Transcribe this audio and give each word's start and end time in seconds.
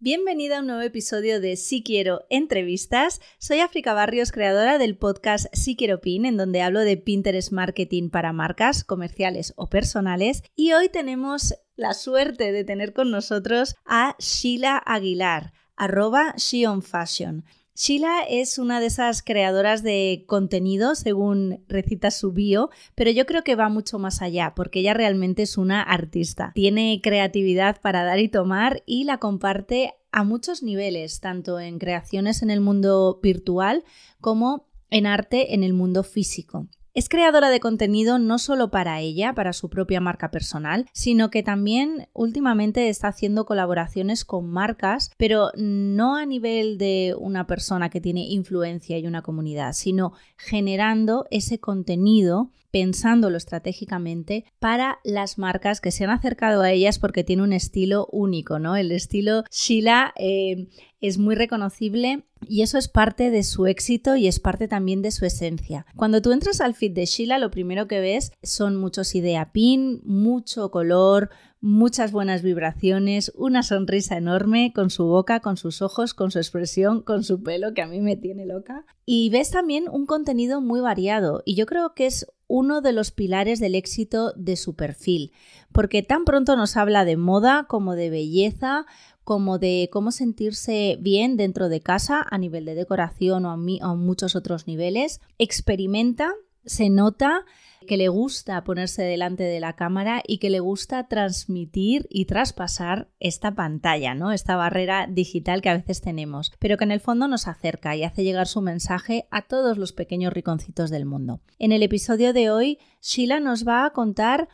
Bienvenida 0.00 0.58
a 0.58 0.60
un 0.60 0.68
nuevo 0.68 0.82
episodio 0.82 1.40
de 1.40 1.56
Si 1.56 1.82
Quiero 1.82 2.24
Entrevistas. 2.30 3.20
Soy 3.38 3.58
África 3.58 3.94
Barrios, 3.94 4.30
creadora 4.30 4.78
del 4.78 4.96
podcast 4.96 5.46
Si 5.52 5.74
Quiero 5.74 6.00
Pin, 6.00 6.24
en 6.24 6.36
donde 6.36 6.62
hablo 6.62 6.82
de 6.82 6.96
Pinterest 6.96 7.50
Marketing 7.50 8.08
para 8.08 8.32
marcas 8.32 8.84
comerciales 8.84 9.54
o 9.56 9.68
personales. 9.68 10.44
Y 10.54 10.72
hoy 10.72 10.88
tenemos 10.88 11.56
la 11.74 11.94
suerte 11.94 12.52
de 12.52 12.62
tener 12.62 12.92
con 12.92 13.10
nosotros 13.10 13.74
a 13.84 14.14
Sheila 14.20 14.80
Aguilar, 14.86 15.52
arroba 15.74 16.32
SheOnFashion. 16.36 17.44
Sheila 17.80 18.22
es 18.28 18.58
una 18.58 18.80
de 18.80 18.86
esas 18.86 19.22
creadoras 19.22 19.84
de 19.84 20.24
contenido, 20.26 20.96
según 20.96 21.64
recita 21.68 22.10
su 22.10 22.32
bio, 22.32 22.70
pero 22.96 23.12
yo 23.12 23.24
creo 23.24 23.44
que 23.44 23.54
va 23.54 23.68
mucho 23.68 24.00
más 24.00 24.20
allá, 24.20 24.52
porque 24.56 24.80
ella 24.80 24.94
realmente 24.94 25.42
es 25.42 25.56
una 25.56 25.80
artista. 25.80 26.50
Tiene 26.56 27.00
creatividad 27.00 27.80
para 27.80 28.02
dar 28.02 28.18
y 28.18 28.28
tomar 28.28 28.82
y 28.84 29.04
la 29.04 29.18
comparte 29.18 29.94
a 30.10 30.24
muchos 30.24 30.64
niveles, 30.64 31.20
tanto 31.20 31.60
en 31.60 31.78
creaciones 31.78 32.42
en 32.42 32.50
el 32.50 32.60
mundo 32.60 33.20
virtual 33.22 33.84
como 34.20 34.66
en 34.90 35.06
arte 35.06 35.54
en 35.54 35.62
el 35.62 35.72
mundo 35.72 36.02
físico. 36.02 36.66
Es 36.98 37.08
creadora 37.08 37.48
de 37.48 37.60
contenido 37.60 38.18
no 38.18 38.40
solo 38.40 38.72
para 38.72 39.00
ella, 39.00 39.32
para 39.32 39.52
su 39.52 39.70
propia 39.70 40.00
marca 40.00 40.32
personal, 40.32 40.86
sino 40.92 41.30
que 41.30 41.44
también 41.44 42.08
últimamente 42.12 42.88
está 42.88 43.06
haciendo 43.06 43.46
colaboraciones 43.46 44.24
con 44.24 44.50
marcas, 44.50 45.12
pero 45.16 45.52
no 45.54 46.16
a 46.16 46.26
nivel 46.26 46.76
de 46.76 47.14
una 47.16 47.46
persona 47.46 47.88
que 47.88 48.00
tiene 48.00 48.22
influencia 48.22 48.98
y 48.98 49.06
una 49.06 49.22
comunidad, 49.22 49.74
sino 49.74 50.12
generando 50.36 51.24
ese 51.30 51.60
contenido 51.60 52.50
pensándolo 52.70 53.36
estratégicamente 53.36 54.44
para 54.58 54.98
las 55.04 55.38
marcas 55.38 55.80
que 55.80 55.92
se 55.92 56.04
han 56.04 56.10
acercado 56.10 56.62
a 56.62 56.72
ellas 56.72 56.98
porque 56.98 57.24
tiene 57.24 57.42
un 57.42 57.52
estilo 57.52 58.08
único, 58.10 58.58
¿no? 58.58 58.76
El 58.76 58.92
estilo 58.92 59.44
Sheila 59.50 60.12
eh, 60.16 60.66
es 61.00 61.18
muy 61.18 61.34
reconocible 61.34 62.24
y 62.46 62.62
eso 62.62 62.78
es 62.78 62.88
parte 62.88 63.30
de 63.30 63.42
su 63.42 63.66
éxito 63.66 64.16
y 64.16 64.26
es 64.28 64.40
parte 64.40 64.68
también 64.68 65.02
de 65.02 65.10
su 65.10 65.24
esencia. 65.24 65.86
Cuando 65.96 66.22
tú 66.22 66.32
entras 66.32 66.60
al 66.60 66.74
feed 66.74 66.92
de 66.92 67.06
Sheila, 67.06 67.38
lo 67.38 67.50
primero 67.50 67.88
que 67.88 68.00
ves 68.00 68.32
son 68.42 68.76
muchos 68.76 69.14
idea 69.14 69.52
pin, 69.52 70.00
mucho 70.04 70.70
color, 70.70 71.30
muchas 71.60 72.12
buenas 72.12 72.42
vibraciones, 72.42 73.32
una 73.34 73.62
sonrisa 73.62 74.16
enorme 74.16 74.72
con 74.74 74.90
su 74.90 75.06
boca, 75.06 75.40
con 75.40 75.56
sus 75.56 75.82
ojos, 75.82 76.14
con 76.14 76.30
su 76.30 76.38
expresión, 76.38 77.02
con 77.02 77.24
su 77.24 77.42
pelo, 77.42 77.74
que 77.74 77.82
a 77.82 77.86
mí 77.86 78.00
me 78.00 78.16
tiene 78.16 78.46
loca. 78.46 78.84
Y 79.04 79.30
ves 79.30 79.50
también 79.50 79.84
un 79.90 80.06
contenido 80.06 80.60
muy 80.60 80.80
variado 80.80 81.42
y 81.44 81.54
yo 81.54 81.66
creo 81.66 81.94
que 81.94 82.06
es 82.06 82.26
uno 82.46 82.80
de 82.80 82.92
los 82.92 83.10
pilares 83.10 83.60
del 83.60 83.74
éxito 83.74 84.32
de 84.34 84.56
su 84.56 84.74
perfil, 84.74 85.32
porque 85.72 86.02
tan 86.02 86.24
pronto 86.24 86.56
nos 86.56 86.76
habla 86.76 87.04
de 87.04 87.16
moda 87.16 87.66
como 87.68 87.94
de 87.94 88.08
belleza, 88.08 88.86
como 89.28 89.58
de 89.58 89.90
cómo 89.92 90.10
sentirse 90.10 90.96
bien 91.02 91.36
dentro 91.36 91.68
de 91.68 91.82
casa 91.82 92.24
a 92.30 92.38
nivel 92.38 92.64
de 92.64 92.74
decoración 92.74 93.44
o 93.44 93.50
a, 93.50 93.94
muchos 93.94 94.34
otros 94.34 94.66
niveles, 94.66 95.20
experimenta, 95.36 96.32
se 96.64 96.88
nota 96.88 97.44
que 97.86 97.98
le 97.98 98.08
gusta 98.08 98.64
ponerse 98.64 99.02
delante 99.02 99.42
de 99.42 99.60
la 99.60 99.74
cámara 99.74 100.22
y 100.26 100.38
que 100.38 100.48
le 100.48 100.60
gusta 100.60 101.08
transmitir 101.08 102.06
y 102.08 102.24
traspasar 102.24 103.10
esta 103.20 103.54
pantalla, 103.54 104.14
¿no? 104.14 104.32
Esta 104.32 104.56
barrera 104.56 105.06
digital 105.06 105.60
que 105.60 105.68
a 105.68 105.76
veces 105.76 106.00
tenemos, 106.00 106.50
pero 106.58 106.78
que 106.78 106.84
en 106.84 106.92
el 106.92 107.00
fondo 107.00 107.28
nos 107.28 107.48
acerca 107.48 107.94
y 107.96 108.04
hace 108.04 108.24
llegar 108.24 108.46
su 108.46 108.62
mensaje 108.62 109.26
a 109.30 109.42
todos 109.42 109.76
los 109.76 109.92
pequeños 109.92 110.32
riconcitos 110.32 110.88
del 110.88 111.04
mundo. 111.04 111.42
En 111.58 111.72
el 111.72 111.82
episodio 111.82 112.32
de 112.32 112.50
hoy, 112.50 112.78
Sheila 113.02 113.40
nos 113.40 113.68
va 113.68 113.84
a 113.84 113.90
contar 113.90 114.48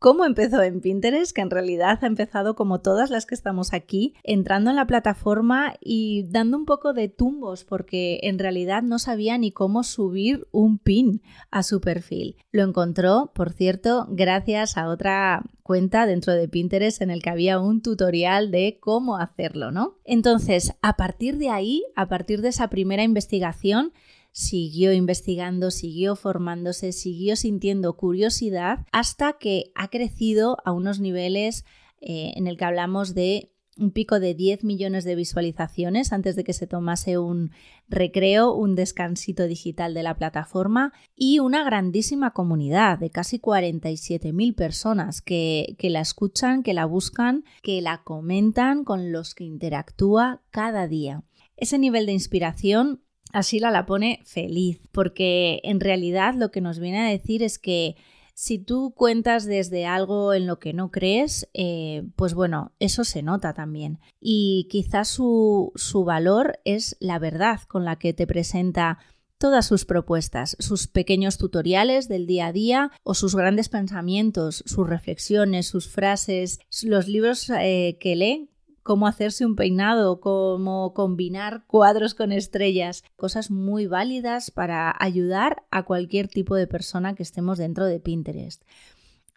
cómo 0.00 0.24
empezó 0.24 0.62
en 0.62 0.80
Pinterest, 0.80 1.32
que 1.32 1.42
en 1.42 1.50
realidad 1.50 1.98
ha 2.00 2.06
empezado 2.06 2.56
como 2.56 2.80
todas 2.80 3.10
las 3.10 3.26
que 3.26 3.34
estamos 3.34 3.74
aquí, 3.74 4.14
entrando 4.24 4.70
en 4.70 4.76
la 4.76 4.86
plataforma 4.86 5.74
y 5.78 6.24
dando 6.30 6.56
un 6.56 6.64
poco 6.64 6.94
de 6.94 7.08
tumbos 7.08 7.64
porque 7.64 8.18
en 8.22 8.38
realidad 8.38 8.82
no 8.82 8.98
sabía 8.98 9.36
ni 9.36 9.52
cómo 9.52 9.84
subir 9.84 10.48
un 10.52 10.78
pin 10.78 11.20
a 11.50 11.62
su 11.62 11.82
perfil. 11.82 12.36
Lo 12.50 12.64
encontró, 12.64 13.30
por 13.34 13.52
cierto, 13.52 14.06
gracias 14.08 14.78
a 14.78 14.88
otra 14.88 15.44
cuenta 15.62 16.06
dentro 16.06 16.32
de 16.32 16.48
Pinterest 16.48 17.02
en 17.02 17.10
el 17.10 17.22
que 17.22 17.30
había 17.30 17.60
un 17.60 17.82
tutorial 17.82 18.50
de 18.50 18.78
cómo 18.80 19.18
hacerlo, 19.18 19.70
¿no? 19.70 19.98
Entonces, 20.04 20.72
a 20.80 20.96
partir 20.96 21.36
de 21.36 21.50
ahí, 21.50 21.84
a 21.94 22.08
partir 22.08 22.40
de 22.40 22.48
esa 22.48 22.70
primera 22.70 23.02
investigación, 23.02 23.92
siguió 24.32 24.92
investigando, 24.92 25.70
siguió 25.70 26.16
formándose, 26.16 26.92
siguió 26.92 27.36
sintiendo 27.36 27.96
curiosidad 27.96 28.86
hasta 28.92 29.34
que 29.34 29.72
ha 29.74 29.88
crecido 29.88 30.58
a 30.64 30.72
unos 30.72 31.00
niveles 31.00 31.64
eh, 32.00 32.32
en 32.36 32.46
el 32.46 32.56
que 32.56 32.64
hablamos 32.64 33.14
de 33.14 33.52
un 33.80 33.92
pico 33.92 34.20
de 34.20 34.34
10 34.34 34.64
millones 34.64 35.04
de 35.04 35.14
visualizaciones 35.14 36.12
antes 36.12 36.36
de 36.36 36.44
que 36.44 36.52
se 36.52 36.66
tomase 36.66 37.18
un 37.18 37.50
recreo, 37.88 38.52
un 38.52 38.74
descansito 38.74 39.46
digital 39.46 39.94
de 39.94 40.02
la 40.02 40.16
plataforma 40.16 40.92
y 41.16 41.38
una 41.38 41.64
grandísima 41.64 42.32
comunidad 42.32 42.98
de 42.98 43.10
casi 43.10 43.38
47.000 43.38 44.54
personas 44.54 45.22
que, 45.22 45.76
que 45.78 45.88
la 45.88 46.00
escuchan, 46.00 46.62
que 46.62 46.74
la 46.74 46.84
buscan, 46.84 47.44
que 47.62 47.80
la 47.80 48.02
comentan, 48.02 48.84
con 48.84 49.12
los 49.12 49.34
que 49.34 49.44
interactúa 49.44 50.42
cada 50.50 50.86
día. 50.86 51.22
Ese 51.56 51.78
nivel 51.78 52.06
de 52.06 52.12
inspiración 52.12 53.02
Así 53.32 53.60
la 53.60 53.86
pone 53.86 54.20
feliz, 54.24 54.80
porque 54.92 55.60
en 55.64 55.80
realidad 55.80 56.34
lo 56.36 56.50
que 56.50 56.60
nos 56.60 56.78
viene 56.78 57.00
a 57.00 57.10
decir 57.10 57.42
es 57.42 57.58
que 57.58 57.96
si 58.34 58.58
tú 58.58 58.94
cuentas 58.96 59.44
desde 59.44 59.84
algo 59.84 60.32
en 60.32 60.46
lo 60.46 60.58
que 60.58 60.72
no 60.72 60.90
crees, 60.90 61.48
eh, 61.52 62.04
pues 62.16 62.32
bueno, 62.32 62.72
eso 62.78 63.04
se 63.04 63.22
nota 63.22 63.52
también. 63.52 63.98
Y 64.18 64.66
quizás 64.70 65.08
su, 65.08 65.72
su 65.74 66.04
valor 66.04 66.58
es 66.64 66.96
la 67.00 67.18
verdad 67.18 67.60
con 67.68 67.84
la 67.84 67.96
que 67.96 68.14
te 68.14 68.26
presenta 68.26 68.98
todas 69.40 69.66
sus 69.66 69.86
propuestas, 69.86 70.54
sus 70.58 70.86
pequeños 70.86 71.38
tutoriales 71.38 72.08
del 72.08 72.26
día 72.26 72.48
a 72.48 72.52
día 72.52 72.92
o 73.02 73.14
sus 73.14 73.34
grandes 73.34 73.70
pensamientos, 73.70 74.62
sus 74.66 74.86
reflexiones, 74.86 75.66
sus 75.66 75.88
frases, 75.88 76.60
los 76.82 77.08
libros 77.08 77.50
eh, 77.50 77.96
que 78.00 78.16
lee, 78.16 78.49
cómo 78.82 79.06
hacerse 79.06 79.46
un 79.46 79.56
peinado, 79.56 80.20
cómo 80.20 80.94
combinar 80.94 81.64
cuadros 81.66 82.14
con 82.14 82.32
estrellas, 82.32 83.04
cosas 83.16 83.50
muy 83.50 83.86
válidas 83.86 84.50
para 84.50 84.94
ayudar 84.98 85.64
a 85.70 85.84
cualquier 85.84 86.28
tipo 86.28 86.56
de 86.56 86.66
persona 86.66 87.14
que 87.14 87.22
estemos 87.22 87.58
dentro 87.58 87.86
de 87.86 88.00
Pinterest. 88.00 88.62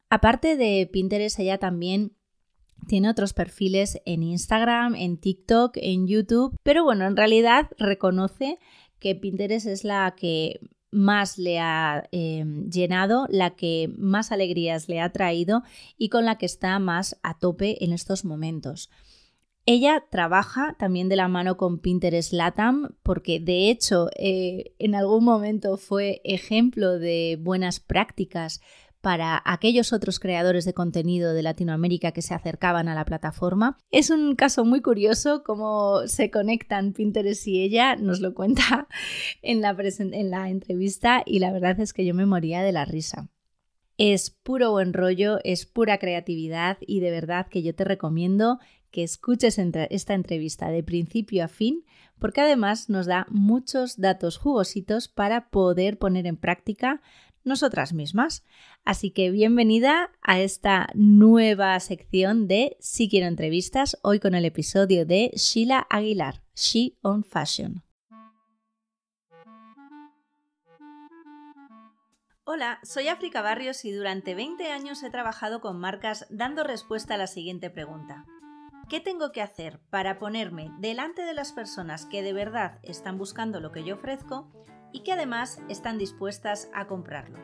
Aparte 0.09 0.55
de 0.57 0.89
Pinterest, 0.91 1.39
ella 1.39 1.57
también 1.57 2.15
tiene 2.87 3.09
otros 3.09 3.33
perfiles 3.33 4.01
en 4.05 4.23
Instagram, 4.23 4.95
en 4.95 5.17
TikTok, 5.17 5.77
en 5.77 6.07
YouTube, 6.07 6.57
pero 6.63 6.83
bueno, 6.83 7.05
en 7.05 7.15
realidad 7.15 7.69
reconoce 7.77 8.59
que 8.99 9.15
Pinterest 9.15 9.67
es 9.67 9.83
la 9.83 10.13
que 10.17 10.59
más 10.91 11.37
le 11.37 11.59
ha 11.59 12.07
em, 12.11 12.69
llenado, 12.69 13.25
la 13.29 13.55
que 13.55 13.91
más 13.97 14.31
alegrías 14.31 14.87
le 14.87 15.01
ha 15.01 15.11
traído 15.11 15.63
y 15.97 16.09
con 16.09 16.25
la 16.25 16.37
que 16.37 16.45
está 16.45 16.77
más 16.79 17.17
a 17.23 17.37
tope 17.37 17.83
en 17.83 17.93
estos 17.93 18.23
momentos. 18.23 18.89
Ella 19.65 20.03
trabaja 20.09 20.75
también 20.77 21.07
de 21.07 21.15
la 21.15 21.29
mano 21.29 21.55
con 21.55 21.79
Pinterest 21.79 22.33
Latam 22.33 22.95
porque 23.01 23.39
de 23.39 23.69
hecho 23.69 24.09
eh, 24.17 24.75
en 24.77 24.93
algún 24.93 25.23
momento 25.23 25.77
fue 25.77 26.19
ejemplo 26.25 26.99
de 26.99 27.39
buenas 27.39 27.79
prácticas 27.79 28.59
para 28.99 29.41
aquellos 29.45 29.91
otros 29.91 30.19
creadores 30.19 30.63
de 30.65 30.73
contenido 30.73 31.33
de 31.33 31.43
Latinoamérica 31.43 32.11
que 32.11 32.21
se 32.21 32.33
acercaban 32.33 32.87
a 32.87 32.95
la 32.95 33.03
plataforma. 33.03 33.77
Es 33.91 34.09
un 34.09 34.35
caso 34.35 34.63
muy 34.65 34.81
curioso 34.81 35.43
cómo 35.43 36.07
se 36.07 36.29
conectan 36.31 36.93
Pinterest 36.93 37.47
y 37.47 37.61
ella, 37.61 37.95
nos 37.95 38.21
lo 38.21 38.33
cuenta 38.33 38.87
en 39.41 39.61
la, 39.61 39.75
en 39.97 40.31
la 40.31 40.49
entrevista 40.49 41.23
y 41.25 41.39
la 41.39 41.51
verdad 41.51 41.79
es 41.79 41.93
que 41.93 42.05
yo 42.05 42.13
me 42.13 42.25
moría 42.25 42.63
de 42.63 42.71
la 42.73 42.85
risa. 42.85 43.29
Es 43.97 44.31
puro 44.31 44.71
buen 44.71 44.93
rollo, 44.93 45.39
es 45.43 45.65
pura 45.65 45.99
creatividad 45.99 46.77
y 46.81 46.99
de 46.99 47.11
verdad 47.11 47.47
que 47.47 47.61
yo 47.61 47.75
te 47.75 47.83
recomiendo 47.83 48.59
que 48.89 49.03
escuches 49.03 49.57
esta 49.57 50.13
entrevista 50.13 50.69
de 50.69 50.83
principio 50.83 51.43
a 51.43 51.47
fin, 51.47 51.83
porque 52.19 52.41
además 52.41 52.89
nos 52.89 53.07
da 53.07 53.25
muchos 53.29 53.99
datos 53.99 54.37
jugositos 54.37 55.07
para 55.07 55.49
poder 55.49 55.97
poner 55.97 56.27
en 56.27 56.37
práctica 56.37 57.01
nosotras 57.43 57.93
mismas. 57.93 58.43
Así 58.85 59.11
que 59.11 59.31
bienvenida 59.31 60.11
a 60.21 60.39
esta 60.39 60.89
nueva 60.93 61.79
sección 61.79 62.47
de 62.47 62.77
Si 62.79 63.09
quiero 63.09 63.27
entrevistas, 63.27 63.97
hoy 64.01 64.19
con 64.19 64.35
el 64.35 64.45
episodio 64.45 65.05
de 65.05 65.31
Sheila 65.35 65.85
Aguilar, 65.89 66.43
She 66.55 66.97
on 67.01 67.23
Fashion. 67.23 67.83
Hola, 72.45 72.79
soy 72.83 73.07
África 73.07 73.41
Barrios 73.41 73.85
y 73.85 73.93
durante 73.93 74.35
20 74.35 74.69
años 74.69 75.01
he 75.01 75.09
trabajado 75.09 75.61
con 75.61 75.79
marcas 75.79 76.27
dando 76.29 76.65
respuesta 76.65 77.13
a 77.13 77.17
la 77.17 77.27
siguiente 77.27 77.69
pregunta. 77.69 78.25
¿Qué 78.89 78.99
tengo 78.99 79.31
que 79.31 79.41
hacer 79.41 79.79
para 79.89 80.19
ponerme 80.19 80.69
delante 80.79 81.21
de 81.21 81.33
las 81.33 81.53
personas 81.53 82.05
que 82.05 82.21
de 82.21 82.33
verdad 82.33 82.79
están 82.83 83.17
buscando 83.17 83.61
lo 83.61 83.71
que 83.71 83.85
yo 83.85 83.95
ofrezco 83.95 84.51
y 84.91 85.03
que 85.03 85.13
además 85.13 85.61
están 85.69 85.97
dispuestas 85.97 86.69
a 86.73 86.85
comprarlo? 86.85 87.39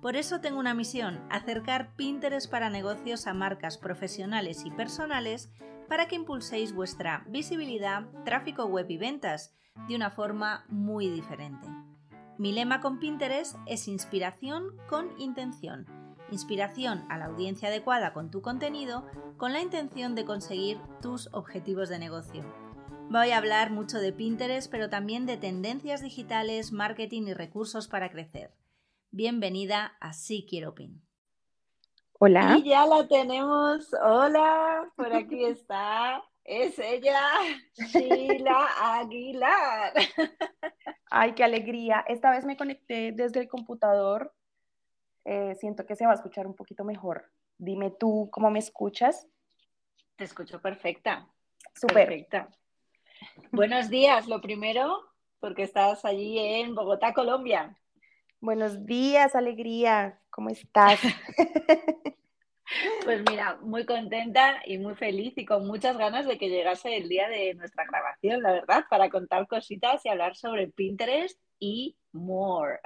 Por 0.00 0.16
eso 0.16 0.40
tengo 0.40 0.58
una 0.58 0.72
misión, 0.72 1.22
acercar 1.28 1.94
Pinterest 1.96 2.50
para 2.50 2.70
negocios 2.70 3.26
a 3.26 3.34
marcas 3.34 3.76
profesionales 3.76 4.64
y 4.64 4.70
personales 4.70 5.50
para 5.86 6.08
que 6.08 6.16
impulséis 6.16 6.72
vuestra 6.72 7.24
visibilidad, 7.28 8.06
tráfico 8.24 8.64
web 8.64 8.86
y 8.88 8.96
ventas 8.96 9.54
de 9.86 9.96
una 9.96 10.10
forma 10.10 10.64
muy 10.70 11.10
diferente. 11.10 11.68
Mi 12.40 12.52
lema 12.52 12.80
con 12.80 12.98
Pinterest 12.98 13.56
es 13.66 13.86
inspiración 13.86 14.74
con 14.88 15.10
intención. 15.20 15.84
Inspiración 16.30 17.04
a 17.10 17.18
la 17.18 17.26
audiencia 17.26 17.68
adecuada 17.68 18.14
con 18.14 18.30
tu 18.30 18.40
contenido 18.40 19.04
con 19.36 19.52
la 19.52 19.60
intención 19.60 20.14
de 20.14 20.24
conseguir 20.24 20.80
tus 21.02 21.28
objetivos 21.34 21.90
de 21.90 21.98
negocio. 21.98 22.42
Voy 23.10 23.32
a 23.32 23.36
hablar 23.36 23.72
mucho 23.72 23.98
de 23.98 24.14
Pinterest, 24.14 24.70
pero 24.70 24.88
también 24.88 25.26
de 25.26 25.36
tendencias 25.36 26.00
digitales, 26.00 26.72
marketing 26.72 27.24
y 27.24 27.34
recursos 27.34 27.88
para 27.88 28.10
crecer. 28.10 28.54
Bienvenida 29.10 29.98
a 30.00 30.14
Sí 30.14 30.46
Quiero 30.48 30.74
Pin. 30.74 31.02
Hola. 32.18 32.56
Y 32.56 32.70
ya 32.70 32.86
la 32.86 33.06
tenemos. 33.06 33.94
Hola, 34.02 34.90
por 34.96 35.12
aquí 35.12 35.44
está. 35.44 36.24
Es 36.44 36.78
ella, 36.78 37.20
Sheila 37.74 38.68
Aguilar. 38.98 39.92
Ay, 41.10 41.34
qué 41.34 41.44
alegría. 41.44 42.04
Esta 42.08 42.30
vez 42.30 42.44
me 42.44 42.56
conecté 42.56 43.12
desde 43.12 43.40
el 43.40 43.48
computador. 43.48 44.34
Eh, 45.24 45.54
siento 45.60 45.86
que 45.86 45.96
se 45.96 46.06
va 46.06 46.12
a 46.12 46.16
escuchar 46.16 46.46
un 46.46 46.54
poquito 46.54 46.84
mejor. 46.84 47.30
Dime 47.58 47.90
tú 47.90 48.28
cómo 48.32 48.50
me 48.50 48.58
escuchas. 48.58 49.28
Te 50.16 50.24
escucho 50.24 50.60
perfecta. 50.60 51.28
Súper. 51.74 52.08
Perfecta. 52.08 52.48
Buenos 53.52 53.90
días, 53.90 54.26
lo 54.26 54.40
primero, 54.40 54.98
porque 55.40 55.62
estás 55.62 56.04
allí 56.04 56.38
en 56.38 56.74
Bogotá, 56.74 57.12
Colombia. 57.12 57.76
Buenos 58.40 58.86
días, 58.86 59.34
alegría. 59.34 60.18
¿Cómo 60.30 60.48
estás? 60.48 61.00
Pues 63.04 63.22
mira, 63.28 63.58
muy 63.62 63.84
contenta 63.84 64.62
y 64.64 64.78
muy 64.78 64.94
feliz 64.94 65.32
y 65.36 65.44
con 65.44 65.66
muchas 65.66 65.96
ganas 65.96 66.26
de 66.26 66.38
que 66.38 66.48
llegase 66.48 66.96
el 66.96 67.08
día 67.08 67.28
de 67.28 67.54
nuestra 67.54 67.84
grabación, 67.84 68.42
la 68.42 68.52
verdad, 68.52 68.84
para 68.88 69.10
contar 69.10 69.46
cositas 69.48 70.04
y 70.04 70.08
hablar 70.08 70.36
sobre 70.36 70.68
Pinterest 70.68 71.38
y 71.58 71.96
more. 72.12 72.80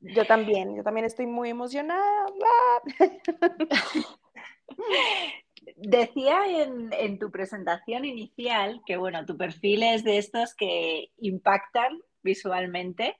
Yo 0.00 0.24
también, 0.26 0.76
yo 0.76 0.84
también 0.84 1.06
estoy 1.06 1.26
muy 1.26 1.50
emocionada. 1.50 2.26
Decía 5.76 6.46
en, 6.46 6.92
en, 6.92 7.18
tu 7.18 7.32
presentación 7.32 8.04
inicial 8.04 8.80
que, 8.86 8.96
bueno, 8.96 9.26
tu 9.26 9.36
perfil 9.36 9.82
es 9.82 10.04
de 10.04 10.18
estos 10.18 10.54
que 10.54 11.10
impactan 11.18 12.00
visualmente 12.22 13.18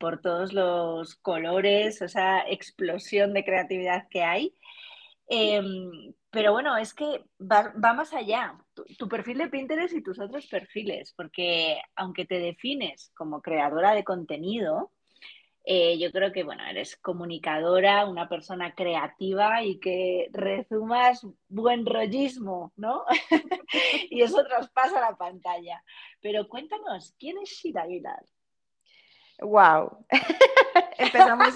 por 0.00 0.20
todos 0.22 0.54
los 0.54 1.14
colores, 1.16 2.00
esa 2.02 2.40
explosión 2.48 3.34
de 3.34 3.44
creatividad 3.44 4.08
que 4.08 4.22
hay. 4.22 4.56
Em, 5.28 6.14
pero 6.30 6.52
bueno, 6.52 6.76
es 6.76 6.94
que 6.94 7.24
va, 7.40 7.72
más 7.94 8.14
allá, 8.14 8.58
tu, 8.98 9.08
perfil 9.08 9.38
de 9.38 9.48
Pinterest 9.48 9.94
y 9.94 10.02
tus 10.02 10.18
otros 10.18 10.46
perfiles, 10.48 11.12
porque 11.16 11.80
aunque 11.96 12.24
te 12.24 12.38
defines 12.40 13.12
como 13.14 13.42
creadora 13.42 13.94
de 13.94 14.04
contenido, 14.04 14.90
eh, 15.64 15.98
yo 15.98 16.10
creo 16.12 16.32
que, 16.32 16.44
bueno, 16.44 16.64
eres 16.66 16.96
comunicadora, 16.96 18.06
una 18.06 18.28
persona 18.28 18.74
creativa 18.74 19.62
y 19.62 19.78
que 19.80 20.28
resumas 20.32 21.26
buen 21.48 21.84
rollismo, 21.86 22.72
¿no? 22.76 23.04
y 24.10 24.22
eso 24.22 24.42
traspasa 24.44 25.00
la 25.00 25.16
pantalla. 25.16 25.82
Pero 26.22 26.48
cuéntanos, 26.48 27.14
¿quién 27.18 27.36
es 27.38 27.50
Shira 27.50 27.82
Aguilar? 27.82 28.24
Wow. 29.40 30.04
empezamos 30.98 31.54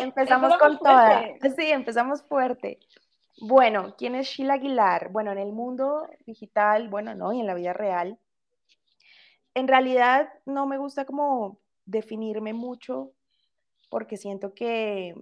empezamos 0.00 0.56
con 0.58 0.78
toda. 0.78 1.22
Sí, 1.56 1.70
empezamos 1.70 2.22
fuerte. 2.22 2.78
Bueno, 3.40 3.94
¿quién 3.98 4.14
es 4.14 4.28
Sheila 4.28 4.54
Aguilar? 4.54 5.10
Bueno, 5.10 5.32
en 5.32 5.38
el 5.38 5.52
mundo 5.52 6.08
digital, 6.24 6.88
bueno, 6.88 7.14
no, 7.14 7.32
y 7.32 7.40
en 7.40 7.46
la 7.46 7.54
vida 7.54 7.72
real. 7.72 8.18
En 9.54 9.68
realidad 9.68 10.28
no 10.46 10.66
me 10.66 10.78
gusta 10.78 11.04
como 11.04 11.58
definirme 11.84 12.52
mucho 12.52 13.12
porque 13.90 14.16
siento 14.16 14.54
que 14.54 15.14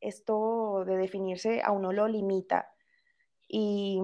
esto 0.00 0.84
de 0.86 0.96
definirse 0.96 1.62
a 1.62 1.72
uno 1.72 1.92
lo 1.92 2.06
limita. 2.06 2.70
Y, 3.48 4.00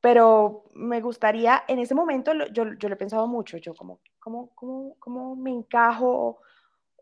pero 0.00 0.64
me 0.74 1.00
gustaría, 1.00 1.64
en 1.68 1.78
ese 1.78 1.94
momento 1.94 2.32
yo, 2.52 2.74
yo 2.74 2.88
lo 2.88 2.94
he 2.94 2.98
pensado 2.98 3.26
mucho, 3.26 3.58
yo 3.58 3.74
como, 3.74 4.00
¿cómo, 4.24 4.50
cómo, 4.54 4.96
cómo 4.98 5.36
me 5.36 5.50
encajo 5.50 6.40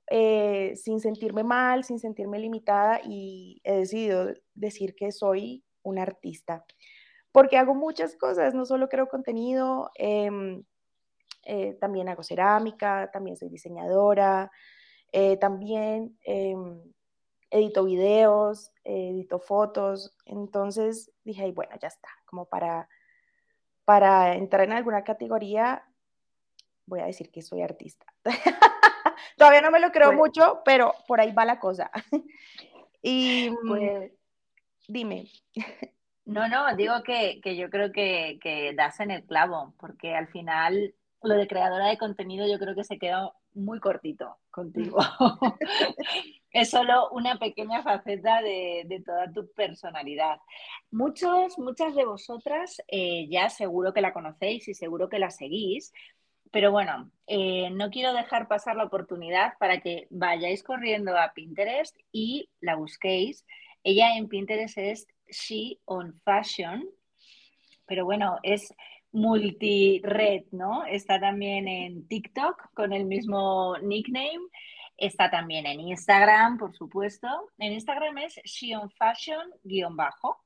eh, 0.09 0.75
sin 0.77 1.01
sentirme 1.01 1.45
mal, 1.45 1.85
sin 1.85 2.01
sentirme 2.01 2.41
limitada 2.41 3.01
y 3.05 3.61
he 3.63 3.77
decidido 3.77 4.35
decir 4.55 4.97
que 4.97 5.13
soy 5.13 5.65
un 5.83 5.99
artista. 5.99 6.65
Porque 7.31 7.57
hago 7.57 7.75
muchas 7.75 8.17
cosas, 8.17 8.53
no 8.53 8.67
solo 8.67 8.89
creo 8.89 9.09
contenido, 9.09 9.91
em, 9.95 10.65
eh, 11.45 11.75
también 11.81 12.09
hago 12.09 12.23
cerámica, 12.25 13.11
también 13.13 13.37
soy 13.37 13.49
diseñadora, 13.49 14.51
eh, 15.13 15.37
también 15.39 16.19
em, 16.25 16.83
edito 17.51 17.85
videos, 17.85 18.73
edito 18.85 19.39
fotos. 19.39 20.17
Entonces 20.27 21.13
dije, 21.25 21.53
bueno, 21.53 21.75
ya 21.81 21.89
está, 21.89 22.09
como 22.27 22.47
para, 22.47 22.89
para 23.85 24.35
entrar 24.35 24.65
en 24.65 24.73
alguna 24.73 25.05
categoría, 25.05 25.85
voy 26.87 27.01
a 27.01 27.07
decir 27.07 27.31
que 27.31 27.43
soy 27.43 27.63
artista. 27.63 28.07
Todavía 29.37 29.61
no 29.61 29.71
me 29.71 29.81
lo 29.81 29.91
creo 29.91 30.09
pues 30.09 30.19
mucho, 30.19 30.63
pero 30.65 30.95
por 31.07 31.21
ahí 31.21 31.33
va 31.33 31.45
la 31.45 31.59
cosa. 31.59 31.91
y 33.03 33.51
mm, 33.51 33.69
pues, 33.69 34.13
dime. 34.89 35.27
No, 36.25 36.49
no, 36.49 36.77
digo 36.77 37.03
que, 37.03 37.41
yo 37.57 37.71
creo 37.71 37.93
que, 37.93 38.39
que, 38.41 38.75
das 38.75 39.01
en 39.01 39.11
el 39.11 39.25
clavo, 39.25 39.75
porque 39.79 40.15
al 40.15 40.29
final 40.29 40.95
lo 41.23 41.35
de 41.35 41.47
creadora 41.47 41.89
de 41.89 41.99
contenido 41.99 42.47
yo 42.47 42.59
creo 42.59 42.75
que 42.75 42.85
se 42.85 42.99
quedó 42.99 43.35
muy 43.55 43.81
cortito 43.81 44.39
contigo. 44.51 44.99
es 46.53 46.71
solo 46.71 47.11
una 47.11 47.39
pequeña 47.39 47.83
faceta 47.83 48.43
de, 48.43 49.03
toda 49.05 49.31
tu 49.33 49.51
personalidad. 49.53 50.39
Muchos, 50.91 51.59
muchas 51.59 51.95
de 51.95 52.05
vosotras 52.05 52.83
eh, 52.89 53.27
ya 53.31 53.49
seguro 53.49 53.93
que 53.93 54.01
la 54.01 54.13
conocéis 54.13 54.69
y 54.69 54.75
seguro 54.75 55.09
que 55.09 55.19
la 55.19 55.31
seguís, 55.31 55.93
pero 56.53 56.71
bueno, 56.71 57.11
eh, 57.27 57.71
no 57.71 57.91
quiero 57.91 58.13
dejar 58.13 58.47
pasar 58.47 58.77
la 58.77 58.85
oportunidad 58.85 59.55
para 59.59 59.81
que 59.81 60.07
vayáis 60.11 60.63
corriendo 60.63 61.17
a 61.19 61.33
Pinterest 61.33 61.97
y 62.13 62.51
la 62.61 62.77
busquéis. 62.77 63.45
Ella 63.83 64.17
en 64.17 64.29
Pinterest 64.29 64.77
es 64.77 65.09
She 65.29 65.79
on 65.87 66.21
Fashion, 66.25 66.87
pero 67.87 68.05
bueno, 68.05 68.39
es 68.43 68.75
multi-red, 69.13 70.45
¿no? 70.53 70.85
Está 70.85 71.19
también 71.19 71.69
en 71.69 72.07
TikTok 72.07 72.75
con 72.75 72.93
el 72.93 73.07
mismo 73.07 73.77
nickname. 73.79 74.49
Está 74.99 75.31
también 75.31 75.67
en 75.67 75.81
Instagram, 75.81 76.59
por 76.59 76.75
supuesto. 76.77 77.29
En 77.59 77.73
Instagram 77.73 78.19
es 78.19 78.35
She 78.45 78.77
on 78.77 78.91
Fashion-bajo. 78.91 80.39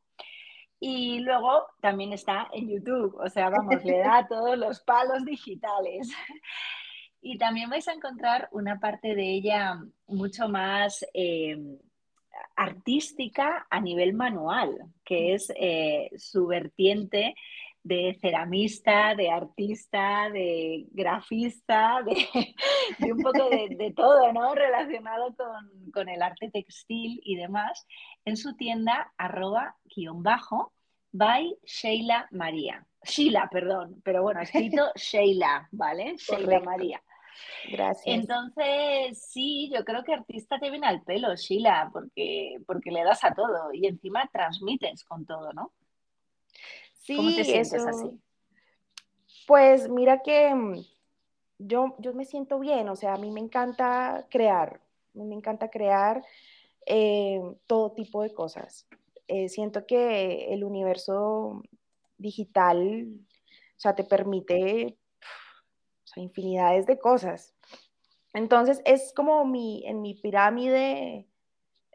Y 0.79 1.21
luego 1.21 1.67
también 1.81 2.13
está 2.13 2.49
en 2.53 2.69
YouTube, 2.69 3.17
o 3.17 3.29
sea, 3.31 3.49
vamos, 3.49 3.85
le 3.85 3.99
da 3.99 4.27
todos 4.29 4.59
los 4.59 4.81
palos 4.81 5.25
digitales. 5.25 6.09
Y 7.23 7.39
también 7.39 7.69
vais 7.69 7.89
a 7.89 7.93
encontrar 7.93 8.49
una 8.53 8.79
parte 8.79 9.17
de 9.17 9.33
ella 9.33 9.83
mucho 10.07 10.49
más 10.49 11.05
em, 11.13 11.77
artística 12.55 13.67
a 13.69 13.81
nivel 13.81 14.15
manual, 14.15 14.79
que 15.05 15.35
es 15.35 15.53
eh, 15.57 16.11
su 16.17 16.47
vertiente 16.47 17.35
de 17.87 18.19
ceramista, 18.21 19.15
de 19.15 19.31
artista, 19.31 20.29
de 20.31 20.87
grafista, 20.91 22.01
de, 22.05 22.17
un 23.13 23.23
poco 23.23 23.49
de, 23.49 23.93
todo, 23.95 24.33
¿no? 24.33 24.57
Relacionado 24.57 25.37
con, 25.37 25.93
con, 25.93 26.09
el 26.09 26.21
arte 26.21 26.51
textil 26.51 27.21
y 27.23 27.37
demás, 27.37 27.87
en 28.25 28.37
su 28.37 28.57
tienda 28.57 29.13
arroba 29.17 29.77
guion 29.85 30.25
bajo 30.25 30.73
by 31.13 31.57
Sheila 31.65 32.27
María. 32.33 32.85
Sheila, 33.05 33.49
perdón, 33.53 34.01
pero 34.03 34.21
bueno, 34.21 34.41
escrito 34.41 34.91
Sheila, 34.97 35.69
¿vale? 35.71 36.17
Sheila 36.17 36.59
María. 36.59 37.01
Gracias. 37.71 38.03
Entonces, 38.05 39.23
sí, 39.31 39.71
yo 39.73 39.85
creo 39.85 40.03
que 40.03 40.15
artista 40.15 40.59
te 40.59 40.71
viene 40.71 40.89
al 40.89 41.03
pelo, 41.03 41.37
Sheila, 41.37 41.89
porque, 41.93 42.57
porque 42.67 42.91
le 42.91 43.05
das 43.05 43.23
a 43.23 43.33
todo 43.33 43.73
y 43.73 43.87
encima 43.87 44.29
transmites 44.33 45.05
con 45.05 45.25
todo, 45.25 45.53
¿no? 45.53 45.73
Sí, 47.07 47.15
¿Cómo 47.15 47.35
te 47.37 47.45
sientes 47.45 47.87
así? 47.87 48.21
Pues 49.47 49.89
mira 49.89 50.23
que 50.23 50.53
mm, 50.53 50.85
yo, 51.59 51.95
yo 52.01 52.15
me 52.15 52.25
siento 52.25 52.59
bien, 52.59 52.89
o 52.89 52.97
sea, 52.97 53.15
a 53.15 53.17
mí 53.17 53.31
me 53.31 53.39
encanta 53.39 54.27
crear, 54.29 54.81
a 55.15 55.19
mí 55.19 55.25
me 55.25 55.37
encanta 55.37 55.71
crear 55.71 56.25
eh, 56.85 57.41
todo 57.69 57.93
tipo 57.93 58.23
de 58.23 58.35
cosas. 58.35 58.89
Eh, 59.29 59.49
siento 59.49 59.87
que 59.87 60.53
el 60.53 60.65
universo 60.65 61.63
digital, 62.19 63.07
o 63.07 63.79
sea, 63.79 63.95
te 63.95 64.03
permite 64.03 64.99
infinidades 66.17 66.87
de 66.87 66.99
cosas. 66.99 67.55
Entonces 68.35 68.83
es 68.85 69.13
como 69.15 69.45
mi, 69.45 69.87
en 69.87 70.03
mi 70.03 70.15
pirámide 70.15 71.29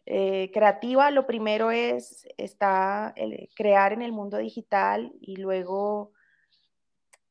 eh, 0.05 0.49
creativa, 0.51 1.11
lo 1.11 1.27
primero 1.27 1.71
es 1.71 2.27
está 2.37 3.13
el, 3.15 3.49
crear 3.55 3.93
en 3.93 4.01
el 4.01 4.11
mundo 4.11 4.37
digital 4.37 5.13
y 5.21 5.35
luego 5.35 6.11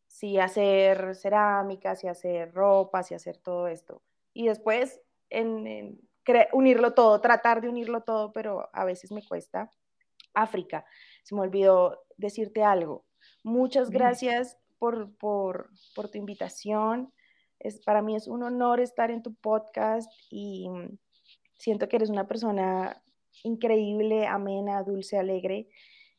sí 0.06 0.38
hacer 0.38 1.16
cerámicas 1.16 2.04
y 2.04 2.08
hacer 2.08 2.52
ropas 2.52 3.10
y 3.10 3.14
hacer 3.14 3.38
todo 3.38 3.66
esto. 3.66 4.02
Y 4.32 4.46
después 4.48 5.00
en, 5.30 5.98
unirlo 6.52 6.94
todo, 6.94 7.20
tratar 7.20 7.60
de 7.60 7.68
unirlo 7.68 8.02
todo, 8.02 8.32
pero 8.32 8.68
a 8.72 8.84
veces 8.84 9.10
me 9.10 9.26
cuesta. 9.26 9.70
África, 10.34 10.84
se 11.24 11.34
me 11.34 11.40
olvidó 11.40 12.04
decirte 12.16 12.62
algo. 12.62 13.04
Muchas 13.42 13.90
gracias 13.90 14.58
por, 14.78 15.16
por, 15.16 15.70
por 15.94 16.08
tu 16.08 16.18
invitación. 16.18 17.12
Es, 17.58 17.80
para 17.80 18.00
mí 18.00 18.14
es 18.14 18.28
un 18.28 18.42
honor 18.42 18.80
estar 18.80 19.10
en 19.10 19.22
tu 19.22 19.34
podcast 19.34 20.10
y 20.30 20.68
siento 21.60 21.88
que 21.88 21.96
eres 21.96 22.10
una 22.10 22.26
persona 22.26 23.02
increíble, 23.44 24.26
amena, 24.26 24.82
dulce, 24.82 25.18
alegre 25.18 25.68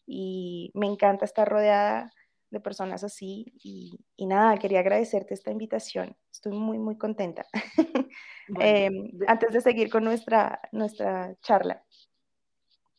y 0.05 0.71
me 0.75 0.85
encanta 0.87 1.25
estar 1.25 1.49
rodeada 1.49 2.11
de 2.51 2.59
personas 2.59 3.03
así 3.03 3.53
y, 3.63 3.97
nada, 4.25 4.57
quería 4.57 4.81
agradecerte 4.81 5.33
esta 5.33 5.51
invitación. 5.51 6.15
Estoy 6.31 6.53
muy, 6.53 6.77
muy 6.77 6.97
contenta. 6.97 7.45
Em, 8.59 9.11
antes 9.27 9.53
de 9.53 9.61
seguir 9.61 9.89
con 9.89 10.03
nuestra, 10.03 10.59
nuestra 10.73 11.33
charla. 11.41 11.81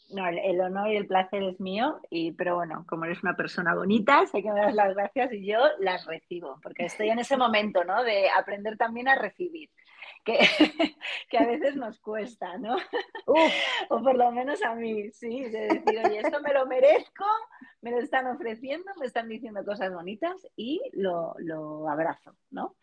No, 0.08 0.26
el, 0.26 0.61
honor 0.61 0.88
y 0.88 0.96
el 0.96 1.06
placer 1.06 1.42
es 1.42 1.61
mío, 1.61 2.00
y, 2.08 2.32
pero 2.32 2.56
bueno, 2.56 2.87
como 2.88 3.04
eres 3.04 3.22
una 3.22 3.37
persona 3.37 3.75
bonita, 3.75 4.25
sé 4.26 4.42
que 4.42 4.50
me 4.50 4.61
das 4.61 4.75
las 4.75 4.94
gracias 4.94 5.32
y 5.34 5.44
yo 5.44 5.58
las 5.80 6.06
recibo, 6.06 6.58
porque 6.62 6.87
estoy 6.87 7.11
en 7.11 7.18
ese 7.18 7.37
momento, 7.37 7.84
¿no? 7.84 8.02
De 8.02 8.30
aprender 8.30 8.78
también 8.78 9.08
a 9.08 9.16
recibir. 9.16 9.68
Que, 10.25 10.38
que, 11.30 11.38
a 11.38 11.47
veces 11.47 11.75
nos 11.76 11.99
cuesta, 11.99 12.56
¿no? 12.59 12.76
o 13.26 14.02
por 14.02 14.16
lo 14.16 14.30
menos 14.30 14.62
a 14.62 14.75
mí, 14.75 15.11
sí, 15.11 15.42
de 15.42 15.68
decir, 15.68 16.00
oye, 16.04 16.21
esto 16.21 16.40
me 16.40 16.52
lo 16.52 16.66
merezco, 16.66 17.25
me 17.80 17.90
lo 17.90 17.99
están 17.99 18.26
ofreciendo, 18.28 18.90
me 19.00 19.06
están 19.06 19.28
diciendo 19.28 19.64
cosas 19.64 19.92
bonitas 19.92 20.47
y 20.56 20.80
lo, 20.92 21.35
lo 21.38 21.88
abrazo, 21.88 22.37
¿no? 22.50 22.76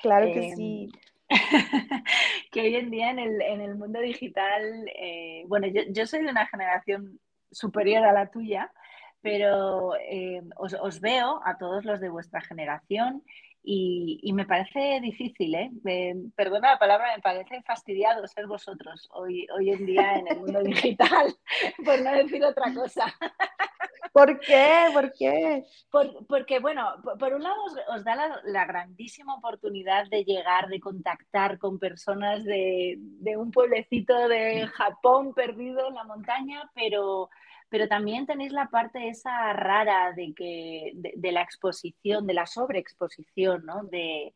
Claro 0.00 0.26
que 0.26 0.48
em, 0.48 0.56
sí. 0.56 0.92
que 2.52 2.60
hoy 2.60 2.76
en 2.76 2.90
día 2.90 3.10
en 3.10 3.18
el, 3.18 3.42
en 3.42 3.60
el 3.60 3.74
mundo 3.74 4.00
digital, 4.00 4.88
eh, 4.94 5.44
bueno, 5.48 5.66
yo, 5.66 5.82
yo, 5.90 6.06
soy 6.06 6.22
de 6.22 6.30
una 6.30 6.46
generación 6.46 7.18
superior 7.50 8.04
a 8.04 8.12
la 8.12 8.30
tuya, 8.30 8.70
pero 9.20 9.96
eh, 9.96 10.42
os, 10.56 10.74
os, 10.74 11.00
veo 11.00 11.40
a 11.44 11.58
todos 11.58 11.84
los 11.84 12.00
de 12.00 12.08
vuestra 12.08 12.40
generación 12.40 13.24
y, 13.68 14.20
y 14.22 14.32
me 14.32 14.46
parece 14.46 15.00
difícil, 15.00 15.52
¿eh? 15.56 16.14
perdona 16.36 16.70
la 16.70 16.78
palabra, 16.78 17.16
me 17.16 17.20
parece 17.20 17.62
fastidiado 17.62 18.24
ser 18.28 18.46
vosotros 18.46 19.08
hoy, 19.12 19.44
hoy 19.58 19.70
en 19.70 19.84
día 19.84 20.14
en 20.14 20.28
el 20.28 20.38
mundo 20.38 20.60
digital, 20.62 21.34
por 21.84 22.00
no 22.00 22.12
decir 22.12 22.44
otra 22.44 22.72
cosa. 22.72 23.12
¿Por 24.12 24.38
qué? 24.38 24.86
¿Por 24.94 25.12
qué? 25.12 25.64
porque, 26.26 26.60
bueno, 26.60 26.90
por, 27.18 27.34
un 27.34 27.42
lado 27.42 27.56
os, 27.88 28.04
da 28.04 28.40
la, 28.44 28.64
grandísima 28.64 29.34
oportunidad 29.34 30.08
de 30.08 30.24
llegar, 30.24 30.68
de 30.68 30.80
contactar 30.80 31.58
con 31.58 31.78
personas 31.78 32.42
de, 32.44 32.98
un 33.36 33.50
pueblecito 33.50 34.28
de 34.28 34.68
Japón 34.68 35.34
perdido 35.34 35.88
en 35.88 35.94
la 35.94 36.04
montaña, 36.04 36.70
pero, 36.74 37.28
pero 37.68 37.88
también 37.88 38.26
tenéis 38.26 38.52
la 38.52 38.68
parte 38.68 39.08
esa 39.08 39.52
rara 39.52 40.12
de, 40.12 40.32
que, 40.34 40.92
de, 40.94 41.32
la 41.32 41.42
exposición, 41.42 42.26
de 42.26 42.34
la 42.34 42.46
sobreexposición, 42.46 43.66
¿no? 43.66 43.84
De, 43.84 44.34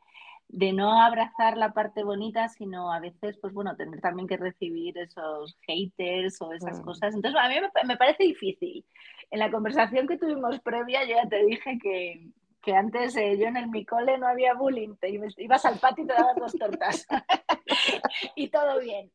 de 0.48 0.72
no 0.72 1.00
abrazar 1.00 1.56
la 1.56 1.72
parte 1.72 2.02
bonita, 2.02 2.48
sino 2.48 2.92
a 2.92 2.98
veces, 2.98 3.38
pues 3.40 3.52
bueno, 3.52 3.76
tener 3.76 4.00
también 4.00 4.26
que 4.26 4.36
recibir 4.36 4.98
esos 4.98 5.56
haters 5.66 6.40
o 6.42 6.52
esas 6.52 6.80
mm. 6.80 6.82
cosas. 6.82 7.14
Entonces, 7.14 7.40
a 7.40 7.48
mí 7.48 7.54
me, 7.86 7.96
parece 7.96 8.24
difícil 8.24 8.84
en 9.30 9.38
la 9.38 9.50
conversación 9.50 10.08
que 10.08 10.18
tuvimos 10.18 10.58
previa, 10.60 11.04
yo 11.04 11.14
ya 11.14 11.28
te 11.28 11.44
dije 11.44 11.78
que, 11.80 12.30
que 12.62 12.74
antes 12.74 13.16
eh, 13.16 13.38
yo 13.38 13.46
en 13.46 13.56
el 13.56 13.68
mi 13.68 13.84
cole 13.84 14.18
no 14.18 14.26
había 14.26 14.54
bullying, 14.54 14.96
te 14.96 15.08
ibas 15.10 15.64
al 15.64 15.78
patio 15.78 16.04
y 16.04 16.06
te 16.06 16.12
dabas 16.12 16.36
dos 16.36 16.52
tortas. 16.52 17.06
y 18.36 18.48
todo 18.48 18.80
bien. 18.80 19.10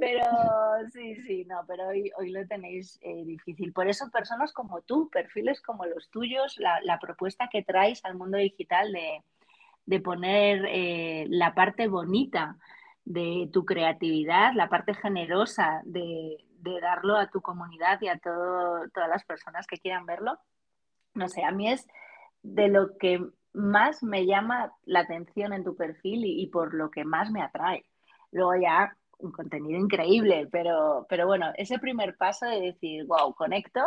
pero 0.00 0.24
sí, 0.92 1.16
sí, 1.22 1.44
no, 1.46 1.64
pero 1.66 1.88
hoy, 1.88 2.10
hoy 2.18 2.30
lo 2.30 2.46
tenéis 2.46 2.98
eh, 3.02 3.24
difícil. 3.24 3.72
Por 3.72 3.88
eso 3.88 4.10
personas 4.10 4.52
como 4.52 4.82
tú, 4.82 5.08
perfiles 5.10 5.60
como 5.60 5.86
los 5.86 6.10
tuyos, 6.10 6.58
la, 6.58 6.80
la 6.82 6.98
propuesta 6.98 7.48
que 7.50 7.62
traes 7.62 8.04
al 8.04 8.16
mundo 8.16 8.36
digital 8.36 8.92
de, 8.92 9.22
de 9.86 10.00
poner 10.00 10.66
eh, 10.68 11.26
la 11.28 11.54
parte 11.54 11.88
bonita 11.88 12.56
de 13.04 13.48
tu 13.52 13.64
creatividad, 13.64 14.52
la 14.54 14.68
parte 14.68 14.94
generosa 14.94 15.80
de, 15.84 16.36
de 16.58 16.80
darlo 16.80 17.16
a 17.16 17.30
tu 17.30 17.40
comunidad 17.40 18.00
y 18.02 18.08
a 18.08 18.18
todo, 18.18 18.88
todas 18.90 19.08
las 19.08 19.24
personas 19.24 19.66
que 19.66 19.78
quieran 19.78 20.06
verlo. 20.06 20.38
No 21.14 21.28
sé, 21.28 21.42
a 21.42 21.50
mí 21.50 21.70
es 21.70 21.86
de 22.42 22.68
lo 22.68 22.96
que 22.98 23.20
más 23.52 24.02
me 24.02 24.26
llama 24.26 24.72
la 24.84 25.00
atención 25.00 25.52
en 25.52 25.64
tu 25.64 25.76
perfil 25.76 26.24
y, 26.24 26.46
por 26.46 26.74
lo 26.74 26.90
que 26.90 27.04
más 27.04 27.30
me 27.30 27.42
atrae. 27.42 27.84
Luego 28.30 28.54
ya 28.56 28.96
un 29.18 29.32
contenido 29.32 29.78
increíble, 29.78 30.48
pero, 30.50 31.06
pero 31.08 31.26
bueno, 31.26 31.52
ese 31.56 31.78
primer 31.78 32.16
paso 32.16 32.46
de 32.46 32.60
decir, 32.60 33.04
wow, 33.06 33.34
conecto, 33.34 33.80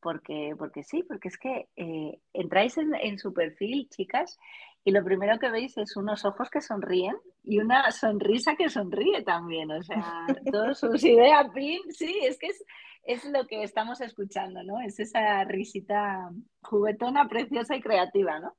porque, 0.00 0.54
porque 0.58 0.82
sí, 0.84 1.02
porque 1.02 1.28
es 1.28 1.38
que 1.38 1.68
eh, 1.76 2.20
entráis 2.32 2.78
en, 2.78 2.94
en, 2.94 3.18
su 3.18 3.32
perfil, 3.34 3.88
chicas, 3.90 4.38
y 4.84 4.92
lo 4.92 5.04
primero 5.04 5.38
que 5.38 5.50
veis 5.50 5.76
es 5.76 5.96
unos 5.96 6.24
ojos 6.24 6.48
que 6.48 6.60
sonríen 6.60 7.16
y 7.44 7.58
una 7.58 7.90
sonrisa 7.90 8.56
que 8.56 8.70
sonríe 8.70 9.22
también. 9.22 9.70
O 9.70 9.82
sea, 9.82 10.26
todos 10.52 10.78
sus 10.78 11.02
ideas, 11.04 11.48
pin, 11.52 11.80
sí, 11.90 12.18
es 12.22 12.38
que 12.38 12.46
es, 12.46 12.64
es 13.04 13.24
lo 13.24 13.46
que 13.46 13.62
estamos 13.62 14.00
escuchando, 14.00 14.62
¿no? 14.62 14.80
Es 14.80 15.00
esa 15.00 15.44
risita 15.44 16.30
juguetona, 16.62 17.28
preciosa 17.28 17.76
y 17.76 17.80
creativa, 17.80 18.38
¿no? 18.40 18.56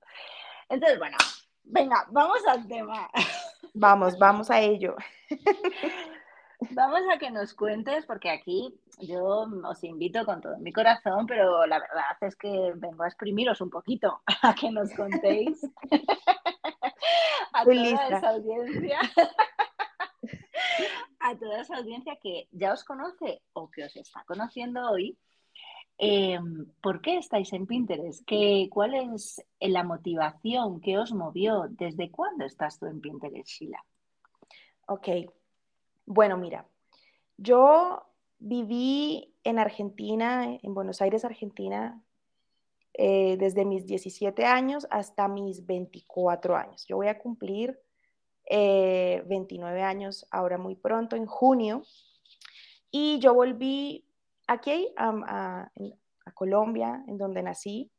Entonces, 0.70 0.98
bueno, 1.00 1.18
venga, 1.64 2.06
vamos 2.12 2.40
al 2.48 2.68
tema. 2.68 3.10
Vamos, 3.74 4.20
vamos 4.20 4.52
a 4.52 4.60
ello. 4.60 4.98
Vamos 6.72 7.02
a 7.12 7.18
que 7.18 7.32
nos 7.32 7.54
cuentes, 7.56 8.06
porque 8.06 8.30
aquí 8.30 8.78
yo 9.00 9.48
os 9.64 9.84
invito 9.84 10.24
con 10.26 10.42
todo 10.42 10.58
mi 10.60 10.72
corazón, 10.72 11.26
pero 11.26 11.66
la 11.66 11.80
verdad 11.80 12.18
es 12.22 12.36
que 12.36 12.74
vengo 12.76 13.04
a 13.04 13.08
exprimiros 13.08 13.62
un 13.62 13.72
poquito, 13.72 14.22
a 14.44 14.54
que 14.54 14.70
nos 14.72 14.92
contéis 14.94 15.66
a 17.54 17.64
toda 17.64 18.08
esa 18.10 18.30
audiencia, 18.30 19.00
a 21.20 21.38
toda 21.38 21.62
esa 21.62 21.78
audiencia 21.78 22.18
que 22.22 22.48
ya 22.52 22.74
os 22.74 22.84
conoce 22.84 23.42
o 23.54 23.70
que 23.70 23.84
os 23.84 23.96
está 23.96 24.24
conociendo 24.26 24.90
hoy, 24.90 25.18
em, 25.98 26.66
¿por 26.82 27.02
qué 27.02 27.18
estáis 27.18 27.54
en 27.54 27.68
Pinterest? 27.68 28.24
¿Qué, 28.26 28.68
¿Cuál 28.72 28.96
es 28.96 29.44
la 29.60 29.84
motivación 29.84 30.82
que 30.82 30.98
os 30.98 31.14
movió? 31.14 31.66
¿Desde 31.70 32.10
cuándo 32.10 32.46
estás 32.46 32.80
tú 32.80 32.88
en 32.88 33.02
Pinterest, 33.02 33.48
Sheila? 33.48 33.84
Ok, 34.88 35.08
bueno, 36.06 36.38
mira, 36.38 36.68
yo 37.38 38.04
viví 38.40 39.34
en 39.44 39.60
Argentina, 39.60 40.58
en 40.62 40.74
Buenos 40.74 41.02
Aires, 41.02 41.24
Argentina, 41.24 42.02
eh, 42.94 43.38
desde 43.38 43.64
mis 43.64 43.86
17 43.86 44.46
años 44.46 44.86
hasta 44.90 45.28
mis 45.28 45.66
24 45.66 46.58
años. 46.58 46.86
Yo 46.88 46.98
voy 46.98 47.08
a 47.08 47.18
cumplir 47.18 47.80
29 48.50 49.80
eh, 49.80 49.84
años 49.84 50.28
ahora 50.32 50.58
muy 50.58 50.76
pronto, 50.76 51.16
en 51.16 51.26
junio, 51.26 51.84
y 52.92 53.20
yo 53.20 53.34
volví 53.34 54.06
aquí 54.48 54.94
a, 54.98 55.72
Colombia, 56.34 57.04
en 57.08 57.18
donde 57.18 57.44
nací. 57.44 57.92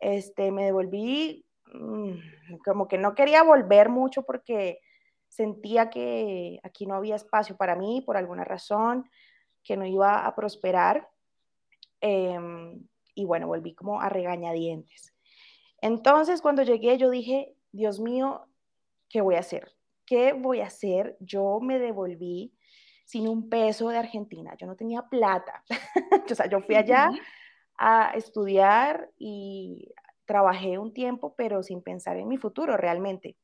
Este, 0.00 0.52
me 0.52 0.66
devolví, 0.66 1.44
mm, 1.72 2.58
como 2.64 2.86
que 2.86 2.98
no 2.98 3.14
quería 3.14 3.42
volver 3.42 3.88
mucho 3.88 4.22
porque 4.22 4.80
sentía 5.28 5.90
que 5.90 6.60
aquí 6.62 6.86
no 6.86 6.94
había 6.94 7.16
espacio 7.16 7.56
para 7.56 7.76
mí 7.76 8.02
por 8.04 8.16
alguna 8.16 8.44
razón, 8.44 9.08
que 9.64 9.76
no 9.76 9.86
iba 9.86 10.26
a 10.26 10.34
prosperar. 10.34 11.08
Em, 12.00 12.86
y 13.14 13.24
bueno, 13.24 13.46
volví 13.48 13.74
como 13.74 14.00
a 14.00 14.08
regañadientes. 14.08 15.12
Entonces, 15.80 16.42
cuando 16.42 16.62
llegué, 16.62 16.98
yo 16.98 17.10
dije, 17.10 17.54
Dios 17.72 18.00
mío, 18.00 18.46
¿qué 19.08 19.20
voy 19.20 19.36
a 19.36 19.40
hacer? 19.40 19.74
¿Qué 20.04 20.32
voy 20.32 20.60
a 20.60 20.66
hacer? 20.66 21.16
Yo 21.20 21.60
me 21.60 21.78
devolví 21.78 22.52
sin 23.04 23.28
un 23.28 23.48
peso 23.48 23.88
de 23.88 23.98
Argentina. 23.98 24.54
Yo 24.56 24.66
no 24.66 24.76
tenía 24.76 25.02
plata. 25.02 25.64
o 26.30 26.34
sea, 26.34 26.46
yo 26.46 26.60
fui 26.60 26.74
allá 26.74 27.10
a 27.78 28.10
estudiar 28.14 29.10
y 29.16 29.92
trabajé 30.24 30.78
un 30.78 30.92
tiempo, 30.92 31.34
pero 31.36 31.62
sin 31.62 31.82
pensar 31.82 32.16
en 32.16 32.28
mi 32.28 32.36
futuro 32.36 32.76
realmente. 32.76 33.36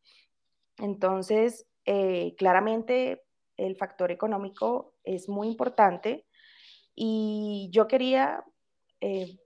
Entonces, 0.78 1.66
eh, 1.86 2.34
claramente 2.36 3.22
el 3.56 3.76
factor 3.76 4.10
económico 4.10 4.94
es 5.04 5.28
muy 5.28 5.48
importante 5.48 6.26
y 6.94 7.68
yo 7.72 7.86
quería, 7.86 8.44
eh, 9.00 9.38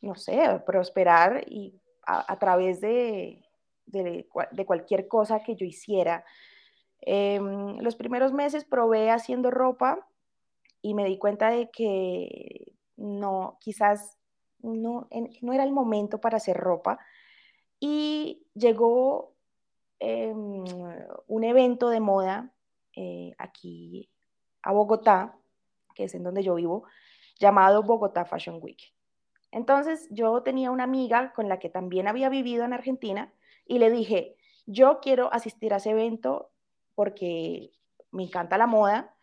no 0.00 0.16
sé, 0.16 0.60
prosperar 0.66 1.44
y 1.46 1.80
a, 2.04 2.38
través 2.38 2.80
de, 2.80 3.42
de, 3.86 4.26
cualquier 4.66 5.08
cosa 5.08 5.42
que 5.42 5.54
yo 5.54 5.64
hiciera. 5.64 6.24
Em, 7.00 7.78
los 7.78 7.96
primeros 7.96 8.32
meses 8.32 8.64
probé 8.64 9.10
haciendo 9.10 9.50
ropa 9.50 10.06
y 10.80 10.94
me 10.94 11.04
di 11.04 11.18
cuenta 11.18 11.50
de 11.50 11.70
que 11.70 12.74
no, 12.96 13.58
quizás 13.60 14.18
no, 14.60 15.08
no 15.42 15.52
era 15.52 15.64
el 15.64 15.72
momento 15.72 16.20
para 16.20 16.36
hacer 16.36 16.56
ropa. 16.56 16.98
Y 17.78 18.46
llegó 18.54 19.34
em, 19.98 20.64
un 21.26 21.44
evento 21.44 21.88
de 21.88 22.00
moda 22.00 22.52
eh, 22.94 23.32
aquí 23.38 24.08
a 24.62 24.72
Bogotá, 24.72 25.36
que 25.94 26.04
es 26.04 26.14
en 26.14 26.22
donde 26.22 26.42
yo 26.42 26.54
vivo, 26.54 26.84
llamado 27.38 27.82
Bogotá 27.82 28.24
Fashion 28.24 28.58
Week. 28.60 28.94
Entonces 29.52 30.08
yo 30.10 30.42
tenía 30.42 30.70
una 30.70 30.84
amiga 30.84 31.32
con 31.34 31.48
la 31.48 31.58
que 31.58 31.68
también 31.68 32.08
había 32.08 32.28
vivido 32.28 32.64
en 32.64 32.72
Argentina 32.72 33.32
y 33.66 33.78
le 33.78 33.90
dije, 33.90 34.36
yo 34.66 35.00
quiero 35.00 35.32
asistir 35.32 35.72
a 35.72 35.76
ese 35.76 35.90
evento 35.90 36.50
porque 36.94 37.70
me 38.10 38.24
encanta 38.24 38.58
la 38.58 38.66
moda, 38.66 39.14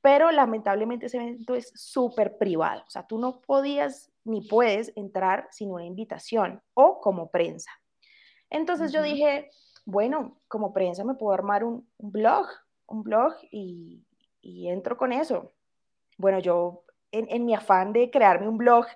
pero 0.00 0.30
lamentablemente 0.30 1.06
ese 1.06 1.18
evento 1.18 1.54
es 1.54 1.72
súper 1.74 2.36
privado. 2.36 2.82
O 2.86 2.90
sea, 2.90 3.06
tú 3.06 3.18
no 3.18 3.40
podías 3.40 4.10
ni 4.24 4.40
puedes 4.42 4.92
entrar 4.96 5.48
sin 5.50 5.70
una 5.70 5.84
invitación 5.84 6.62
o 6.74 7.00
como 7.00 7.30
prensa. 7.30 7.70
Entonces 8.50 8.92
yo 8.92 9.02
dije, 9.02 9.50
bueno, 9.84 10.40
como 10.48 10.72
prensa 10.72 11.04
me 11.04 11.14
puedo 11.14 11.32
armar 11.32 11.64
un, 11.64 11.88
blog, 11.98 12.46
un 12.86 13.02
blog 13.02 13.34
y, 13.50 14.04
entro 14.42 14.96
con 14.96 15.12
eso. 15.12 15.52
Bueno, 16.18 16.38
yo 16.38 16.83
en, 17.14 17.44
mi 17.44 17.54
afán 17.54 17.92
de 17.92 18.10
crearme 18.10 18.48
un 18.48 18.58
blog 18.58 18.86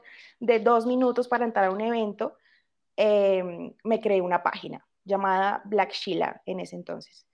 de 0.40 0.58
dos 0.58 0.86
minutos 0.86 1.28
para 1.28 1.44
entrar 1.44 1.66
a 1.66 1.70
un 1.70 1.80
evento, 1.80 2.36
em, 2.96 3.72
me 3.84 4.00
creé 4.00 4.20
una 4.20 4.42
página 4.42 4.84
llamada 5.04 5.62
Black 5.64 5.92
Sheila 5.92 6.42
en 6.46 6.60
ese 6.60 6.76
entonces. 6.76 7.26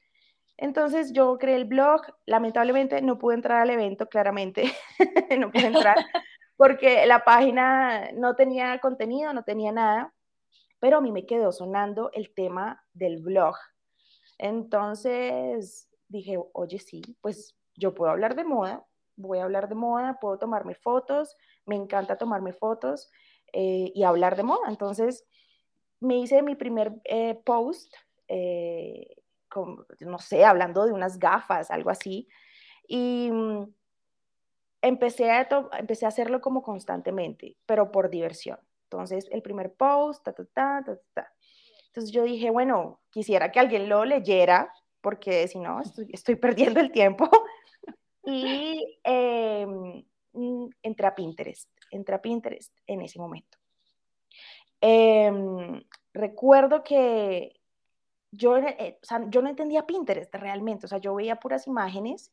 Entonces 0.57 1.13
yo 1.13 1.37
creé 1.39 1.57
el 1.57 1.65
blog, 1.65 2.03
lamentablemente 2.27 3.03
no 3.03 3.19
pude 3.19 3.35
entrar 3.35 3.61
al 3.61 3.71
evento, 3.71 4.09
claramente, 4.09 4.73
no 5.39 5.51
pude 5.51 5.67
entrar, 5.67 5.97
porque 6.57 7.07
la 7.07 7.25
página 7.25 8.11
no 8.13 8.37
tenía 8.37 8.79
contenido, 8.79 9.33
no 9.33 9.43
tenía 9.43 9.73
nada, 9.73 10.13
pero 10.79 10.99
a 10.99 11.01
mí 11.01 11.11
me 11.11 11.27
quedó 11.27 11.51
sonando 11.51 12.11
el 12.13 12.33
tema 12.33 12.85
del 12.93 13.21
blog. 13.21 13.57
Entonces 14.39 15.89
dije, 16.09 16.39
oye, 16.53 16.79
sí, 16.79 17.03
pues 17.21 17.57
yo 17.75 17.95
puedo 17.95 18.13
hablar 18.13 18.37
de 18.37 18.45
moda, 18.45 18.85
voy 19.17 19.39
a 19.39 19.45
hablar 19.45 19.69
de 19.69 19.75
moda, 19.75 20.19
puedo 20.21 20.39
tomarme 20.39 20.75
fotos, 20.75 21.37
me 21.67 21.77
encanta 21.77 22.19
tomarme 22.19 22.53
fotos 22.53 23.11
eh, 23.53 23.93
y 23.95 24.03
hablar 24.05 24.37
de 24.37 24.43
moda. 24.43 24.69
Entonces 24.69 25.25
me 26.01 26.19
hice 26.19 26.43
mi 26.43 26.55
primer 26.55 26.93
eh, 27.05 27.41
post, 27.45 27.95
eh, 28.29 29.17
no 30.01 30.19
sé, 30.19 30.45
hablando 30.45 30.85
de 30.85 30.93
unas 30.93 31.19
gafas, 31.19 31.71
algo 31.71 31.91
así, 31.91 32.29
y 32.89 33.31
mm, 33.31 33.73
empecé 34.83 35.31
a, 35.31 35.49
empecé 35.79 36.05
a 36.05 36.09
hacerlo 36.09 36.41
como 36.41 36.63
constantemente, 36.63 37.57
pero 37.67 37.91
por 37.91 38.11
diversión. 38.11 38.59
Entonces, 38.85 39.29
el 39.31 39.43
primer 39.43 39.75
post, 39.75 40.25
ta, 40.25 40.33
ta, 40.33 40.45
ta, 40.55 40.99
ta. 41.15 41.33
Entonces 41.87 42.13
yo 42.13 42.25
dije, 42.25 42.51
bueno, 42.51 43.01
quisiera 43.11 43.53
que 43.53 43.61
alguien 43.61 43.89
lo 43.89 44.05
leyera, 44.05 44.73
porque 45.01 45.47
si 45.49 45.59
no, 45.59 45.81
estoy, 45.81 46.35
perdiendo 46.37 46.81
el 46.81 46.91
tiempo. 46.91 47.31
Y 48.27 48.99
mm, 49.07 50.69
entré 50.83 51.07
a 51.07 51.15
Pinterest, 51.15 51.71
entré 51.91 52.15
a 52.15 52.23
Pinterest 52.23 52.73
en 52.87 53.03
ese 53.03 53.19
momento. 53.19 53.59
Em, 54.81 55.83
recuerdo 56.13 56.83
que 56.83 57.61
yo, 58.31 58.57
eh, 58.59 58.99
o 59.03 59.07
sea, 59.07 59.25
yo 59.31 59.41
no 59.43 59.49
entendía 59.49 59.87
Pinterest 59.87 60.35
realmente, 60.35 60.87
o 60.87 60.89
sea, 60.89 60.99
yo 60.99 61.15
veía 61.15 61.37
puras 61.37 61.67
imágenes 61.67 62.33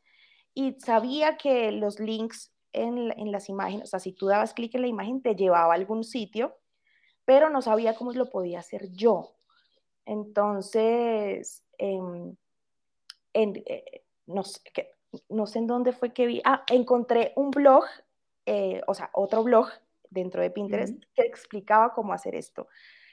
y 0.53 0.73
sabía 0.79 1.37
que 1.37 1.71
los 1.71 1.99
links 1.99 2.51
en, 2.73 3.11
en 3.17 3.31
las 3.31 3.49
imágenes, 3.49 3.85
o 3.85 3.87
sea, 3.87 3.99
si 3.99 4.13
tú 4.13 4.27
dabas 4.27 4.53
clic 4.53 4.75
en 4.75 4.81
la 4.81 4.87
imagen 4.87 5.21
te 5.21 5.35
llevaba 5.35 5.73
a 5.73 5.75
algún 5.75 6.03
sitio, 6.03 6.57
pero 7.25 7.49
no 7.49 7.61
sabía 7.61 7.95
cómo 7.95 8.11
lo 8.13 8.29
podía 8.29 8.59
hacer 8.59 8.91
yo. 8.91 9.33
Entonces, 10.05 11.63
em, 11.77 12.35
eh, 13.33 14.03
no, 14.25 14.43
sé, 14.43 14.61
no, 15.29 15.45
sé, 15.47 15.59
en 15.59 15.67
dónde 15.67 15.91
fue 15.91 16.13
que 16.13 16.25
vi, 16.25 16.41
ah, 16.45 16.63
encontré 16.67 17.33
un 17.35 17.51
blog, 17.51 17.83
eh, 18.45 18.81
o 18.87 18.93
sea, 18.93 19.09
otro 19.13 19.43
blog 19.43 19.69
dentro 20.09 20.41
de 20.41 20.51
Pinterest 20.51 21.01
que 21.15 21.23
explicaba 21.23 21.93
cómo 21.93 22.13
hacer 22.13 22.35
esto. 22.35 22.67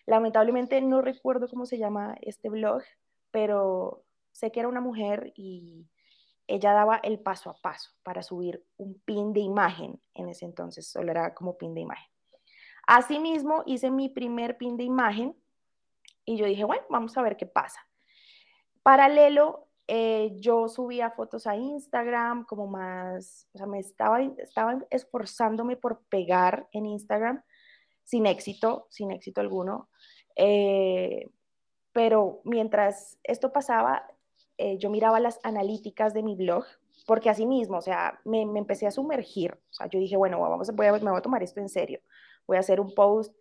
Lamentablemente 0.06 0.80
no 0.80 1.02
recuerdo 1.02 1.48
cómo 1.48 1.66
se 1.66 1.78
llama 1.78 2.16
este 2.22 2.48
blog, 2.48 2.82
pero 3.30 4.04
sé 4.32 4.50
que 4.50 4.60
era 4.60 4.68
una 4.68 4.80
mujer 4.80 5.32
y 5.34 5.86
ella 6.46 6.72
daba 6.72 6.96
el 6.96 7.20
paso 7.20 7.50
a 7.50 7.60
paso 7.60 7.90
para 8.02 8.22
subir 8.22 8.64
un 8.78 8.98
pin 9.04 9.32
de 9.32 9.40
imagen. 9.40 10.00
En 10.14 10.28
ese 10.28 10.46
entonces 10.46 10.88
solo 10.88 11.10
era 11.10 11.34
como 11.34 11.58
pin 11.58 11.74
de 11.74 11.82
imagen. 11.82 12.10
Asimismo, 12.86 13.62
hice 13.66 13.90
mi 13.90 14.08
primer 14.08 14.56
pin 14.56 14.78
de 14.78 14.84
imagen 14.84 15.36
y 16.24 16.38
yo 16.38 16.46
dije, 16.46 16.64
bueno, 16.64 16.82
vamos 16.88 17.16
a 17.18 17.22
ver 17.22 17.36
qué 17.36 17.44
pasa. 17.46 17.86
Paralelo, 18.82 19.67
eh, 19.90 20.36
yo 20.38 20.68
subía 20.68 21.10
fotos 21.12 21.46
a 21.46 21.56
Instagram 21.56 22.44
como 22.44 22.66
más, 22.66 23.48
o 23.54 23.58
sea, 23.58 23.66
me 23.66 23.78
estaba, 23.78 24.22
estaba 24.22 24.84
esforzándome 24.90 25.76
por 25.76 26.02
pegar 26.10 26.68
en 26.72 26.84
Instagram 26.84 27.42
sin 28.04 28.26
éxito, 28.26 28.86
sin 28.90 29.10
éxito 29.12 29.40
alguno. 29.40 29.88
Eh, 30.36 31.30
pero 31.92 32.42
mientras 32.44 33.18
esto 33.22 33.50
pasaba, 33.50 34.06
eh, 34.58 34.76
yo 34.76 34.90
miraba 34.90 35.20
las 35.20 35.40
analíticas 35.42 36.12
de 36.12 36.22
mi 36.22 36.36
blog, 36.36 36.66
porque 37.06 37.30
así 37.30 37.46
mismo, 37.46 37.78
o 37.78 37.82
sea, 37.82 38.20
me, 38.26 38.42
empecé 38.42 38.86
a 38.86 38.90
sumergir. 38.90 39.52
O 39.54 39.72
sea, 39.72 39.86
yo 39.86 39.98
dije, 39.98 40.18
bueno, 40.18 40.38
vamos, 40.38 40.70
me 40.70 40.90
voy 40.90 41.16
a 41.16 41.22
tomar 41.22 41.42
esto 41.42 41.60
en 41.60 41.70
serio. 41.70 42.00
Voy 42.46 42.58
a 42.58 42.60
hacer 42.60 42.78
un 42.78 42.94
post 42.94 43.34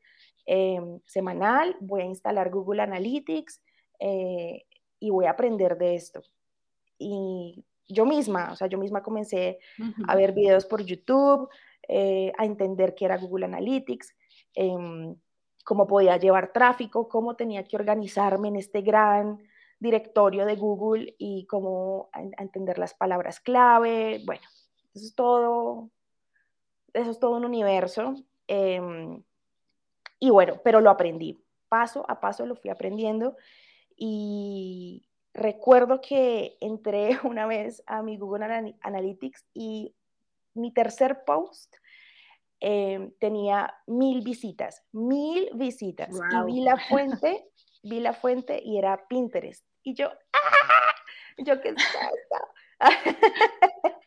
em, 0.46 1.02
semanal, 1.06 1.76
voy 1.82 2.04
a 2.04 2.06
instalar 2.06 2.50
Google 2.50 2.82
Analytics 2.84 3.62
y 5.00 5.10
voy 5.10 5.26
a 5.26 5.32
aprender 5.32 5.78
de 5.78 5.96
esto. 5.96 6.24
Y 6.98 7.64
yo 7.88 8.06
misma, 8.06 8.52
o 8.52 8.56
sea, 8.56 8.68
yo 8.68 8.78
misma 8.78 9.02
comencé 9.02 9.60
a 10.08 10.16
ver 10.16 10.34
videos 10.34 10.66
por 10.66 10.84
YouTube, 10.84 11.50
eh, 11.88 12.34
a 12.38 12.46
entender 12.46 12.96
qué 12.96 13.06
era 13.06 13.18
Google 13.18 13.46
Analytics, 13.46 14.16
em, 14.54 15.16
cómo 15.64 15.88
podía 15.88 16.18
llevar 16.18 16.52
tráfico, 16.52 17.08
cómo 17.08 17.36
tenía 17.36 17.64
que 17.64 17.78
organizarme 17.78 18.50
en 18.50 18.58
este 18.58 18.82
gran 18.82 19.40
directorio 19.80 20.46
de 20.46 20.56
Google 20.56 21.16
y 21.18 21.46
cómo 21.46 22.10
entender 22.38 22.78
las 22.78 22.94
palabras 22.94 23.40
clave. 23.40 24.22
Bueno, 24.26 24.42
eso 24.94 25.06
es 25.06 25.16
todo, 25.16 25.90
eso 26.94 27.12
es 27.12 27.20
todo 27.20 27.38
un 27.38 27.46
universo. 27.46 28.16
Em, 28.48 29.24
y 30.20 30.30
bueno, 30.30 30.60
pero 30.64 30.82
lo 30.82 30.90
aprendí. 30.90 31.38
Paso 31.70 32.06
a 32.10 32.20
paso 32.20 32.46
lo 32.46 32.56
fui 32.56 32.70
aprendiendo 32.70 33.36
y 33.96 35.07
recuerdo 35.38 36.02
que 36.02 36.58
entré 36.60 37.10
una 37.24 37.46
vez 37.46 37.84
a 37.86 38.02
mi 38.02 38.18
Google 38.18 38.76
Analytics 38.82 39.46
y 39.54 39.96
mi 40.54 40.74
tercer 40.74 41.24
post 41.24 41.76
em, 42.60 43.12
tenía 43.20 43.74
mil 43.86 44.24
visitas, 44.24 44.84
mil 44.92 45.50
visitas. 45.54 46.10
Y 46.10 46.52
vi 46.52 46.62
la 46.62 46.78
fuente, 46.78 47.48
vi 47.84 48.00
la 48.00 48.14
fuente 48.14 48.60
y 48.64 48.78
era 48.78 49.08
Pinterest. 49.08 49.64
Y 49.84 49.94
yo, 49.94 50.10
¡ah! 50.34 50.88
Yo, 51.38 51.62
¿qué 51.62 51.76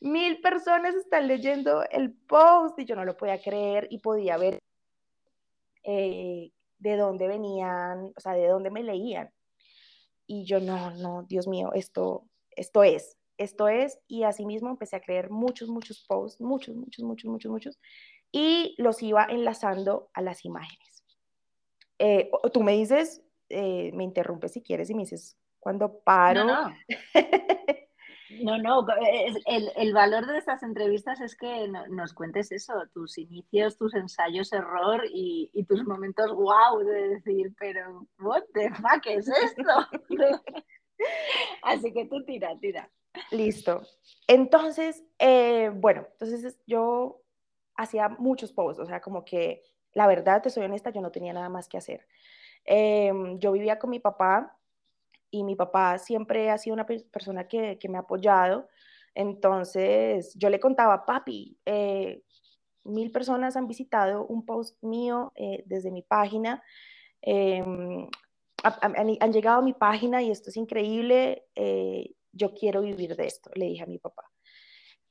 Mil 0.00 0.40
personas 0.40 0.94
están 0.96 1.28
leyendo 1.28 1.84
el 1.90 2.12
post 2.12 2.78
y 2.78 2.84
yo 2.84 2.96
no 2.96 3.04
lo 3.04 3.16
podía 3.16 3.40
creer 3.40 3.86
y 3.90 3.98
podía 4.00 4.36
ver 4.36 4.60
eh, 5.84 6.50
de 6.78 6.96
dónde 6.96 7.28
venían, 7.28 8.12
o 8.16 8.20
sea, 8.20 8.32
de 8.32 8.48
dónde 8.48 8.70
me 8.70 8.82
leían. 8.82 9.30
Y 10.26 10.44
yo, 10.44 10.60
no, 10.60 10.90
no, 10.92 11.24
Dios 11.24 11.46
mío, 11.46 11.72
esto, 11.74 12.26
esto 12.50 12.82
es, 12.82 13.16
esto 13.38 13.68
es. 13.68 13.98
Y 14.08 14.24
asimismo 14.24 14.70
empecé 14.70 14.96
a 14.96 15.00
creer 15.00 15.30
muchos, 15.30 15.68
muchos 15.68 16.04
posts, 16.06 16.40
muchos, 16.40 16.74
muchos, 16.76 17.04
muchos, 17.04 17.30
muchos, 17.30 17.50
muchos. 17.50 17.78
Y 18.32 18.74
los 18.78 19.02
iba 19.02 19.24
enlazando 19.24 20.10
a 20.14 20.22
las 20.22 20.44
imágenes. 20.44 21.04
Eh, 21.98 22.30
tú 22.52 22.62
me 22.62 22.72
dices, 22.72 23.22
eh, 23.48 23.92
me 23.92 24.04
interrumpes 24.04 24.52
si 24.52 24.62
quieres 24.62 24.90
y 24.90 24.94
me 24.94 25.02
dices 25.02 25.36
cuando 25.60 26.00
paro. 26.00 26.44
No, 26.44 26.68
no. 26.68 26.74
no, 28.42 28.86
el, 29.46 29.92
valor 29.92 30.26
de 30.26 30.38
estas 30.38 30.62
entrevistas 30.62 31.20
es 31.20 31.36
que 31.36 31.68
nos 31.88 32.12
cuentes 32.14 32.50
eso, 32.52 32.74
tus 32.92 33.18
inicios, 33.18 33.76
tus 33.76 33.94
ensayos 33.94 34.52
error 34.52 35.02
y, 35.12 35.50
tus 35.68 35.84
momentos 35.84 36.32
wow 36.34 36.78
de 36.84 37.08
decir, 37.08 37.54
pero 37.58 38.06
what 38.18 38.42
the 38.52 38.70
fuck 38.70 39.06
es 39.06 39.28
esto? 39.28 39.62
Así 41.62 41.92
que 41.92 42.06
tú 42.06 42.24
tira, 42.24 42.58
tira. 42.60 42.90
Listo. 43.30 43.82
Entonces, 44.26 45.02
eh, 45.18 45.70
bueno, 45.74 46.06
entonces 46.12 46.58
yo 46.66 47.22
hacía 47.76 48.08
muchos 48.08 48.52
posts, 48.52 48.80
o 48.80 48.86
sea, 48.86 49.00
como 49.00 49.24
que 49.24 49.62
la 49.94 50.06
verdad, 50.06 50.42
te 50.42 50.50
soy 50.50 50.64
honesta, 50.64 50.90
yo 50.90 51.00
no 51.00 51.10
tenía 51.10 51.32
nada 51.32 51.48
más 51.48 51.68
que 51.68 51.78
hacer. 51.78 52.06
Em, 52.64 53.38
yo 53.38 53.52
vivía 53.52 53.78
con 53.78 53.90
mi 53.90 54.00
papá 54.00 54.56
y 55.34 55.42
mi 55.42 55.56
papá 55.56 55.98
siempre 55.98 56.48
ha 56.50 56.58
sido 56.58 56.74
una 56.74 56.86
persona 56.86 57.48
que, 57.48 57.76
que 57.80 57.88
me 57.88 57.98
ha 57.98 58.02
apoyado. 58.02 58.68
Entonces 59.16 60.32
yo 60.36 60.48
le 60.48 60.60
contaba, 60.60 61.04
papi, 61.04 61.58
eh, 61.66 62.22
mil 62.84 63.10
personas 63.10 63.56
han 63.56 63.66
visitado 63.66 64.26
un 64.26 64.46
post 64.46 64.80
mío 64.80 65.32
eh, 65.34 65.64
desde 65.66 65.90
mi 65.90 66.02
página. 66.02 66.62
Em, 67.20 68.08
han, 68.62 69.32
llegado 69.32 69.58
a 69.58 69.64
mi 69.64 69.72
página 69.72 70.22
y 70.22 70.30
esto 70.30 70.50
es 70.50 70.56
increíble. 70.56 71.44
Eh, 71.56 72.14
yo 72.30 72.54
quiero 72.54 72.82
vivir 72.82 73.16
de 73.16 73.26
esto, 73.26 73.50
le 73.56 73.66
dije 73.66 73.82
a 73.82 73.86
mi 73.86 73.98
papá. 73.98 74.30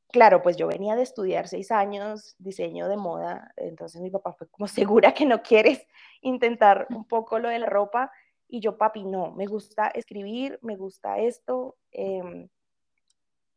Claro, 0.08 0.42
pues 0.42 0.56
yo 0.56 0.68
venía 0.68 0.96
de 0.96 1.04
estudiar 1.04 1.50
seis 1.50 1.70
años 1.70 2.36
diseño 2.38 2.88
de 2.88 2.96
moda, 2.96 3.52
entonces 3.58 4.00
mi 4.00 4.10
papá 4.10 4.32
fue 4.34 4.48
como 4.48 4.68
segura 4.68 5.14
que 5.14 5.26
no 5.26 5.42
quieres 5.42 5.86
intentar 6.22 6.88
un 6.92 7.06
poco 7.06 7.40
lo 7.40 7.50
de 7.50 7.60
la 7.60 7.68
ropa 7.68 8.10
y 8.54 8.60
yo, 8.60 8.78
papi, 8.78 9.04
no, 9.04 9.32
me 9.32 9.48
gusta 9.48 9.88
escribir, 9.88 10.60
me 10.62 10.76
gusta 10.76 11.18
esto, 11.18 11.76
em, 11.90 12.48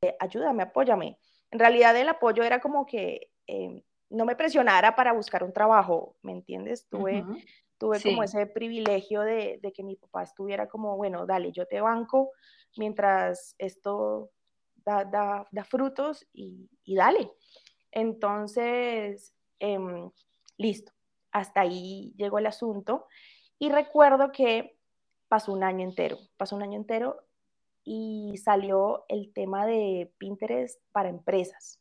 eh, 0.01 0.17
ayúdame, 0.19 0.63
apóyame. 0.63 1.19
En 1.51 1.59
realidad 1.59 1.95
el 1.99 2.09
apoyo 2.09 2.43
era 2.43 2.61
como 2.61 2.87
que 2.87 3.31
em, 3.47 3.83
no 4.09 4.25
me 4.25 4.37
presionara 4.37 4.97
para 4.97 5.13
buscar 5.13 5.45
un 5.45 5.53
trabajo, 5.53 6.17
¿me 6.23 6.33
entiendes? 6.33 6.89
Tuve, 6.89 7.27
tuve 7.77 8.01
como 8.03 8.23
ese 8.23 8.47
privilegio 8.47 9.21
de, 9.21 9.59
de, 9.61 9.71
que 9.71 9.83
mi 9.83 9.97
papá 9.97 10.23
estuviera 10.23 10.67
como, 10.67 10.97
bueno, 10.97 11.27
dale, 11.27 11.53
yo 11.53 11.67
te 11.67 11.83
banco 11.83 12.31
mientras 12.79 13.55
esto 13.59 14.31
da, 14.77 15.47
frutos 15.69 16.27
y, 16.33 16.71
dale. 16.87 17.31
Entonces, 17.93 19.35
em, 19.59 20.11
listo, 20.57 20.91
hasta 21.33 21.61
ahí 21.61 22.15
llegó 22.17 22.39
el 22.39 22.47
asunto. 22.47 23.09
Y 23.59 23.71
recuerdo 23.71 24.33
que 24.33 24.76
pasó 25.29 25.53
un 25.53 25.65
año 25.65 25.85
entero, 25.85 26.19
pasó 26.37 26.57
un 26.57 26.63
año 26.63 26.77
entero 26.77 27.17
y 27.85 28.35
salió 28.43 29.05
el 29.09 29.33
tema 29.33 29.67
de 29.67 30.13
Pinterest 30.19 30.81
para 30.93 31.09
empresas. 31.09 31.81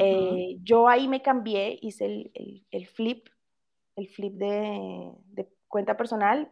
Eh, 0.00 0.56
yo 0.62 0.88
ahí 0.88 1.06
me 1.06 1.22
cambié, 1.22 1.78
hice 1.80 2.32
el, 2.34 2.86
flip, 2.88 3.28
el 3.94 4.08
flip 4.08 4.34
de, 4.34 5.12
cuenta 5.68 5.96
personal 5.96 6.50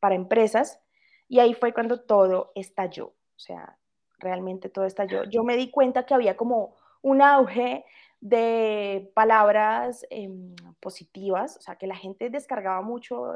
para 0.00 0.14
empresas 0.14 0.80
y 1.28 1.38
ahí 1.38 1.54
fue 1.54 1.72
cuando 1.72 2.00
todo 2.00 2.52
estalló. 2.54 3.08
O 3.08 3.38
sea, 3.38 3.78
realmente 4.18 4.68
todo 4.68 4.84
estalló. 4.84 5.24
Yo 5.24 5.44
me 5.44 5.56
di 5.56 5.70
cuenta 5.70 6.06
que 6.06 6.14
había 6.14 6.36
como 6.36 6.76
un 7.02 7.22
auge 7.22 7.84
de 8.20 9.10
palabras 9.14 10.04
em, 10.10 10.54
positivas, 10.80 11.56
o 11.58 11.60
sea, 11.60 11.76
que 11.76 11.86
la 11.86 11.96
gente 11.96 12.30
descargaba 12.30 12.80
mucho 12.82 13.34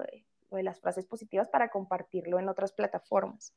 de 0.57 0.63
las 0.63 0.81
frases 0.81 1.07
positivas 1.07 1.49
para 1.49 1.71
compartirlo 1.71 2.39
en 2.39 2.49
otras 2.49 2.73
plataformas. 2.73 3.55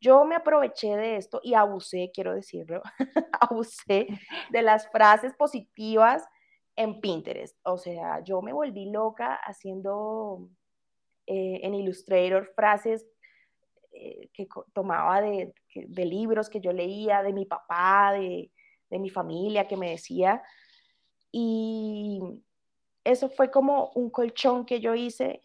Yo 0.00 0.24
me 0.24 0.36
aproveché 0.36 0.96
de 0.96 1.16
esto 1.16 1.40
y 1.42 1.54
abusé, 1.54 2.10
quiero 2.14 2.34
decirlo, 2.34 2.82
abusé 3.40 4.06
de 4.50 4.62
las 4.62 4.88
frases 4.90 5.34
positivas 5.34 6.24
en 6.76 7.00
Pinterest. 7.00 7.56
O 7.64 7.78
sea, 7.78 8.22
yo 8.22 8.40
me 8.40 8.52
volví 8.52 8.90
loca 8.90 9.34
haciendo 9.34 10.48
eh, 11.26 11.60
en 11.62 11.74
Illustrator 11.74 12.46
frases 12.54 13.04
eh, 13.92 14.30
que 14.32 14.46
tomaba 14.72 15.20
de, 15.20 15.52
libros 15.74 16.48
que 16.48 16.60
yo 16.60 16.72
leía, 16.72 17.22
de 17.22 17.32
mi 17.32 17.46
papá, 17.46 18.12
de, 18.12 18.50
mi 18.90 19.10
familia 19.10 19.66
que 19.66 19.76
me 19.76 19.90
decía. 19.90 20.42
Y 21.32 22.20
eso 23.02 23.28
fue 23.28 23.50
como 23.50 23.90
un 23.96 24.10
colchón 24.10 24.64
que 24.64 24.80
yo 24.80 24.94
hice 24.94 25.42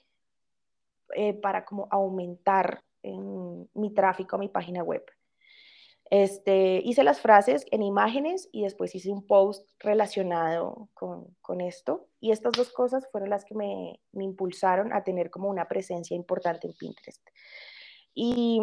eh, 1.16 1.34
para 1.34 1.66
como 1.66 1.88
aumentar 1.92 2.84
en 3.02 3.70
mi 3.74 3.94
tráfico 3.94 4.36
a 4.36 4.40
mi 4.40 4.50
página 4.50 4.84
web. 4.84 5.04
Este, 6.10 6.82
hice 6.84 7.04
las 7.04 7.22
frases 7.22 7.66
en 7.72 7.82
imágenes 7.82 8.48
y 8.52 8.64
después 8.64 8.94
hice 8.94 9.10
un 9.10 9.26
post 9.26 9.68
relacionado 9.80 10.90
con, 10.94 11.36
con 11.42 11.60
esto. 11.62 12.08
Y 12.20 12.32
estas 12.32 12.54
dos 12.54 12.72
cosas 12.72 13.08
fueron 13.12 13.30
las 13.30 13.46
que 13.46 13.56
me, 13.56 14.00
me, 14.12 14.24
impulsaron 14.24 14.94
a 14.94 15.04
tener 15.04 15.32
como 15.32 15.50
una 15.50 15.68
presencia 15.68 16.16
importante 16.16 16.68
en 16.68 16.74
Pinterest. 16.74 17.28
Y 18.14 18.62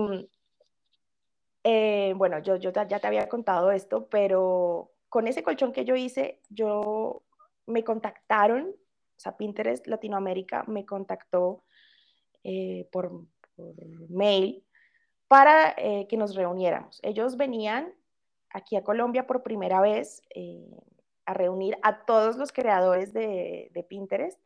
eh, 1.65 2.15
bueno, 2.17 2.39
yo, 2.39 2.57
yo 2.57 2.71
ya 2.73 3.01
te 3.01 3.07
había 3.07 3.29
contado 3.29 3.71
esto, 3.73 4.07
pero 4.09 4.93
con 5.09 5.27
ese 5.27 5.43
colchón 5.43 5.73
que 5.73 5.85
yo 5.85 5.97
hice, 5.97 6.41
yo 6.49 7.23
me 7.67 7.85
contactaron, 7.85 8.69
o 8.69 9.19
sea, 9.21 9.37
Pinterest 9.37 9.87
Latinoamérica 9.87 10.65
me 10.67 10.87
contactó 10.87 11.65
eh, 12.45 12.89
por, 12.93 13.27
mail 14.09 14.65
para 15.29 15.75
eh, 15.77 16.07
que 16.09 16.17
nos 16.17 16.35
reuniéramos. 16.35 17.01
Ellos 17.03 17.37
venían 17.37 17.93
aquí 18.51 18.77
a 18.77 18.85
Colombia 18.85 19.27
por 19.27 19.43
primera 19.43 19.81
vez 19.81 20.23
a 21.27 21.35
reunir 21.35 21.79
a 21.83 22.05
todos 22.05 22.37
los 22.37 22.53
creadores 22.53 23.13
de, 23.13 23.71
de 23.73 23.83
Pinterest 23.83 24.41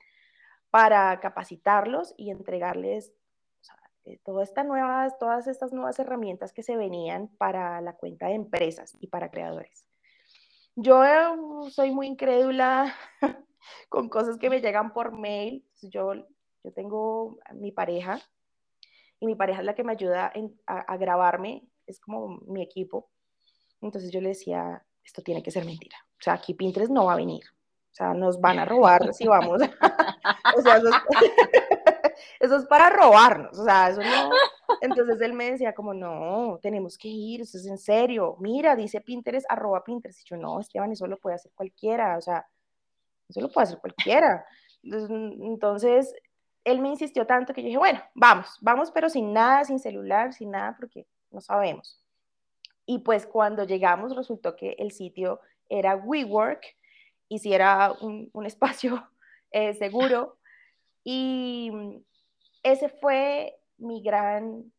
para 0.71 1.21
capacitarlos 1.21 2.15
y 2.17 2.31
entregarles 2.31 3.13
eh, 4.07 4.19
todas, 4.23 4.49
estas 4.49 4.67
nuevas, 4.67 5.19
todas 5.19 5.47
estas 5.47 5.73
nuevas 5.73 5.99
herramientas 5.99 6.53
que 6.53 6.63
se 6.63 6.77
venían 6.77 7.29
para 7.39 7.81
la 7.81 7.95
cuenta 7.95 8.27
de 8.27 8.35
empresas 8.35 8.97
y 9.01 9.07
para 9.07 9.31
creadores. 9.31 9.87
Yo 10.77 11.03
eh, 11.05 11.71
soy 11.71 11.91
muy 11.91 12.07
incrédula 12.09 12.95
con 13.89 14.11
cosas 14.11 14.37
que 14.37 14.51
me 14.51 14.61
llegan 14.61 14.93
por 14.93 15.13
mail. 15.13 15.65
Yo, 15.81 16.13
yo 16.65 16.73
tengo 16.73 17.39
mi 17.53 17.71
pareja 17.71 18.21
y 19.21 19.27
mi 19.27 19.35
pareja 19.35 19.61
es 19.61 19.67
la 19.67 19.75
que 19.75 19.85
me 19.85 19.93
ayuda 19.93 20.33
a, 20.67 20.97
grabarme, 20.97 21.63
es 21.87 22.01
como 22.01 22.39
mi 22.47 22.63
equipo. 22.63 23.11
Entonces 23.83 24.11
yo 24.11 24.21
le 24.21 24.31
decía, 24.31 24.83
esto 25.05 25.23
tiene 25.23 25.43
que 25.43 25.51
ser 25.51 25.67
mentira. 25.67 25.97
O 26.19 26.23
sea, 26.23 26.35
aquí 26.35 26.55
Pinterest 26.55 26.91
no 26.91 27.05
va 27.05 27.13
a 27.13 27.17
venir. 27.17 27.45
O 27.93 27.95
sea, 27.95 28.15
nos 28.15 28.41
van 28.41 28.59
a 28.59 28.65
robar 28.65 29.13
si 29.15 29.29
vamos. 29.29 29.61
o 30.57 30.63
sea, 30.63 30.81
eso 32.41 32.57
es 32.57 32.67
para 32.67 32.91
robarnos, 32.91 33.59
o 33.59 33.65
sea, 33.65 33.91
eso 33.91 34.01
no. 34.01 34.31
Entonces 34.81 35.21
él 35.21 35.35
me 35.35 35.51
decía 35.51 35.75
como, 35.75 35.93
no, 35.93 36.59
tenemos 36.63 36.97
que 36.97 37.09
ir, 37.09 37.43
eso 37.43 37.59
es 37.59 37.67
en 37.67 37.79
serio. 37.79 38.37
Mira, 38.41 38.75
dice 38.75 39.03
Pinterest, 39.03 39.47
arroba 39.51 39.85
Pinterest. 39.85 40.23
Y 40.23 40.31
yo, 40.31 40.37
no, 40.39 40.61
Esteban, 40.61 40.93
eso 40.93 41.07
lo 41.07 41.19
puede 41.19 41.37
hacer 41.37 41.53
cualquiera, 41.55 42.17
o 42.17 42.23
sea, 42.23 42.47
eso 43.29 43.41
lo 43.43 43.51
puede 43.51 43.67
hacer 43.67 43.79
cualquiera. 43.79 44.47
Entonces, 44.83 46.15
él 46.65 46.81
me 46.81 46.89
insistió 46.89 47.27
tanto 47.27 47.53
que 47.53 47.63
yo 47.63 47.67
dije, 47.67 47.79
bueno, 47.79 48.03
vamos, 48.15 48.59
vamos, 48.61 48.91
pero 48.91 49.09
sin 49.09 49.33
nada, 49.33 49.65
sin 49.65 49.79
celular, 49.79 50.33
sin 50.33 50.51
nada, 50.51 50.75
porque 50.79 51.07
no 51.31 51.41
sabemos. 51.41 52.03
Y 52.87 53.01
pues 53.01 53.27
cuando 53.27 53.65
llegamos 53.65 54.17
resultó 54.17 54.57
que 54.57 54.77
el 54.79 54.93
sitio 54.93 55.41
era 55.69 55.97
WeWork 55.97 56.65
y 57.29 57.39
si 57.39 57.53
era 57.53 57.93
un, 58.01 58.31
un 58.33 58.47
espacio 58.47 59.09
eh, 59.51 59.75
seguro. 59.75 60.39
Y 61.03 61.71
ese 62.63 62.89
fue 62.89 63.59
mi 63.77 64.03
gran 64.03 64.73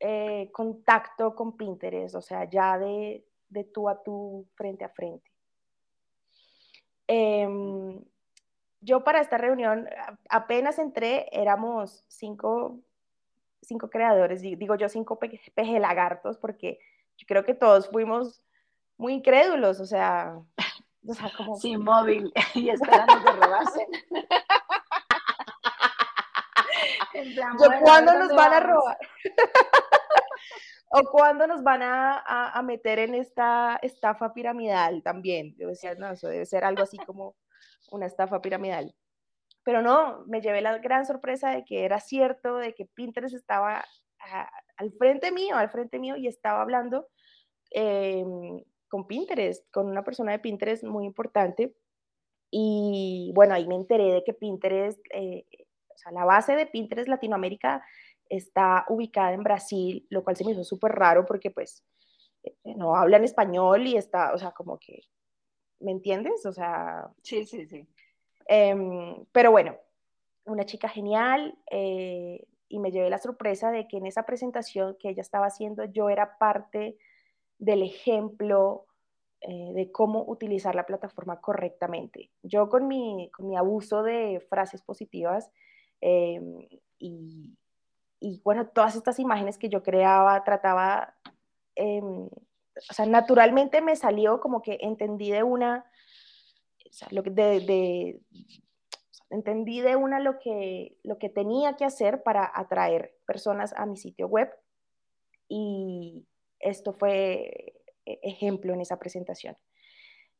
eh, 0.00 0.50
contacto 0.52 1.34
con 1.34 1.56
Pinterest, 1.56 2.16
o 2.16 2.22
sea, 2.22 2.48
ya 2.50 2.78
de, 2.78 3.24
de 3.48 3.64
tú 3.64 3.88
a 3.88 4.02
tú, 4.02 4.48
frente 4.54 4.84
a 4.84 4.88
frente. 4.88 5.30
Em, 7.06 8.00
yo 8.82 9.04
para 9.04 9.20
esta 9.20 9.38
reunión 9.38 9.88
apenas 10.28 10.78
entré, 10.78 11.28
éramos 11.32 12.04
cinco, 12.08 12.80
cinco 13.62 13.88
creadores, 13.88 14.42
digo 14.42 14.74
yo 14.74 14.88
cinco 14.88 15.18
peje 15.18 15.80
lagartos, 15.80 16.36
porque 16.36 16.80
yo 17.16 17.26
creo 17.26 17.44
que 17.44 17.54
todos 17.54 17.88
fuimos 17.88 18.42
muy 18.96 19.14
incrédulos, 19.14 19.80
o 19.80 19.86
sea, 19.86 20.36
o 21.06 21.14
sea 21.14 21.32
como... 21.36 21.56
Sin 21.56 21.82
móvil 21.82 22.32
y 22.54 22.70
esperando 22.70 23.14
que 23.24 23.32
robasen. 23.32 23.86
Yo, 27.14 27.68
¿cuándo 27.84 28.18
nos 28.18 28.34
van 28.34 28.52
a 28.52 28.60
robar? 28.60 28.98
o 30.88 31.02
cuándo 31.04 31.46
nos 31.46 31.62
van 31.62 31.82
a, 31.82 32.50
a, 32.50 32.62
meter 32.62 32.98
en 32.98 33.14
esta 33.14 33.78
estafa 33.80 34.32
piramidal 34.32 35.02
también. 35.02 35.54
Yo 35.56 35.68
decía, 35.68 35.94
no, 35.94 36.10
eso 36.10 36.26
debe 36.28 36.46
ser 36.46 36.64
algo 36.64 36.82
así 36.82 36.96
como 36.98 37.36
una 37.92 38.06
estafa 38.06 38.40
piramidal. 38.40 38.94
Pero 39.64 39.82
no, 39.82 40.24
me 40.26 40.40
llevé 40.40 40.60
la 40.60 40.78
gran 40.78 41.06
sorpresa 41.06 41.50
de 41.50 41.64
que 41.64 41.84
era 41.84 42.00
cierto, 42.00 42.56
de 42.56 42.74
que 42.74 42.86
Pinterest 42.86 43.34
estaba 43.34 43.84
al 44.76 44.92
frente 44.92 45.32
mío, 45.32 45.56
al 45.56 45.70
frente 45.70 45.98
mío 45.98 46.16
y 46.16 46.26
estaba 46.26 46.62
hablando 46.62 47.08
em, 47.70 48.62
con 48.88 49.06
Pinterest, 49.06 49.64
con 49.72 49.86
una 49.86 50.04
persona 50.04 50.32
de 50.32 50.38
Pinterest 50.40 50.84
muy 50.84 51.04
importante. 51.06 51.74
Y 52.50 53.32
bueno, 53.34 53.54
ahí 53.54 53.66
me 53.66 53.76
enteré 53.76 54.12
de 54.12 54.24
que 54.24 54.34
Pinterest 54.34 55.00
eh, 55.10 55.46
o 55.94 55.98
sea, 55.98 56.12
la 56.12 56.24
base 56.24 56.56
de 56.56 56.66
Pinterest 56.66 57.08
Latinoamérica 57.08 57.84
está 58.28 58.84
ubicada 58.88 59.32
en 59.32 59.42
Brasil, 59.42 60.06
lo 60.10 60.24
cual 60.24 60.36
se 60.36 60.44
me 60.44 60.52
hizo 60.52 60.64
súper 60.64 60.92
raro 60.92 61.26
porque 61.26 61.50
pues 61.50 61.84
eh, 62.44 62.54
no 62.64 62.96
hablan 62.96 63.24
español 63.24 63.86
y 63.86 63.96
está, 63.96 64.32
o 64.32 64.38
sea, 64.38 64.52
como 64.52 64.78
que, 64.78 65.02
¿me 65.82 65.92
entiendes? 65.92 66.46
O 66.46 66.52
sea... 66.52 67.10
Sí, 67.22 67.44
sí, 67.44 67.66
sí. 67.66 67.86
Em, 68.46 69.24
pero 69.32 69.50
bueno, 69.50 69.76
una 70.44 70.64
chica 70.64 70.88
genial 70.88 71.56
eh, 71.70 72.46
y 72.68 72.78
me 72.78 72.90
llevé 72.90 73.10
la 73.10 73.18
sorpresa 73.18 73.70
de 73.70 73.86
que 73.86 73.98
en 73.98 74.06
esa 74.06 74.24
presentación 74.24 74.96
que 74.98 75.10
ella 75.10 75.22
estaba 75.22 75.46
haciendo 75.46 75.84
yo 75.84 76.08
era 76.08 76.38
parte 76.38 76.96
del 77.58 77.82
ejemplo 77.82 78.86
eh, 79.40 79.72
de 79.74 79.90
cómo 79.90 80.24
utilizar 80.26 80.74
la 80.74 80.86
plataforma 80.86 81.40
correctamente. 81.40 82.30
Yo 82.42 82.68
con 82.68 82.88
mi, 82.88 83.30
con 83.32 83.48
mi 83.48 83.56
abuso 83.56 84.02
de 84.02 84.44
frases 84.48 84.82
positivas 84.82 85.50
em, 86.00 86.66
y, 86.98 87.56
y, 88.20 88.40
bueno, 88.44 88.68
todas 88.68 88.94
estas 88.94 89.18
imágenes 89.18 89.58
que 89.58 89.68
yo 89.68 89.82
creaba, 89.82 90.44
trataba, 90.44 91.14
em, 91.74 92.28
o 92.90 92.94
sea, 92.94 93.06
naturalmente 93.06 93.80
me 93.80 93.96
salió 93.96 94.40
como 94.40 94.62
que 94.62 94.78
entendí 94.80 95.30
de 95.30 95.42
una, 95.42 95.84
lo 97.10 97.22
que 97.22 97.30
de, 97.30 98.20
entendí 99.30 99.80
de 99.80 99.96
una 99.96 100.20
lo 100.20 100.38
que, 100.38 100.96
lo 101.02 101.18
que 101.18 101.28
tenía 101.28 101.76
que 101.76 101.84
hacer 101.84 102.22
para 102.22 102.50
atraer 102.54 103.14
personas 103.26 103.74
a 103.76 103.86
mi 103.86 103.96
sitio 103.96 104.26
web 104.28 104.50
y 105.48 106.26
esto 106.60 106.92
fue 106.92 107.74
e-, 108.06 108.20
ejemplo 108.22 108.72
en 108.72 108.80
esa 108.80 108.98
presentación. 108.98 109.56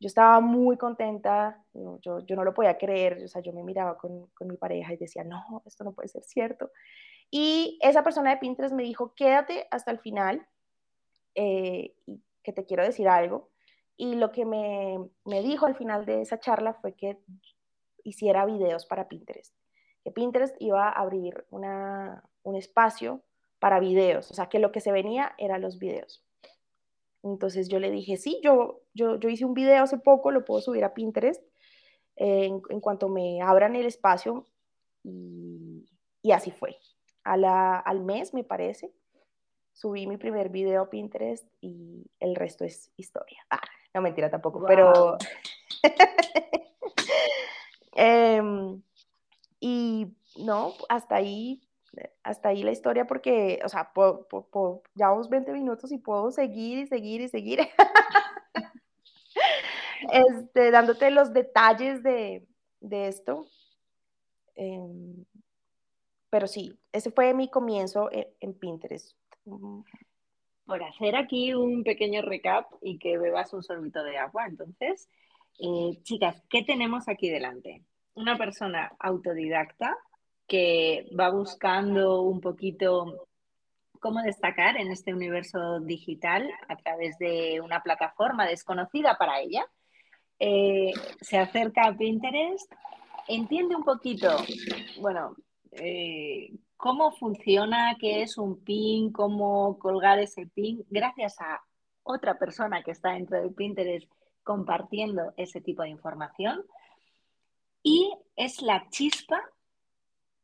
Yo 0.00 0.08
estaba 0.08 0.40
muy 0.40 0.76
contenta, 0.76 1.64
yo, 1.72 2.18
yo 2.26 2.34
no 2.34 2.42
lo 2.42 2.54
podía 2.54 2.76
creer, 2.76 3.22
o 3.24 3.28
sea, 3.28 3.40
yo 3.40 3.52
me 3.52 3.62
miraba 3.62 3.96
con, 3.96 4.26
con, 4.34 4.48
mi 4.48 4.56
pareja 4.56 4.92
y 4.92 4.96
decía, 4.96 5.22
no, 5.22 5.62
esto 5.64 5.84
no 5.84 5.92
puede 5.92 6.08
ser 6.08 6.24
cierto. 6.24 6.72
Y 7.30 7.78
esa 7.80 8.02
persona 8.02 8.30
de 8.30 8.38
Pinterest 8.38 8.74
me 8.74 8.82
dijo, 8.82 9.14
quédate 9.14 9.68
hasta 9.70 9.92
el 9.92 10.00
final, 10.00 10.44
eh, 11.34 11.94
que 12.42 12.52
te 12.52 12.64
quiero 12.64 12.84
decir 12.84 13.08
algo. 13.08 13.50
Y 13.96 14.14
lo 14.16 14.32
que 14.32 14.44
me, 14.44 14.98
me 15.24 15.42
dijo 15.42 15.66
al 15.66 15.76
final 15.76 16.06
de 16.06 16.22
esa 16.22 16.40
charla 16.40 16.74
fue 16.74 16.94
que 16.94 17.18
hiciera 18.04 18.46
videos 18.46 18.86
para 18.86 19.08
Pinterest, 19.08 19.54
que 20.02 20.10
Pinterest 20.10 20.56
iba 20.58 20.88
a 20.88 20.92
abrir 20.92 21.46
una, 21.50 22.24
un 22.42 22.56
espacio 22.56 23.22
para 23.58 23.78
videos, 23.78 24.30
o 24.30 24.34
sea, 24.34 24.48
que 24.48 24.58
lo 24.58 24.72
que 24.72 24.80
se 24.80 24.92
venía 24.92 25.34
eran 25.38 25.62
los 25.62 25.78
videos. 25.78 26.24
Entonces 27.22 27.68
yo 27.68 27.78
le 27.78 27.90
dije, 27.90 28.16
sí, 28.16 28.40
yo, 28.42 28.80
yo, 28.94 29.16
yo 29.20 29.28
hice 29.28 29.44
un 29.44 29.54
video 29.54 29.84
hace 29.84 29.98
poco, 29.98 30.32
lo 30.32 30.44
puedo 30.44 30.60
subir 30.60 30.84
a 30.84 30.94
Pinterest 30.94 31.40
eh, 32.16 32.46
en, 32.46 32.80
cuanto 32.80 33.08
me 33.08 33.40
abran 33.40 33.76
el 33.76 33.86
espacio 33.86 34.48
y, 35.04 35.88
y 36.22 36.32
así 36.32 36.50
fue. 36.50 36.76
A 37.22 37.36
la, 37.36 37.78
al 37.78 38.00
mes, 38.00 38.34
me 38.34 38.42
parece, 38.42 38.92
subí 39.72 40.06
mi 40.06 40.16
primer 40.16 40.48
video 40.48 40.82
a 40.82 40.90
Pinterest 40.90 41.46
y 41.60 42.06
el 42.20 42.34
resto 42.34 42.64
es 42.64 42.90
historia. 42.96 43.44
Ah, 43.50 43.60
no 43.94 44.00
mentira 44.00 44.30
tampoco, 44.30 44.64
pero... 44.66 45.18
Em, 47.94 48.80
y 49.60 50.06
no, 50.38 50.72
hasta 50.88 51.16
ahí 51.16 51.60
hasta 52.22 52.48
ahí 52.48 52.62
la 52.62 52.72
historia 52.72 53.06
porque, 53.06 53.60
o 53.64 53.68
sea, 53.68 53.92
llevamos 54.94 55.28
20 55.28 55.52
minutos 55.52 55.92
y 55.92 55.98
puedo 55.98 56.30
seguir 56.30 56.78
y 56.78 56.86
seguir 56.86 57.20
y 57.20 57.28
seguir. 57.28 57.60
este, 60.12 60.70
dándote 60.70 61.10
los 61.10 61.32
detalles 61.32 62.02
de, 62.02 62.46
de 62.80 63.08
esto. 63.08 63.46
Em, 64.54 65.24
pero 66.30 66.46
sí, 66.46 66.78
ese 66.92 67.10
fue 67.10 67.34
mi 67.34 67.48
comienzo 67.48 68.08
en, 68.10 68.54
Pinterest. 68.54 69.14
Por 69.44 70.82
hacer 70.82 71.16
aquí 71.16 71.54
un 71.54 71.82
pequeño 71.82 72.22
recap 72.22 72.66
y 72.80 72.98
que 72.98 73.18
bebas 73.18 73.52
un 73.52 73.62
sorbito 73.62 74.02
de 74.02 74.18
agua, 74.18 74.46
entonces, 74.46 75.08
eh, 75.58 75.98
chicas, 76.02 76.42
¿qué 76.48 76.62
tenemos 76.62 77.08
aquí 77.08 77.28
delante? 77.28 77.82
Una 78.14 78.38
persona 78.38 78.92
autodidacta 78.98 79.96
que 80.46 81.08
va 81.18 81.30
buscando 81.30 82.22
un 82.22 82.40
poquito 82.40 83.28
cómo 84.02 84.20
destacar 84.20 84.76
en 84.76 84.90
este 84.90 85.14
universo 85.14 85.80
digital 85.80 86.50
a 86.68 86.76
través 86.76 87.16
de 87.18 87.60
una 87.60 87.82
plataforma 87.82 88.46
desconocida 88.46 89.16
para 89.16 89.40
ella. 89.40 89.64
Eh, 90.38 90.92
se 91.20 91.38
acerca 91.38 91.86
a 91.86 91.96
Pinterest, 91.96 92.70
entiende 93.28 93.76
un 93.76 93.84
poquito, 93.84 94.36
bueno, 95.00 95.36
eh, 95.70 96.52
cómo 96.82 97.12
funciona, 97.12 97.96
qué 98.00 98.22
es 98.22 98.38
un 98.38 98.58
pin, 98.64 99.12
cómo 99.12 99.78
colgar 99.78 100.18
ese 100.18 100.48
pin, 100.48 100.84
gracias 100.90 101.40
a 101.40 101.62
otra 102.02 102.40
persona 102.40 102.82
que 102.82 102.90
está 102.90 103.12
dentro 103.12 103.40
de 103.40 103.50
Pinterest 103.50 104.10
compartiendo 104.42 105.32
ese 105.36 105.60
tipo 105.60 105.82
de 105.82 105.90
información. 105.90 106.64
Y 107.84 108.12
es 108.34 108.62
la 108.62 108.88
chispa 108.90 109.40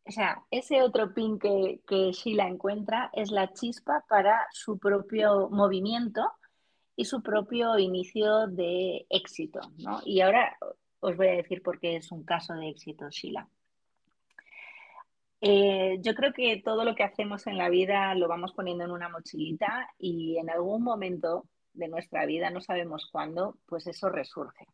o 0.07 0.13
sea, 0.13 0.45
ese 0.53 0.81
otro 0.81 1.13
pin 1.13 1.41
que, 1.41 1.81
que 1.87 2.13
Sheila 2.13 2.47
encuentra 2.47 3.11
es 3.13 3.33
la 3.33 3.53
chispa 3.53 4.05
para 4.09 4.47
su 4.53 4.79
propio 4.79 5.51
movimiento 5.51 6.23
y 6.95 7.05
su 7.05 7.21
propio 7.21 7.79
inicio 7.79 8.47
de 8.47 9.07
éxito, 9.11 9.61
¿no? 9.79 10.01
Y 10.05 10.21
ahora 10.21 10.57
os 11.01 11.17
voy 11.17 11.27
a 11.27 11.33
decir 11.33 11.63
por 11.63 11.81
qué 11.81 11.97
es 11.97 12.13
un 12.13 12.25
caso 12.25 12.55
de 12.55 12.69
éxito, 12.69 13.11
Sheila. 13.11 13.49
Eh, 15.41 15.99
yo 16.01 16.15
creo 16.15 16.33
que 16.33 16.61
todo 16.65 16.85
lo 16.85 16.95
que 16.95 17.05
hacemos 17.05 17.47
en 17.47 17.59
la 17.59 17.69
vida 17.69 18.15
lo 18.15 18.27
vamos 18.27 18.53
poniendo 18.55 18.85
en 18.85 18.91
una 18.91 19.09
mochilita 19.09 19.89
y 19.99 20.37
en 20.39 20.51
algún 20.51 20.83
momento 20.83 21.49
de 21.73 21.89
nuestra 21.89 22.27
vida, 22.27 22.51
no 22.51 22.61
sabemos 22.61 23.09
cuándo, 23.11 23.57
pues 23.67 23.87
eso 23.87 24.09
resurge. 24.09 24.67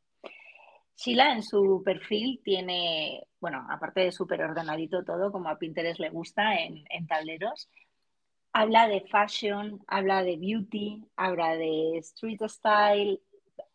Sheila 0.96 1.32
en 1.32 1.42
su 1.42 1.82
perfil 1.84 2.40
tiene, 2.42 3.26
bueno, 3.40 3.66
aparte 3.68 4.00
de 4.00 4.12
súper 4.12 4.42
ordenadito 4.42 5.04
todo, 5.04 5.32
como 5.32 5.48
a 5.48 5.58
Pinterest 5.58 6.00
le 6.00 6.10
gusta 6.10 6.54
en, 6.54 7.06
tableros, 7.06 7.68
habla 8.52 8.88
de 8.88 9.02
fashion, 9.02 9.82
habla 9.88 10.22
de 10.22 10.36
beauty, 10.36 11.04
habla 11.16 11.56
de 11.56 11.98
street 11.98 12.40
style, 12.46 13.20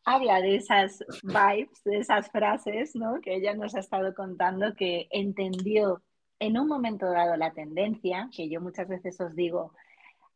habla 0.06 0.41
de 0.41 0.56
esas 0.56 1.04
vibes, 1.21 1.84
de 1.84 1.97
esas 1.97 2.32
frases, 2.32 2.95
¿no? 2.95 3.19
Que 3.21 3.36
ella 3.36 3.54
nos 3.54 3.75
ha 3.75 3.80
estado 3.80 4.15
contando 4.15 4.73
que 4.73 5.08
entendió 5.12 6.02
en 6.39 6.58
un 6.58 6.67
momento 6.67 7.10
dado 7.12 7.36
la 7.36 7.52
tendencia, 7.52 8.30
que 8.36 8.49
yo 8.49 8.62
muchas 8.62 8.88
veces 8.88 9.19
os 9.19 9.36
digo, 9.36 9.73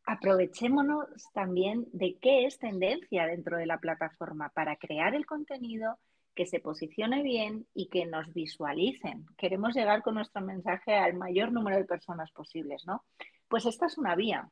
aprovechémonos 0.04 1.06
también 1.32 1.86
de 1.92 2.18
qué 2.20 2.44
es 2.44 2.58
tendencia 2.58 3.26
dentro 3.26 3.56
de 3.56 3.66
la 3.66 3.78
plataforma 3.78 4.50
para 4.50 4.76
crear 4.76 5.14
el 5.14 5.24
contenido 5.24 5.98
que 6.34 6.46
se 6.46 6.60
posicione 6.60 7.22
bien 7.22 7.66
y 7.74 7.86
que 7.86 8.06
nos 8.06 8.32
visualicen. 8.34 9.26
Queremos 9.38 9.74
llegar 9.74 10.02
con 10.02 10.16
nuestro 10.16 10.42
mensaje 10.42 10.94
al 10.94 11.14
mayor 11.14 11.52
número 11.52 11.78
de 11.78 11.84
personas 11.84 12.30
posibles, 12.32 12.84
¿no? 12.86 13.04
Pues 13.48 13.66
esta 13.66 13.86
es 13.86 13.96
una 13.96 14.14
vía. 14.14 14.50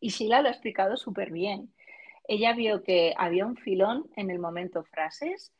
Y 0.00 0.10
Sheila 0.10 0.42
lo 0.42 0.48
ha 0.48 0.52
explicado 0.52 0.96
súper 0.96 1.32
bien. 1.32 1.72
Ella 2.28 2.52
vio 2.52 2.82
que 2.82 3.14
había 3.16 3.46
un 3.46 3.56
filón 3.56 4.08
en 4.16 4.30
el 4.30 4.38
momento 4.38 4.84
frases 4.84 5.52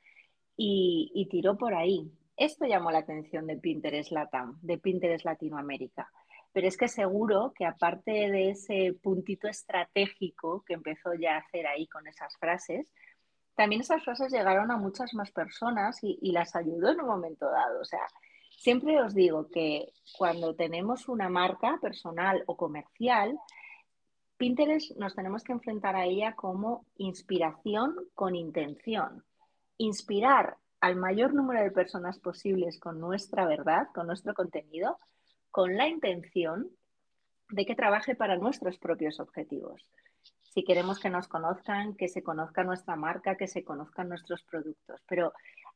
y, 0.57 1.11
y 1.15 1.27
tiró 1.27 1.57
por 1.57 1.75
ahí. 1.75 2.13
Esto 2.37 2.67
llamó 2.67 2.91
la 2.91 2.99
atención 2.99 3.47
de 3.47 3.57
Pinterest 3.57 4.11
Latam, 4.11 4.59
de 4.63 4.79
Pinterest 4.79 5.25
Latinoamérica. 5.25 6.11
Pero 6.53 6.69
es 6.69 6.77
que 6.77 6.89
seguro 6.89 7.53
que 7.55 7.65
aparte 7.65 8.11
de 8.11 8.51
ese 8.51 8.95
puntito 9.03 9.49
estratégico 9.49 10.63
que 10.67 10.75
empezó 10.75 11.15
ya 11.15 11.37
a 11.37 11.39
hacer 11.39 11.67
ahí 11.67 11.87
con 11.87 12.07
esas 12.07 12.37
frases, 12.37 12.93
también 13.55 13.83
esas 13.83 14.03
frases 14.03 14.33
llegaron 14.33 14.71
a 14.71 14.77
muchas 14.77 15.15
más 15.15 15.31
personas 15.31 15.99
y, 16.03 16.33
las 16.33 16.57
ayudó 16.57 16.91
en 16.91 17.01
un 17.01 17.07
momento 17.07 17.51
dado. 17.51 17.81
O 17.81 17.85
sea, 17.85 18.07
siempre 18.57 19.01
os 19.01 19.15
digo 19.15 19.49
que 19.51 19.93
cuando 20.17 20.55
tenemos 20.55 21.09
una 21.09 21.29
marca 21.29 21.79
personal 21.81 22.43
o 22.47 22.57
comercial, 22.57 23.39
Pinterest 24.37 24.97
nos 24.97 25.15
tenemos 25.15 25.45
que 25.45 25.53
enfrentar 25.53 25.97
a 25.97 26.05
ella 26.05 26.35
como 26.35 26.87
inspiración 26.97 27.95
con 28.15 28.35
intención. 28.35 29.25
Inspirar 29.79 30.57
al 30.83 30.97
mayor 30.97 31.33
número 31.33 31.63
de 31.63 31.71
personas 31.71 32.19
posibles 32.19 32.79
con 32.79 33.01
nuestra 33.01 33.47
verdad, 33.47 33.89
con 33.95 34.07
nuestro 34.07 34.35
contenido, 34.35 34.99
con 35.51 35.79
la 35.79 35.89
intención 35.89 36.69
de 37.49 37.65
que 37.65 37.75
trabaje 37.75 38.15
para 38.15 38.37
nuestros 38.37 38.79
propios 38.79 39.19
objetivos 39.19 39.89
si 40.53 40.65
queremos 40.65 40.99
que 40.99 41.09
nos 41.09 41.29
conozcan, 41.29 41.95
que 41.95 42.09
se 42.09 42.23
conozca 42.23 42.63
nuestra 42.63 42.95
marca, 42.95 43.37
que 43.37 43.49
se 43.49 43.65
conozcan 43.65 44.11
nuestros 44.11 44.43
productos. 44.43 45.01
Pero 45.09 45.33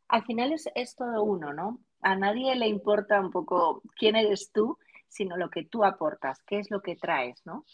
al 0.08 0.22
final 0.24 0.52
es, 0.52 0.96
todo 0.96 1.22
uno, 1.22 1.54
¿no? 1.54 1.80
A 2.02 2.14
nadie 2.14 2.54
le 2.56 2.68
importa 2.68 3.18
un 3.20 3.30
poco 3.30 3.82
quién 3.96 4.16
eres 4.16 4.52
tú, 4.52 4.78
sino 5.08 5.38
lo 5.38 5.48
que 5.48 5.64
tú 5.64 5.82
aportas, 5.82 6.42
qué 6.42 6.58
es 6.58 6.70
lo 6.70 6.82
que 6.82 6.94
traes, 6.94 7.40
¿no? 7.46 7.64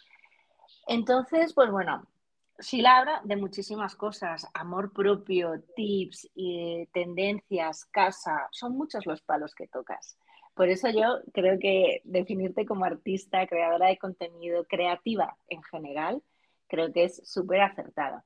Entonces, 0.86 1.54
pues 1.54 1.70
bueno, 1.72 2.06
la 2.72 2.98
habla 2.98 3.20
de 3.24 3.36
muchísimas 3.36 3.96
cosas, 3.96 4.48
amor 4.54 4.92
propio, 4.92 5.62
tips, 5.74 6.30
y 6.34 6.86
tendencias, 6.92 7.84
casa, 7.86 8.48
son 8.50 8.76
muchos 8.76 9.06
los 9.06 9.22
palos 9.22 9.54
que 9.54 9.68
tocas. 9.68 10.16
Por 10.54 10.68
eso 10.68 10.88
yo 10.90 11.20
creo 11.32 11.58
que 11.58 12.02
definirte 12.04 12.66
como 12.66 12.84
artista, 12.84 13.46
creadora 13.46 13.88
de 13.88 13.98
contenido, 13.98 14.64
creativa 14.64 15.36
en 15.48 15.62
general, 15.62 16.22
creo 16.68 16.92
que 16.92 17.04
es 17.04 17.22
súper 17.24 17.62
acertada. 17.62 18.24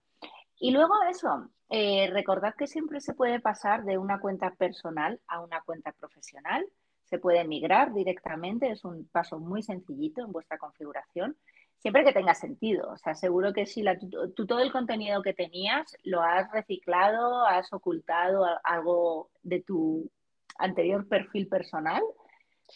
Y 0.58 0.70
luego 0.72 0.94
eso, 1.10 1.50
eh, 1.68 2.08
recordad 2.12 2.54
que 2.56 2.66
siempre 2.66 3.00
se 3.00 3.14
puede 3.14 3.40
pasar 3.40 3.84
de 3.84 3.98
una 3.98 4.20
cuenta 4.20 4.54
personal 4.54 5.20
a 5.28 5.40
una 5.40 5.60
cuenta 5.62 5.92
profesional. 5.92 6.66
se 7.04 7.20
puede 7.20 7.44
migrar 7.44 7.94
directamente, 7.94 8.68
es 8.68 8.84
un 8.84 9.06
paso 9.06 9.38
muy 9.38 9.62
sencillito 9.62 10.22
en 10.22 10.32
vuestra 10.32 10.58
configuración, 10.58 11.36
siempre 11.78 12.04
que 12.04 12.12
tenga 12.12 12.34
sentido. 12.34 12.90
O 12.90 12.98
sea, 12.98 13.14
seguro 13.14 13.52
que 13.52 13.66
si 13.66 13.82
la, 13.82 13.98
tú, 13.98 14.46
todo 14.46 14.60
el 14.60 14.72
contenido 14.72 15.22
que 15.22 15.34
tenías 15.34 15.96
lo 16.02 16.22
has 16.22 16.50
reciclado, 16.52 17.44
has 17.46 17.72
ocultado 17.72 18.46
algo 18.64 19.30
de 19.42 19.60
tu 19.62 20.10
anterior 20.58 21.06
perfil 21.08 21.48
personal 21.48 22.02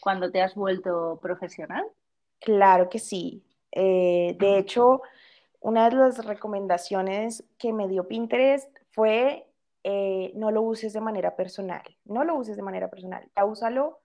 cuando 0.01 0.31
te 0.31 0.41
has 0.43 0.55
vuelto 0.55 1.19
profesional. 1.21 1.85
Claro 2.41 2.89
que 2.89 2.99
sí. 2.99 3.43
Eh, 3.73 4.37
de 4.39 4.59
hecho, 4.59 5.03
una 5.61 5.89
de 5.89 5.97
las 5.97 6.25
recomendaciones 6.25 7.45
que 7.59 7.73
me 7.73 7.89
dio 7.89 8.09
Pinterest 8.09 8.69
fue 8.91 9.47
eh, 9.85 10.33
no 10.35 10.51
lo 10.51 10.63
uses 10.63 10.93
de 10.93 11.01
manera 11.01 11.37
personal, 11.37 11.83
no 12.05 12.25
lo 12.25 12.35
uses 12.35 12.57
de 12.57 12.63
manera 12.63 12.91
personal, 12.91 13.29
úsalo 13.47 14.01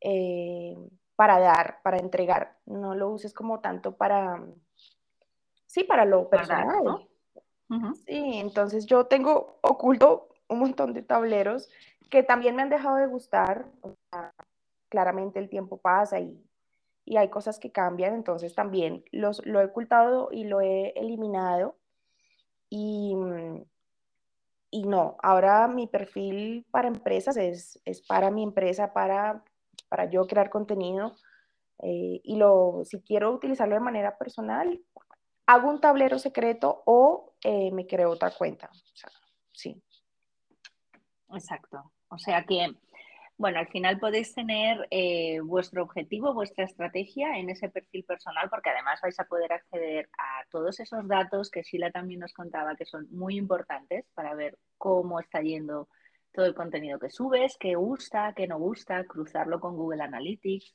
eh, 0.00 0.76
para 1.18 1.40
dar, 1.40 1.80
para 1.82 1.98
entregar, 1.98 2.56
no 2.64 2.94
lo 2.94 3.08
uses 3.10 3.34
como 3.34 3.58
tanto 3.58 3.96
para, 3.96 4.40
sí, 5.66 5.82
para 5.82 6.04
lo 6.04 6.30
personal. 6.30 7.08
Sí, 8.06 8.34
entonces 8.34 8.86
yo 8.86 9.06
tengo 9.06 9.58
oculto 9.62 10.28
un 10.46 10.60
montón 10.60 10.94
de 10.94 11.02
tableros 11.02 11.68
que 12.08 12.22
también 12.22 12.54
me 12.54 12.62
han 12.62 12.68
dejado 12.68 12.98
de 12.98 13.08
gustar, 13.08 13.66
claramente 14.88 15.40
el 15.40 15.48
tiempo 15.48 15.78
pasa 15.78 16.20
y, 16.20 16.40
y, 17.04 17.16
hay 17.16 17.30
cosas 17.30 17.58
que 17.58 17.72
cambian, 17.72 18.14
entonces 18.14 18.54
también 18.54 19.02
los, 19.10 19.44
lo 19.44 19.60
he 19.60 19.64
ocultado 19.64 20.28
y 20.30 20.44
lo 20.44 20.60
he 20.60 20.90
eliminado. 20.90 21.76
Y, 22.70 23.16
y 24.70 24.84
no, 24.84 25.16
ahora 25.20 25.66
mi 25.66 25.88
perfil 25.88 26.64
para 26.70 26.86
empresas 26.86 27.36
es, 27.36 27.80
es 27.84 28.06
para 28.06 28.30
mi 28.30 28.44
empresa, 28.44 28.92
para, 28.92 29.42
para 29.88 30.10
yo 30.10 30.26
crear 30.26 30.50
contenido. 30.50 31.16
Eh, 31.82 32.20
y 32.22 32.36
lo, 32.36 32.82
si 32.84 33.00
quiero 33.00 33.32
utilizarlo 33.32 33.74
de 33.74 33.80
manera 33.80 34.18
personal, 34.18 34.80
hago 35.46 35.70
un 35.70 35.80
tablero 35.80 36.18
secreto 36.18 36.82
o 36.86 37.34
eh, 37.42 37.70
me 37.72 37.86
creo 37.86 38.10
otra 38.10 38.30
cuenta. 38.30 38.70
Sí. 39.52 39.80
Exacto. 41.30 41.92
O 42.08 42.18
sea 42.18 42.44
que 42.44 42.74
bueno, 43.38 43.60
al 43.60 43.68
final 43.68 44.00
podéis 44.00 44.34
tener 44.34 44.88
eh, 44.90 45.38
vuestro 45.40 45.84
objetivo, 45.84 46.34
vuestra 46.34 46.64
estrategia 46.64 47.38
en 47.38 47.48
ese 47.48 47.68
perfil 47.68 48.02
personal, 48.02 48.50
porque 48.50 48.70
además 48.70 49.00
vais 49.00 49.18
a 49.20 49.24
poder 49.24 49.52
acceder 49.52 50.10
a 50.18 50.44
todos 50.50 50.80
esos 50.80 51.06
datos 51.06 51.48
que 51.48 51.62
Sheila 51.62 51.92
también 51.92 52.18
nos 52.18 52.32
contaba 52.32 52.74
que 52.74 52.84
son 52.84 53.06
muy 53.12 53.36
importantes 53.36 54.06
para 54.14 54.34
ver 54.34 54.58
cómo 54.76 55.20
está 55.20 55.40
yendo 55.40 55.88
todo 56.32 56.46
el 56.46 56.54
contenido 56.54 56.98
que 56.98 57.10
subes, 57.10 57.56
qué 57.58 57.74
gusta, 57.74 58.32
qué 58.34 58.46
no 58.46 58.58
gusta, 58.58 59.04
cruzarlo 59.04 59.60
con 59.60 59.76
Google 59.76 60.02
Analytics, 60.02 60.74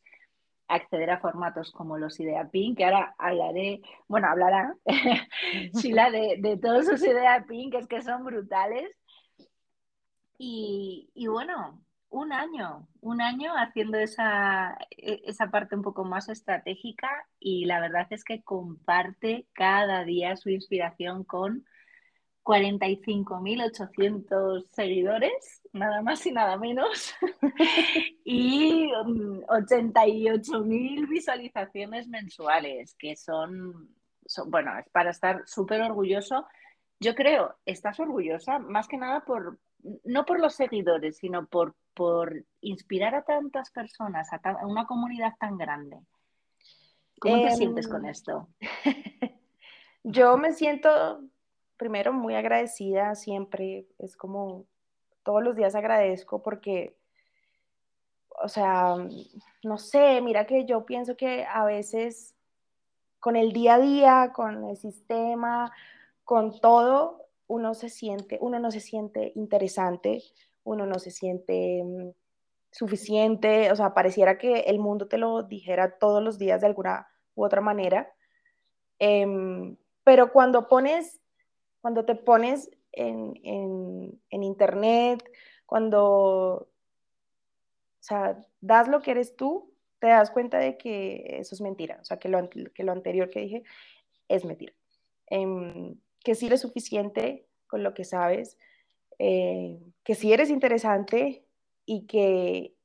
acceder 0.68 1.12
a 1.12 1.20
formatos 1.20 1.72
como 1.72 1.98
los 1.98 2.20
IdeaPin, 2.20 2.76
que 2.76 2.86
ahora 2.86 3.16
hablaré, 3.18 3.82
bueno, 4.08 4.28
hablará 4.28 4.76
Sheila 5.74 6.10
de, 6.12 6.38
de 6.40 6.58
todos 6.58 6.86
sus 6.86 7.04
IdeaPin, 7.04 7.72
que 7.72 7.78
es 7.78 7.88
que 7.88 8.02
son 8.02 8.24
brutales. 8.24 8.90
Y, 10.38 11.10
y 11.14 11.28
bueno, 11.28 11.80
un 12.14 12.32
año, 12.32 12.88
un 13.02 13.22
año 13.22 13.54
haciendo 13.56 13.98
esa, 13.98 14.78
e, 14.92 15.22
esa 15.26 15.50
parte 15.50 15.76
un 15.76 15.82
poco 15.82 16.06
más 16.06 16.30
estratégica 16.30 17.10
y 17.40 17.66
la 17.66 17.80
verdad 17.80 18.08
es 18.12 18.24
que 18.24 18.44
comparte 18.44 19.48
cada 19.54 20.04
día 20.04 20.36
su 20.38 20.50
inspiración 20.50 21.24
con 21.24 21.66
45.800 22.44 24.66
seguidores, 24.72 25.62
nada 25.72 26.02
más 26.02 26.26
y 26.26 26.32
nada 26.32 26.58
menos, 26.58 27.14
y 28.26 28.90
88.000 28.92 30.64
mm, 30.64 31.10
visualizaciones 31.10 32.08
mensuales, 32.08 32.96
que 32.96 33.16
son, 33.16 33.96
son, 34.26 34.50
bueno, 34.52 34.78
es 34.78 34.90
para 34.90 35.12
estar 35.12 35.44
súper 35.46 35.82
orgulloso. 35.82 36.46
Yo 37.00 37.16
creo, 37.16 37.56
estás 37.66 38.00
orgullosa 38.00 38.60
más 38.60 38.88
que 38.88 38.98
nada 38.98 39.22
por, 39.22 39.58
no 40.04 40.26
por 40.26 40.40
los 40.40 40.54
seguidores, 40.56 41.18
sino 41.18 41.48
por, 41.48 41.76
por 41.94 42.46
inspirar 42.62 43.16
a 43.16 43.24
tantas 43.24 43.72
personas, 43.72 44.30
a, 44.34 44.42
una 44.66 44.86
comunidad 44.86 45.34
tan 45.40 45.58
grande. 45.58 45.98
¿Cómo 47.20 47.42
te 47.42 47.56
sientes 47.56 47.88
con 47.88 48.04
em, 48.04 48.12
esto? 48.12 48.50
Yo 50.04 50.38
me 50.38 50.52
siento, 50.52 51.22
primero, 51.78 52.14
muy 52.14 52.36
agradecida 52.36 53.16
siempre. 53.16 53.88
Es 54.00 54.16
como 54.16 54.66
todos 55.24 55.44
los 55.44 55.56
días 55.56 55.76
agradezco 55.76 56.42
porque, 56.42 56.98
o 58.42 58.48
sea, 58.48 58.96
no 59.64 59.78
sé, 59.78 60.22
mira 60.22 60.46
que 60.46 60.66
yo 60.66 60.86
pienso 60.86 61.16
que 61.16 61.46
a 61.46 61.66
veces 61.66 62.36
con 63.20 63.36
el 63.38 63.54
día 63.54 63.76
a 63.76 63.80
día, 63.80 64.32
con 64.36 64.66
el 64.66 64.76
sistema, 64.76 65.72
con 66.26 66.60
todo, 66.60 67.28
uno 67.48 67.74
se 67.74 67.90
siente, 67.90 68.38
uno 68.42 68.60
no 68.60 68.72
se 68.72 68.80
siente 68.80 69.32
interesante, 69.36 70.24
uno 70.64 70.86
no 70.86 71.00
se 71.00 71.12
siente 71.12 71.84
mm, 71.86 72.10
suficiente, 72.72 73.72
o 73.72 73.76
sea, 73.76 73.94
pareciera 73.94 74.38
que 74.38 74.62
el 74.62 74.80
mundo 74.80 75.08
te 75.08 75.18
lo 75.18 75.44
dijera 75.44 75.98
todos 76.00 76.22
los 76.22 76.38
días 76.38 76.62
de 76.62 76.68
alguna 76.68 77.08
u 77.36 77.46
otra 77.46 77.62
manera. 77.62 78.12
Em, 79.00 79.78
pero 80.04 80.32
cuando 80.32 80.68
pones, 80.68 81.22
cuando 81.84 82.06
te 82.06 82.16
pones 82.16 82.72
en, 82.94 84.18
internet, 84.32 85.22
cuando, 85.66 86.00
o 86.56 86.68
sea, 88.00 88.40
das 88.62 88.88
lo 88.88 89.02
que 89.02 89.12
eres 89.12 89.36
tú, 89.36 89.74
te 90.00 90.08
das 90.08 90.32
cuenta 90.32 90.60
de 90.60 90.78
que 90.78 91.40
eso 91.40 91.54
es 91.54 91.60
mentira, 91.60 91.98
o 92.02 92.06
sea, 92.06 92.20
que 92.20 92.30
lo, 92.30 92.50
que 92.50 92.84
lo 92.86 92.94
anterior 92.94 93.30
que 93.30 93.42
dije 93.42 93.64
es 94.30 94.46
mentira. 94.46 94.72
Em, 95.28 95.98
que 96.24 96.36
sí 96.36 96.46
eres 96.46 96.62
suficiente 96.62 97.48
con 97.68 97.84
lo 97.84 97.94
que 97.94 98.06
sabes, 98.06 98.58
eh, 99.20 99.78
que 100.06 100.16
sí 100.16 100.32
eres 100.32 100.50
interesante 100.50 101.44
y 101.86 102.06
que 102.06 102.76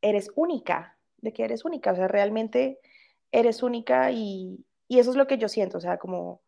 eres 0.00 0.30
única, 0.34 0.96
de 1.18 1.34
que 1.34 1.44
eres 1.44 1.66
única, 1.66 1.92
o 1.92 1.94
sea, 1.94 2.08
realmente 2.08 2.80
eres 3.32 3.62
única 3.62 4.10
y, 4.12 4.64
eso 4.88 5.10
es 5.10 5.16
lo 5.16 5.26
que 5.26 5.36
yo 5.36 5.50
siento, 5.50 5.76
o 5.76 5.80
sea, 5.82 5.98
como 5.98 6.40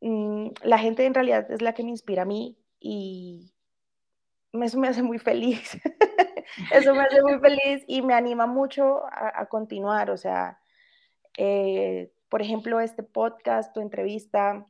mm, 0.00 0.48
la 0.62 0.78
gente 0.78 1.04
en 1.06 1.14
realidad 1.14 1.50
es 1.50 1.62
la 1.62 1.74
que 1.74 1.82
me 1.82 1.90
inspira 1.90 2.22
a 2.22 2.26
mí 2.26 2.58
y 2.78 3.52
eso 4.52 4.78
me 4.78 4.88
hace 4.88 5.02
muy 5.02 5.18
feliz, 5.18 5.78
eso 6.72 6.94
me 6.94 7.02
hace 7.02 7.22
muy 7.22 7.38
feliz 7.38 7.84
y 7.86 8.02
me 8.02 8.14
anima 8.14 8.46
mucho 8.46 9.02
a, 9.10 9.46
continuar, 9.46 10.10
o 10.10 10.16
sea, 10.16 10.58
eh, 11.36 12.12
por 12.28 12.42
ejemplo, 12.42 12.80
este 12.80 13.02
podcast, 13.02 13.72
tu 13.72 13.80
entrevista, 13.80 14.66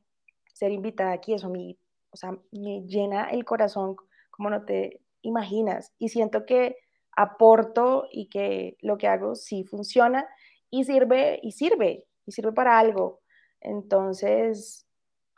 ser 0.53 0.73
invitada 0.73 1.13
aquí, 1.13 1.35
eso 1.35 1.49
mí, 1.49 1.79
o 2.11 2.17
sea, 2.17 2.33
me 2.51 2.83
llena 2.87 3.31
el 3.31 3.45
corazón 3.45 3.97
como 4.31 4.51
no 4.51 4.65
te 4.65 5.01
imaginas. 5.23 5.93
Y 5.99 6.09
siento 6.09 6.47
que 6.47 6.77
aporto 7.17 8.07
y 8.11 8.29
que 8.29 8.77
lo 8.81 8.99
que 8.99 9.09
hago 9.09 9.35
sí 9.35 9.65
funciona 9.65 10.27
y 10.71 10.85
sirve, 10.85 11.41
y 11.43 11.53
sirve, 11.53 12.07
y 12.27 12.33
sirve 12.33 12.53
para 12.53 12.79
algo. 12.79 13.21
Entonces, 13.61 14.87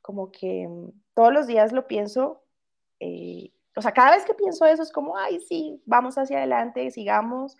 como 0.03 0.31
que 0.31 0.67
mm, 0.69 0.91
todos 1.15 1.33
los 1.33 1.47
días 1.47 1.73
lo 1.73 1.87
pienso, 1.87 2.43
eh, 3.01 3.53
o 3.75 3.81
sea, 3.81 3.93
cada 3.93 4.11
vez 4.13 4.25
que 4.25 4.35
pienso 4.35 4.67
eso 4.67 4.83
es 4.83 4.93
como, 4.93 5.17
ay, 5.17 5.41
sí, 5.41 5.81
vamos 5.87 6.19
hacia 6.19 6.39
adelante, 6.39 6.91
sigamos, 6.91 7.57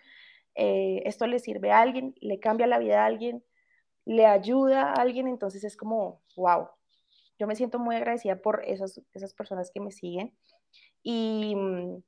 eh, 0.55 1.01
esto 1.05 1.25
le 1.25 1.39
sirve 1.39 1.71
a 1.71 1.81
alguien, 1.81 2.13
le 2.21 2.39
cambia 2.39 2.67
la 2.67 2.77
vida 2.77 3.01
a 3.01 3.05
alguien, 3.07 3.43
le 4.05 4.25
ayuda 4.25 4.91
a 4.91 4.93
alguien, 4.93 5.27
entonces 5.27 5.63
es 5.63 5.75
como, 5.75 6.21
wow, 6.35 6.67
yo 7.39 7.47
me 7.47 7.55
siento 7.55 7.79
muy 7.79 7.95
agradecida 7.95 8.35
por 8.35 8.63
esas, 8.65 9.01
esas 9.13 9.33
personas 9.33 9.71
que 9.73 9.79
me 9.79 9.91
siguen 9.91 10.35
y 11.01 11.55
mm, 11.55 12.03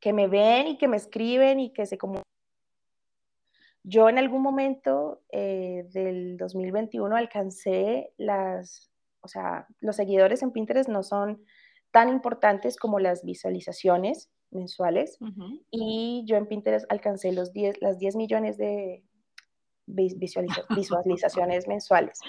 que 0.00 0.12
me 0.12 0.28
ven 0.28 0.68
y 0.68 0.78
que 0.78 0.88
me 0.88 0.96
escriben 0.96 1.60
y 1.60 1.72
que 1.72 1.86
se 1.86 1.96
como 1.96 2.22
Yo 3.82 4.08
en 4.08 4.18
algún 4.18 4.42
momento 4.42 5.22
eh, 5.30 5.86
del 5.92 6.36
2021 6.36 7.16
alcancé 7.16 8.12
las, 8.18 8.90
o 9.26 9.28
sea, 9.28 9.66
los 9.80 9.96
seguidores 9.96 10.40
en 10.42 10.52
Pinterest 10.52 10.88
no 10.88 11.02
son 11.02 11.44
tan 11.90 12.08
importantes 12.08 12.76
como 12.76 13.00
las 13.00 13.24
visualizaciones 13.24 14.30
mensuales 14.52 15.18
y 15.72 16.22
yo 16.26 16.36
en 16.36 16.46
Pinterest 16.46 16.86
alcancé 16.88 17.32
los 17.32 17.52
10, 17.52 17.82
las 17.82 17.98
10 17.98 18.14
millones 18.14 18.56
de 18.56 19.02
visualizaciones 19.86 21.66
mensuales. 21.66 22.20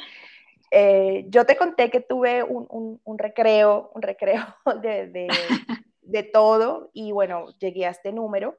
Eh, 0.71 1.25
yo 1.29 1.45
te 1.45 1.55
conté 1.55 1.91
que 1.91 2.01
tuve 2.01 2.43
un, 2.43 2.99
recreo, 3.19 3.91
un 3.93 4.01
recreo 4.01 4.43
de, 6.01 6.23
todo 6.33 6.89
y 6.93 7.11
bueno, 7.11 7.45
llegué 7.59 7.85
a 7.85 7.91
este 7.91 8.11
número, 8.11 8.57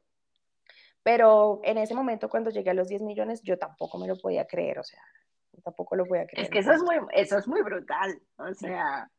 pero 1.03 1.61
en 1.65 1.79
ese 1.79 1.97
momento 1.97 2.29
cuando 2.29 2.51
llegué 2.51 2.71
a 2.71 2.75
los 2.75 2.87
10 2.87 3.03
millones 3.03 3.43
yo 3.43 3.59
tampoco 3.59 3.99
me 3.99 4.07
lo 4.07 4.17
podía 4.17 4.47
creer, 4.47 4.79
o 4.79 4.85
sea, 4.85 5.03
tampoco 5.63 5.97
lo 5.97 6.07
podía 6.07 6.27
creer. 6.27 6.47
Es 6.47 6.51
que 6.51 6.59
eso 6.59 6.73
es 6.73 6.83
muy, 6.83 6.97
eso 7.13 7.39
es 7.39 7.49
muy 7.49 7.63
brutal, 7.63 8.21
o 8.37 8.53
sea, 8.55 9.11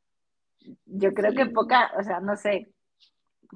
yo 0.86 1.14
creo 1.14 1.34
que 1.34 1.46
poca, 1.48 1.92
o 1.98 2.04
sea, 2.04 2.20
no 2.20 2.36
sé, 2.36 2.72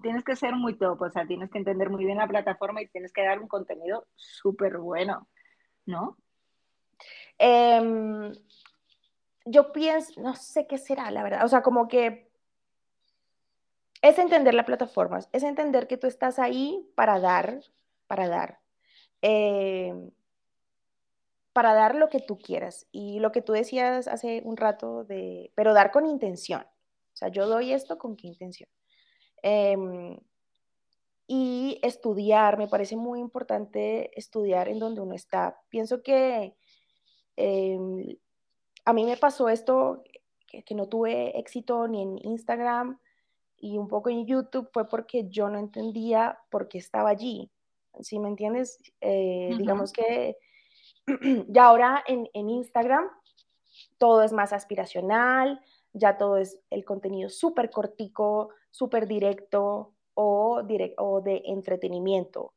tienes 0.02 0.24
que 0.24 0.36
ser 0.36 0.54
muy 0.56 0.78
top, 0.78 1.02
o 1.02 1.10
sea, 1.10 1.26
tienes 1.26 1.50
que 1.52 1.58
entender 1.58 1.90
muy 1.90 2.06
bien 2.06 2.18
la 2.18 2.28
plataforma 2.28 2.82
y 2.82 2.88
tienes 2.88 3.12
que 3.12 3.24
dar 3.24 3.40
un 3.40 3.48
contenido 3.48 4.08
súper 4.16 4.78
bueno, 4.78 5.28
¿no? 5.86 6.18
Em, 7.38 8.32
yo 9.46 9.72
pienso, 9.72 10.22
no 10.22 10.36
sé 10.36 10.68
qué 10.68 10.78
será, 10.78 11.12
la 11.12 11.24
verdad, 11.24 11.46
o 11.46 11.48
sea, 11.48 11.62
como 11.62 11.88
que 11.88 12.32
es 14.02 14.20
entender 14.20 14.54
la 14.54 14.66
plataforma, 14.66 15.20
es 15.32 15.44
entender 15.44 15.88
que 15.88 15.98
tú 15.98 16.08
estás 16.08 16.40
ahí 16.40 16.86
para 16.96 17.20
dar, 17.20 17.60
para 18.08 18.28
dar. 18.28 18.60
Em, 19.22 20.12
para 21.54 21.74
dar 21.74 21.95
lo 21.95 22.10
que 22.10 22.20
tú 22.20 22.38
quieras. 22.38 22.88
Y 22.91 23.20
lo 23.20 23.32
que 23.32 23.41
tú 23.41 23.54
decías 23.54 24.08
hace 24.08 24.41
un 24.43 24.58
rato 24.58 25.04
de, 25.06 25.51
pero 25.56 25.74
dar 25.74 25.91
con 25.91 26.06
intención. 26.06 26.62
O 26.62 27.16
sea, 27.16 27.30
yo 27.30 27.47
doy 27.47 27.72
esto 27.72 27.97
con 27.97 28.16
qué 28.16 28.28
intención. 28.28 28.70
Em, 29.43 30.18
y 31.28 31.80
estudiar, 31.84 32.58
me 32.58 32.68
parece 32.68 32.95
muy 32.95 33.20
importante 33.20 34.18
estudiar 34.20 34.68
en 34.68 34.80
donde 34.80 35.01
uno 35.01 35.14
está. 35.14 35.62
Pienso 35.70 36.01
que 36.04 36.56
em, 37.38 38.18
a 38.86 38.93
mí 38.93 39.06
me 39.06 39.18
pasó 39.18 39.49
esto, 39.49 40.04
que, 40.47 40.64
que, 40.64 40.76
no 40.76 40.88
tuve 40.88 41.38
éxito 41.39 41.88
ni 41.88 42.01
en 42.01 42.18
Instagram 42.24 42.99
y 43.58 43.78
un 43.78 43.88
poco 43.88 44.10
en 44.10 44.26
YouTube, 44.26 44.70
fue 44.74 44.88
porque 44.88 45.30
yo 45.30 45.49
no 45.49 45.58
entendía 45.58 46.39
por 46.49 46.68
qué 46.68 46.80
estaba 46.80 47.10
allí. 47.10 47.49
¿Sí 48.01 48.20
me 48.20 48.28
entiendes? 48.28 48.78
Eh, 49.01 49.56
digamos 49.58 49.93
que 49.93 50.38
ya 51.47 51.66
ahora 51.66 52.04
en, 52.08 52.30
en 52.34 52.49
Instagram 52.49 53.10
todo 53.97 54.24
es 54.24 54.34
más 54.34 54.54
aspiracional, 54.54 55.62
ya 55.93 56.18
todo 56.18 56.38
es 56.38 56.60
el 56.70 56.86
contenido 56.86 57.30
súper 57.30 57.70
cortico, 57.70 58.49
súper 58.72 59.08
directo 59.08 59.93
o, 60.14 60.62
o 60.97 61.22
de 61.22 61.41
entretenimiento. 61.45 62.54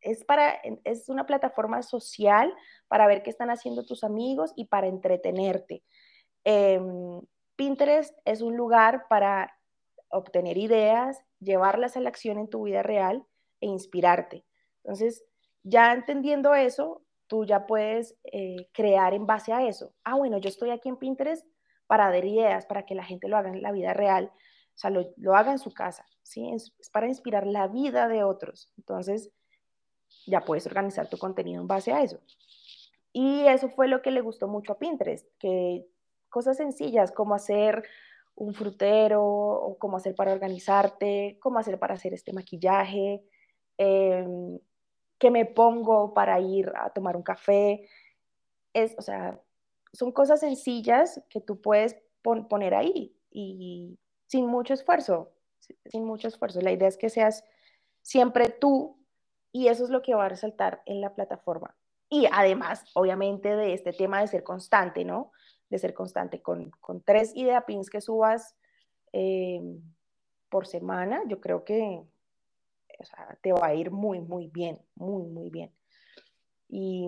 Es, 0.00 0.24
para, 0.24 0.60
es 0.84 1.08
una 1.08 1.26
plataforma 1.26 1.82
social 1.82 2.52
para 2.88 3.06
ver 3.06 3.22
qué 3.22 3.30
están 3.30 3.50
haciendo 3.50 3.84
tus 3.84 4.02
amigos 4.02 4.52
y 4.56 4.66
para 4.66 4.88
entretenerte. 4.88 5.84
Em, 6.44 7.20
Pinterest 7.54 8.16
es 8.24 8.42
un 8.42 8.56
lugar 8.56 9.06
para 9.08 9.56
obtener 10.08 10.58
ideas, 10.58 11.18
llevarlas 11.38 11.96
a 11.96 12.00
la 12.00 12.08
acción 12.08 12.38
en 12.38 12.48
tu 12.48 12.64
vida 12.64 12.82
real 12.82 13.24
e 13.60 13.66
inspirarte. 13.66 14.44
Entonces, 14.82 15.24
ya 15.62 15.92
entendiendo 15.92 16.54
eso, 16.54 17.01
tú 17.32 17.46
ya 17.46 17.66
puedes 17.66 18.14
eh, 18.24 18.68
crear 18.74 19.14
en 19.14 19.24
base 19.24 19.54
a 19.54 19.66
eso. 19.66 19.94
Ah, 20.04 20.16
bueno, 20.16 20.36
yo 20.36 20.50
estoy 20.50 20.68
aquí 20.68 20.90
en 20.90 20.98
Pinterest 20.98 21.46
para 21.86 22.10
dar 22.10 22.22
ideas, 22.26 22.66
para 22.66 22.84
que 22.84 22.94
la 22.94 23.06
gente 23.06 23.26
lo 23.26 23.38
haga 23.38 23.48
en 23.48 23.62
la 23.62 23.72
vida 23.72 23.94
real, 23.94 24.30
o 24.34 24.78
sea, 24.78 24.90
lo, 24.90 25.14
lo 25.16 25.34
haga 25.34 25.50
en 25.50 25.58
su 25.58 25.72
casa, 25.72 26.06
¿sí? 26.22 26.50
Es, 26.52 26.74
para 26.92 27.08
inspirar 27.08 27.46
la 27.46 27.68
vida 27.68 28.06
de 28.06 28.22
otros. 28.22 28.70
Entonces, 28.76 29.30
ya 30.26 30.42
puedes 30.42 30.66
organizar 30.66 31.08
tu 31.08 31.16
contenido 31.16 31.62
en 31.62 31.68
base 31.68 31.90
a 31.94 32.02
eso. 32.02 32.20
Y 33.14 33.46
eso 33.46 33.70
fue 33.70 33.88
lo 33.88 34.02
que 34.02 34.10
le 34.10 34.20
gustó 34.20 34.46
mucho 34.46 34.74
a 34.74 34.78
Pinterest, 34.78 35.26
que 35.38 35.86
cosas 36.28 36.58
sencillas 36.58 37.12
como 37.12 37.34
hacer 37.34 37.82
un 38.34 38.52
frutero 38.52 39.24
o 39.24 39.78
cómo 39.78 39.96
hacer 39.96 40.14
para 40.14 40.34
organizarte, 40.34 41.38
cómo 41.40 41.58
hacer 41.58 41.78
para 41.78 41.94
hacer 41.94 42.12
este 42.12 42.34
maquillaje, 42.34 43.24
eh, 43.78 44.26
me 45.30 45.46
pongo 45.46 46.14
para 46.14 46.40
ir 46.40 46.72
a 46.76 46.90
tomar 46.90 47.16
un 47.16 47.22
café. 47.22 47.88
Es, 48.72 48.94
o 48.98 49.02
sea, 49.02 49.40
son 49.92 50.12
cosas 50.12 50.40
sencillas 50.40 51.22
que 51.28 51.40
tú 51.40 51.60
puedes 51.60 51.96
poner 52.22 52.74
ahí 52.74 53.14
y 53.30 53.98
sin 54.26 54.46
mucho 54.46 54.74
esfuerzo, 54.74 55.32
sin 55.86 56.04
mucho 56.04 56.28
esfuerzo. 56.28 56.60
La 56.60 56.72
idea 56.72 56.88
es 56.88 56.96
que 56.96 57.10
seas 57.10 57.44
siempre 58.00 58.48
tú 58.48 58.98
y 59.52 59.68
eso 59.68 59.84
es 59.84 59.90
lo 59.90 60.02
que 60.02 60.14
va 60.14 60.26
a 60.26 60.28
resaltar 60.28 60.82
en 60.86 61.00
la 61.00 61.14
plataforma. 61.14 61.76
Y 62.08 62.26
además, 62.30 62.84
obviamente, 62.94 63.56
de 63.56 63.74
este 63.74 63.92
tema 63.92 64.20
de 64.20 64.28
ser 64.28 64.42
constante, 64.42 65.04
¿no? 65.04 65.32
De 65.68 65.78
ser 65.78 65.94
constante 65.94 66.42
con, 66.42 66.70
con 66.80 67.02
tres 67.02 67.34
idea 67.34 67.64
pins 67.64 67.88
que 67.88 68.00
subas 68.00 68.56
eh, 69.12 69.60
por 70.48 70.66
semana, 70.66 71.22
yo 71.26 71.40
creo 71.40 71.64
que 71.64 72.02
o 73.02 73.04
sea, 73.04 73.38
te 73.42 73.52
va 73.52 73.66
a 73.66 73.74
ir 73.74 73.90
muy, 73.90 74.20
muy 74.20 74.48
bien, 74.48 74.80
muy, 74.94 75.24
muy 75.24 75.50
bien. 75.50 75.70
Y, 76.68 77.06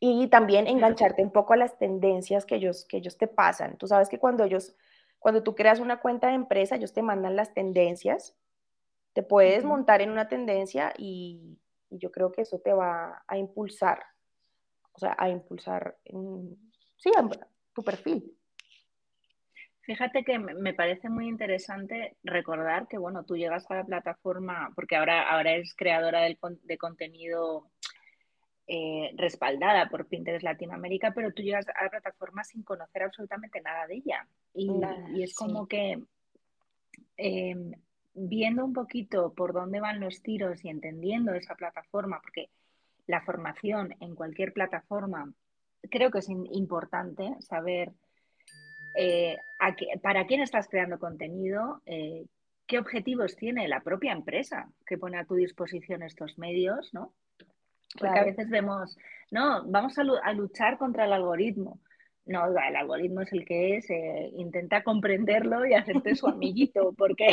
y 0.00 0.26
también 0.28 0.66
engancharte 0.66 1.22
un 1.22 1.30
poco 1.30 1.52
a 1.52 1.56
las 1.56 1.78
tendencias 1.78 2.44
que 2.44 2.56
ellos, 2.56 2.84
que 2.84 2.96
ellos 2.96 3.16
te 3.16 3.28
pasan. 3.28 3.76
Tú 3.76 3.86
sabes 3.86 4.08
que 4.08 4.18
cuando 4.18 4.44
ellos, 4.44 4.74
cuando 5.18 5.42
tú 5.42 5.54
creas 5.54 5.78
una 5.78 6.00
cuenta 6.00 6.28
de 6.28 6.34
empresa, 6.34 6.76
ellos 6.76 6.92
te 6.92 7.02
mandan 7.02 7.36
las 7.36 7.54
tendencias, 7.54 8.36
te 9.12 9.22
puedes 9.22 9.64
montar 9.64 10.00
en 10.00 10.10
una 10.10 10.28
tendencia 10.28 10.92
y, 10.96 11.58
y, 11.90 11.98
yo 11.98 12.10
creo 12.10 12.32
que 12.32 12.42
eso 12.42 12.58
te 12.58 12.72
va 12.72 13.22
a 13.28 13.36
impulsar, 13.36 14.02
o 14.92 14.98
sea, 14.98 15.14
a 15.18 15.28
impulsar, 15.28 15.98
en, 16.04 16.56
sí, 16.96 17.10
tu 17.74 17.82
perfil. 17.82 18.34
Fíjate 19.82 20.22
que 20.24 20.38
me 20.38 20.74
parece 20.74 21.08
muy 21.08 21.26
interesante 21.26 22.16
recordar 22.22 22.86
que, 22.86 22.98
bueno, 22.98 23.24
tú 23.24 23.36
llegas 23.36 23.68
a 23.68 23.74
la 23.74 23.84
plataforma, 23.84 24.70
porque 24.76 24.94
ahora, 24.96 25.28
ahora 25.28 25.52
eres 25.52 25.74
creadora 25.74 26.20
de 26.22 26.78
contenido 26.78 27.68
eh, 28.68 29.12
respaldada 29.16 29.88
por 29.90 30.06
Pinterest 30.06 30.44
Latinoamérica, 30.44 31.12
pero 31.12 31.32
tú 31.32 31.42
llegas 31.42 31.66
a 31.68 31.84
la 31.84 31.90
plataforma 31.90 32.44
sin 32.44 32.62
conocer 32.62 33.02
absolutamente 33.02 33.60
nada 33.60 33.88
de 33.88 33.96
ella. 33.96 34.26
Y, 34.54 34.70
es 35.20 35.34
como 35.34 35.66
que 35.66 36.00
em, 37.16 37.72
viendo 38.14 38.64
un 38.64 38.72
poquito 38.72 39.34
por 39.34 39.52
dónde 39.52 39.80
van 39.80 39.98
los 39.98 40.22
tiros 40.22 40.64
y 40.64 40.68
entendiendo 40.68 41.34
esa 41.34 41.56
plataforma, 41.56 42.20
porque 42.22 42.50
la 43.08 43.20
formación 43.22 43.96
en 43.98 44.14
cualquier 44.14 44.52
plataforma 44.52 45.32
creo 45.90 46.12
que 46.12 46.20
es 46.20 46.28
importante 46.28 47.34
saber 47.40 47.92
eh, 48.94 49.38
para 50.02 50.26
quién 50.26 50.40
estás 50.40 50.68
creando 50.68 50.98
contenido, 50.98 51.82
eh, 51.86 52.26
qué 52.66 52.78
objetivos 52.78 53.36
tiene 53.36 53.68
la 53.68 53.80
propia 53.80 54.12
empresa 54.12 54.68
que 54.86 54.98
pone 54.98 55.18
a 55.18 55.24
tu 55.24 55.34
disposición 55.34 56.02
estos 56.02 56.38
medios, 56.38 56.92
¿no? 56.92 57.12
Porque 57.98 58.18
a 58.18 58.24
veces 58.24 58.48
vemos, 58.48 58.96
no, 59.30 59.64
vamos 59.66 59.98
a, 59.98 60.32
luchar 60.32 60.78
contra 60.78 61.04
el 61.04 61.12
algoritmo. 61.12 61.80
No, 62.24 62.46
el 62.46 62.76
algoritmo 62.76 63.20
es 63.20 63.32
el 63.32 63.44
que 63.44 63.76
es, 63.76 63.90
eh, 63.90 64.30
intenta 64.36 64.82
comprenderlo 64.82 65.66
y 65.66 65.74
hacerte 65.74 66.14
su 66.14 66.28
amiguito, 66.28 66.94
porque 66.96 67.28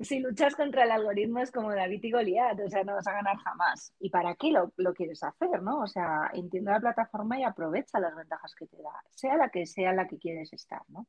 si 0.00 0.20
luchas 0.20 0.54
contra 0.54 0.84
el 0.84 0.90
algoritmo 0.90 1.40
es 1.40 1.50
como 1.50 1.74
David 1.74 2.02
y 2.02 2.10
Goliat, 2.10 2.60
o 2.60 2.68
sea, 2.68 2.84
no 2.84 2.94
vas 2.94 3.06
a 3.06 3.12
ganar 3.12 3.36
jamás. 3.38 3.92
¿Y 3.98 4.10
para 4.10 4.34
qué 4.34 4.50
lo, 4.50 4.72
lo, 4.76 4.94
quieres 4.94 5.22
hacer, 5.22 5.62
no? 5.62 5.80
O 5.80 5.86
sea, 5.86 6.30
entiende 6.32 6.70
la 6.70 6.80
plataforma 6.80 7.38
y 7.38 7.44
aprovecha 7.44 8.00
las 8.00 8.14
ventajas 8.14 8.54
que 8.54 8.66
te 8.66 8.76
da, 8.82 8.92
sea 9.10 9.36
la 9.36 9.48
que 9.48 9.66
sea 9.66 9.92
la 9.92 10.06
que 10.06 10.18
quieres 10.18 10.52
estar, 10.52 10.82
¿no? 10.88 11.06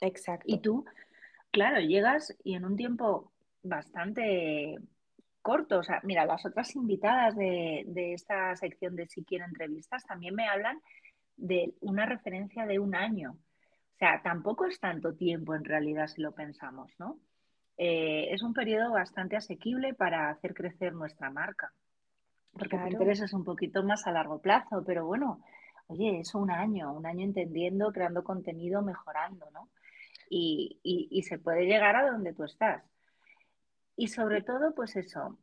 Exacto. 0.00 0.44
Y 0.46 0.60
tú, 0.60 0.84
claro, 1.50 1.80
llegas 1.80 2.36
y 2.44 2.54
en 2.54 2.64
un 2.64 2.76
tiempo 2.76 3.32
bastante 3.62 4.76
corto, 5.42 5.78
o 5.78 5.82
sea, 5.82 6.00
mira, 6.02 6.26
las 6.26 6.44
otras 6.44 6.74
invitadas 6.74 7.36
de, 7.36 7.84
de 7.86 8.14
esta 8.14 8.54
sección 8.56 8.96
de 8.96 9.06
Si 9.06 9.24
Quiero 9.24 9.44
Entrevistas 9.44 10.04
también 10.04 10.34
me 10.34 10.48
hablan 10.48 10.80
de 11.36 11.74
una 11.80 12.06
referencia 12.06 12.66
de 12.66 12.78
un 12.78 12.94
año. 12.94 13.32
O 13.32 13.98
sea, 13.98 14.20
tampoco 14.22 14.66
es 14.66 14.78
tanto 14.78 15.14
tiempo 15.14 15.54
en 15.54 15.64
realidad 15.64 16.08
si 16.08 16.20
lo 16.20 16.32
pensamos, 16.32 16.92
¿no? 16.98 17.18
Eh, 17.78 18.28
es 18.30 18.42
un 18.42 18.54
periodo 18.54 18.92
bastante 18.92 19.36
asequible 19.36 19.94
para 19.94 20.30
hacer 20.30 20.54
crecer 20.54 20.94
nuestra 20.94 21.30
marca. 21.30 21.72
Porque 22.52 22.70
claro. 22.76 22.88
Pinterest 22.88 23.24
es 23.24 23.32
un 23.32 23.44
poquito 23.44 23.82
más 23.82 24.06
a 24.06 24.12
largo 24.12 24.40
plazo, 24.40 24.82
pero 24.84 25.04
bueno, 25.04 25.42
oye, 25.88 26.20
es 26.20 26.34
un 26.34 26.50
año, 26.50 26.92
un 26.92 27.06
año 27.06 27.24
entendiendo, 27.24 27.92
creando 27.92 28.24
contenido, 28.24 28.82
mejorando, 28.82 29.50
¿no? 29.52 29.68
Y, 30.30 30.80
y, 30.82 31.08
y 31.10 31.22
se 31.22 31.38
puede 31.38 31.66
llegar 31.66 31.96
a 31.96 32.10
donde 32.10 32.32
tú 32.32 32.44
estás. 32.44 32.82
Y 33.94 34.08
sobre 34.08 34.42
todo, 34.42 34.74
pues 34.74 34.96
eso, 34.96 35.38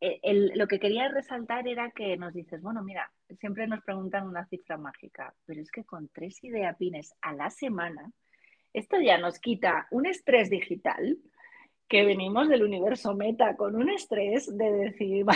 el, 0.00 0.18
el, 0.22 0.58
lo 0.58 0.66
que 0.66 0.80
quería 0.80 1.08
resaltar 1.08 1.66
era 1.68 1.90
que 1.92 2.16
nos 2.16 2.34
dices, 2.34 2.60
bueno, 2.60 2.82
mira, 2.82 3.10
siempre 3.38 3.66
nos 3.68 3.82
preguntan 3.82 4.26
una 4.26 4.44
cifra 4.46 4.76
mágica, 4.76 5.32
pero 5.46 5.60
es 5.60 5.70
que 5.70 5.84
con 5.84 6.08
tres 6.08 6.42
ideapines 6.42 7.14
a 7.22 7.32
la 7.32 7.50
semana, 7.50 8.10
esto 8.72 9.00
ya 9.00 9.18
nos 9.18 9.38
quita 9.38 9.86
un 9.90 10.06
estrés 10.06 10.50
digital, 10.50 11.18
que 11.92 12.06
venimos 12.06 12.48
del 12.48 12.62
universo 12.62 13.14
meta 13.14 13.54
con 13.54 13.76
un 13.76 13.90
estrés 13.90 14.46
de 14.56 14.72
decir, 14.72 15.26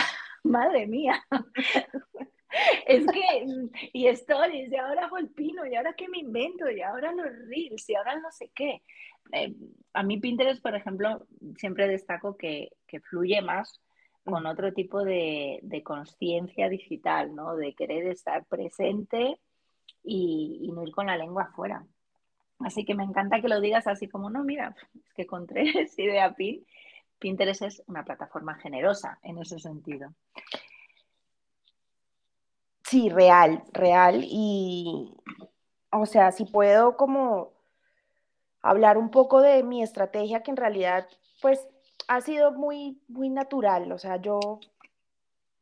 madre 0.43 0.87
mía, 0.87 1.23
es 2.87 3.05
que, 3.05 3.45
y 3.93 4.07
stories, 4.07 4.71
y 4.71 4.75
ahora 4.75 5.05
hago 5.05 5.19
el 5.19 5.29
pino, 5.29 5.67
y 5.67 5.75
ahora 5.75 5.93
qué 5.93 6.09
me 6.09 6.17
invento, 6.17 6.67
y 6.67 6.81
ahora 6.81 7.11
los 7.11 7.27
reels, 7.47 7.87
y 7.87 7.93
ahora 7.93 8.19
no 8.19 8.31
sé 8.31 8.49
qué. 8.55 8.81
Eh, 9.33 9.53
a 9.93 10.01
mí 10.01 10.19
Pinterest, 10.19 10.59
por 10.63 10.73
ejemplo, 10.73 11.27
siempre 11.57 11.87
destaco 11.87 12.35
que, 12.35 12.71
que 12.87 13.01
fluye 13.01 13.39
más 13.43 13.79
con 14.25 14.47
otro 14.47 14.73
tipo 14.73 15.03
de, 15.03 15.59
de 15.61 15.83
conciencia 15.83 16.69
digital, 16.69 17.35
¿no? 17.35 17.55
De 17.55 17.75
querer 17.75 18.07
estar 18.07 18.47
presente 18.47 19.39
y, 20.03 20.61
y, 20.63 20.71
no 20.71 20.81
ir 20.81 20.91
con 20.91 21.05
la 21.05 21.17
lengua 21.17 21.43
afuera. 21.43 21.85
Así 22.59 22.85
que 22.85 22.95
me 22.95 23.03
encanta 23.03 23.41
que 23.41 23.47
lo 23.47 23.61
digas 23.61 23.87
así 23.87 24.07
como, 24.07 24.29
no, 24.29 24.43
mira, 24.43 24.75
es 25.05 25.13
que 25.13 25.27
con 25.27 25.45
tres 25.45 25.67
idea 25.99 26.33
pin, 26.33 26.65
Pinterest 27.19 27.61
es 27.63 27.83
una 27.87 28.03
plataforma 28.03 28.55
generosa 28.55 29.19
en 29.23 29.37
ese 29.39 29.59
sentido. 29.59 30.13
Sí, 32.83 33.09
real, 33.09 33.63
real. 33.73 34.23
Y, 34.23 35.13
o 35.91 36.05
sea, 36.05 36.31
si 36.31 36.45
puedo 36.45 36.95
como 36.95 37.51
hablar 38.61 38.97
un 38.97 39.11
poco 39.11 39.41
de 39.41 39.63
mi 39.63 39.83
estrategia, 39.83 40.41
que 40.41 40.51
en 40.51 40.57
realidad, 40.57 41.07
pues, 41.41 41.67
ha 42.07 42.21
sido 42.21 42.51
muy, 42.53 43.01
muy 43.07 43.29
natural. 43.29 43.91
O 43.91 43.97
sea, 43.97 44.17
yo... 44.17 44.59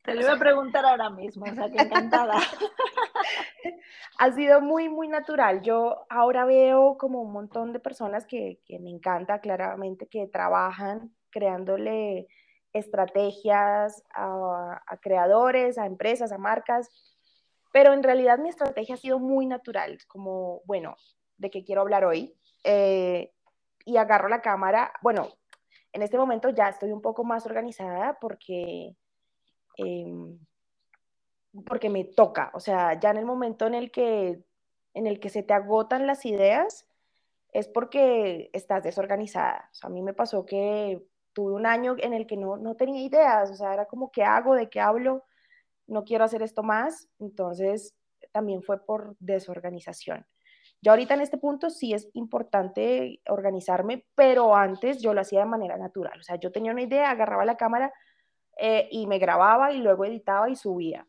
Te 0.06 0.14
lo 0.14 0.22
iba 0.22 0.34
a 0.34 0.40
preguntar 0.40 0.86
ahora 0.86 1.10
mismo, 1.10 1.46
o 1.46 1.54
sea, 1.54 1.70
que 1.72 1.82
encantada. 1.82 2.36
ha 4.20 4.32
sido 4.32 4.62
muy, 4.62 4.90
muy 4.90 5.08
natural. 5.08 5.62
Yo 5.62 6.06
ahora 6.10 6.46
veo 6.46 6.98
como 6.98 7.22
un 7.22 7.32
montón 7.32 7.74
de 7.74 7.80
personas 7.80 8.26
que, 8.26 8.60
que 8.66 8.80
me 8.80 8.92
encanta 8.92 9.40
claramente, 9.40 10.08
que 10.08 10.28
trabajan 10.28 11.12
creándole 11.32 12.28
estrategias 12.76 14.04
a, 14.14 14.82
creadores, 15.02 15.78
a 15.78 15.86
empresas, 15.86 16.32
a 16.34 16.38
marcas, 16.38 16.90
pero 17.72 17.94
en 17.94 18.04
realidad 18.04 18.38
mi 18.38 18.50
estrategia 18.50 18.96
ha 18.96 18.98
sido 18.98 19.18
muy 19.18 19.46
natural, 19.46 19.98
como, 20.08 20.62
bueno, 20.66 20.96
¿de 21.38 21.50
qué 21.50 21.64
quiero 21.64 21.82
hablar 21.82 22.04
hoy? 22.04 22.38
Eh, 22.64 23.32
y 23.86 23.98
agarro 23.98 24.28
la 24.28 24.42
cámara, 24.42 24.92
bueno, 25.02 25.30
en 25.94 26.02
este 26.02 26.18
momento 26.18 26.50
ya 26.50 26.68
estoy 26.68 26.92
un 26.92 27.02
poco 27.02 27.24
más 27.24 27.46
organizada 27.46 28.18
porque, 28.20 28.96
eh, 29.78 30.38
porque 31.66 31.90
me 31.90 32.04
toca, 32.04 32.52
o 32.54 32.60
sea, 32.60 33.00
ya 33.00 33.12
en 33.12 33.18
el 33.18 33.26
momento 33.26 33.66
en 33.68 33.76
el 33.76 33.92
que, 33.92 34.44
en 34.94 35.08
el 35.08 35.20
que 35.20 35.30
se 35.30 35.44
te 35.44 35.54
agotan 35.54 36.08
las 36.08 36.26
ideas, 36.26 36.88
es 37.54 37.68
porque 37.68 38.50
estás 38.54 38.84
desorganizada. 38.84 39.70
O 39.72 39.74
sea, 39.74 39.88
a 39.90 39.94
mí 39.94 40.02
me 40.02 40.14
pasó 40.14 40.46
que 40.46 41.02
tuve 41.34 41.54
un 41.54 41.66
año 41.66 41.96
en 42.00 42.14
el 42.14 42.28
que 42.28 42.38
no, 42.38 42.58
no 42.58 42.76
tenía 42.76 43.02
ideas, 43.02 43.52
o 43.52 43.56
sea, 43.56 43.74
era 43.74 43.86
como, 43.86 44.12
¿qué 44.12 44.24
hago? 44.24 44.56
¿De 44.56 44.70
qué 44.70 44.82
hablo? 44.82 45.24
No 45.88 46.04
quiero 46.04 46.26
hacer 46.26 46.42
esto 46.42 46.64
más. 46.64 47.08
Entonces, 47.20 47.96
también 48.32 48.62
fue 48.62 48.86
por 48.86 49.16
desorganización. 49.20 50.26
Yo 50.82 50.92
ahorita 50.92 51.14
en 51.14 51.22
este 51.22 51.38
punto 51.38 51.70
sí 51.70 51.94
es 51.94 52.10
importante 52.14 53.22
organizarme, 53.28 54.06
pero 54.16 54.56
antes 54.56 55.02
yo 55.02 55.14
lo 55.14 55.22
hacía 55.22 55.40
de 55.40 55.46
manera 55.46 55.78
natural. 55.78 56.20
O 56.20 56.24
sea, 56.24 56.36
yo 56.36 56.52
tenía 56.52 56.74
una 56.74 56.84
idea, 56.84 57.10
agarraba 57.10 57.46
la 57.46 57.58
cámara 57.58 57.94
eh, 58.58 58.88
y 58.92 59.08
me 59.08 59.20
grababa 59.20 59.72
y 59.72 59.80
luego 59.80 60.06
editaba 60.06 60.50
y 60.50 60.56
subía. 60.56 61.08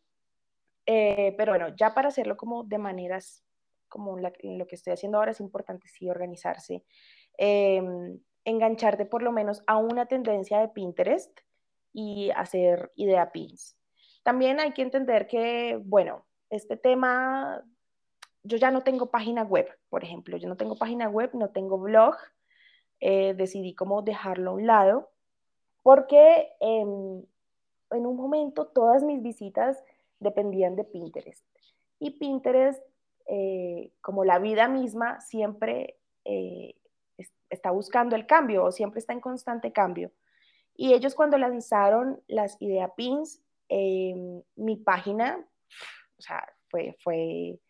Eh, 0.86 1.34
pero 1.36 1.53
bueno, 1.53 1.68
ya 1.76 1.94
para 1.94 2.09
hacerlo 2.09 2.36
como 2.36 2.64
de 2.64 2.78
maneras 2.78 3.42
como 3.88 4.18
lo 4.18 4.66
que 4.66 4.74
estoy 4.74 4.92
haciendo 4.92 5.18
ahora 5.18 5.30
es 5.30 5.40
importante 5.40 5.88
sí 5.88 6.09
organizarse. 6.09 6.84
Eh, 7.38 7.82
engancharte 8.44 9.07
por 9.07 9.22
lo 9.22 9.32
menos 9.32 9.62
a 9.66 9.76
una 9.76 10.07
tendencia 10.07 10.61
de 10.61 10.68
Pinterest 10.68 11.40
y 11.92 12.30
hacer 12.30 12.92
idea 12.94 13.32
pins. 13.32 13.76
También 14.22 14.61
hay 14.61 14.72
que 14.72 14.82
entender 14.82 15.26
que, 15.26 15.80
bueno, 15.82 16.26
este 16.51 16.76
tema, 16.76 17.64
yo 18.42 18.57
ya 18.57 18.70
no 18.70 18.82
tengo 18.82 19.11
página 19.11 19.42
web, 19.42 19.68
por 19.88 20.05
ejemplo, 20.05 20.36
yo 20.36 20.49
no 20.49 20.57
tengo 20.57 20.76
página 20.76 21.09
web, 21.09 21.30
no 21.34 21.51
tengo 21.51 21.78
blog, 21.78 22.16
eh, 23.01 23.34
decidí 23.34 23.74
cómo 23.74 24.03
dejarlo 24.03 24.51
a 24.51 24.55
un 24.55 24.66
lado, 24.66 25.11
porque 25.82 26.51
en, 27.91 28.07
un 28.07 28.16
momento 28.16 28.66
todas 28.66 29.03
mis 29.03 29.22
visitas 29.22 29.82
dependían 30.20 30.76
de 30.76 30.84
Pinterest. 30.84 31.45
Y 31.99 32.18
Pinterest, 32.18 32.82
eh, 33.26 33.93
como 34.01 34.24
la 34.24 34.39
vida 34.39 34.68
misma, 34.68 35.20
siempre 35.20 35.99
eh, 36.24 36.74
está 37.51 37.70
buscando 37.70 38.16
el 38.16 38.26
cambio 38.26 38.64
o 38.64 38.72
siempre 38.72 39.01
está 39.01 39.12
en 39.12 39.20
constante 39.20 39.72
cambio. 39.72 40.12
Y 40.74 40.93
ellos 40.93 41.14
cuando 41.14 41.39
lanzaron 41.39 42.20
las 42.28 42.61
idea 42.61 42.95
pins, 42.95 43.43
em, 43.68 44.43
mi 44.57 44.76
página, 44.76 45.39
o 46.18 46.22
sea, 46.22 46.47
fue, 46.68 46.97
fue, 47.03 47.61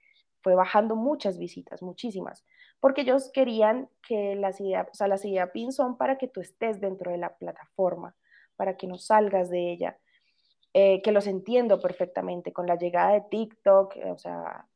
fue 0.42 0.54
bajando 0.54 0.96
muchas 0.96 1.38
visitas, 1.38 1.82
muchísimas, 1.82 2.44
porque 2.80 3.02
ellos 3.02 3.30
querían 3.32 3.88
que 4.06 4.34
las 4.34 4.60
ideas, 4.60 4.88
o 4.90 4.94
sea, 4.94 5.08
las 5.08 5.24
idea 5.24 5.52
pins 5.52 5.76
son 5.76 5.96
para 5.96 6.18
que 6.18 6.28
tú 6.28 6.40
estés 6.40 6.80
dentro 6.80 7.12
de 7.12 7.18
la 7.18 7.36
plataforma, 7.36 8.16
para 8.56 8.76
que 8.76 8.86
no 8.86 8.98
salgas 8.98 9.50
de 9.50 9.72
ella, 9.72 9.98
eh, 10.78 11.00
que 11.02 11.12
los 11.12 11.26
entiendo 11.26 11.80
perfectamente 11.80 12.52
con 12.52 12.66
la 12.66 12.76
llegada 12.76 13.12
de 13.12 13.22
TikTok, 13.22 13.96
o 14.06 14.18
sea, 14.18 14.66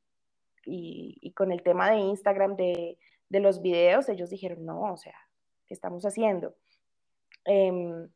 y, 0.64 1.18
y 1.20 1.32
con 1.32 1.53
el 1.53 1.62
tema 1.62 1.90
de 1.90 1.98
Instagram, 1.98 2.57
de 2.57 2.96
de 3.30 3.40
los 3.40 3.62
videos, 3.62 4.09
ellos 4.09 4.28
dijeron, 4.28 4.66
no, 4.66 4.92
o 4.92 4.96
sea, 4.96 5.14
¿qué 5.66 5.72
estamos 5.72 6.05
haciendo? 6.05 6.55
Em, 7.44 8.11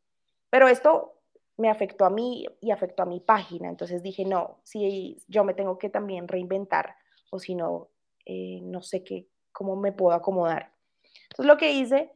pero 0.49 0.67
esto 0.67 1.13
me 1.57 1.69
afectó 1.69 2.05
a 2.05 2.09
mí 2.09 2.45
y 2.61 2.71
afectó 2.71 3.03
a 3.03 3.07
mi 3.07 3.21
página, 3.21 3.69
entonces 3.69 4.03
dije, 4.03 4.25
no, 4.25 4.59
si 4.63 5.23
yo 5.27 5.43
me 5.45 5.53
tengo 5.53 5.77
que 5.79 5.89
también 5.89 6.27
reinventar, 6.27 6.97
o 7.31 7.39
si 7.39 7.55
no, 7.55 7.87
eh, 8.25 8.59
no 8.61 8.81
sé 8.81 9.03
qué, 9.03 9.27
cómo 9.53 9.77
me 9.77 9.93
puedo 9.93 10.15
acomodar. 10.15 10.73
Entonces 11.29 11.45
lo 11.45 11.57
que 11.57 11.71
hice 11.71 12.11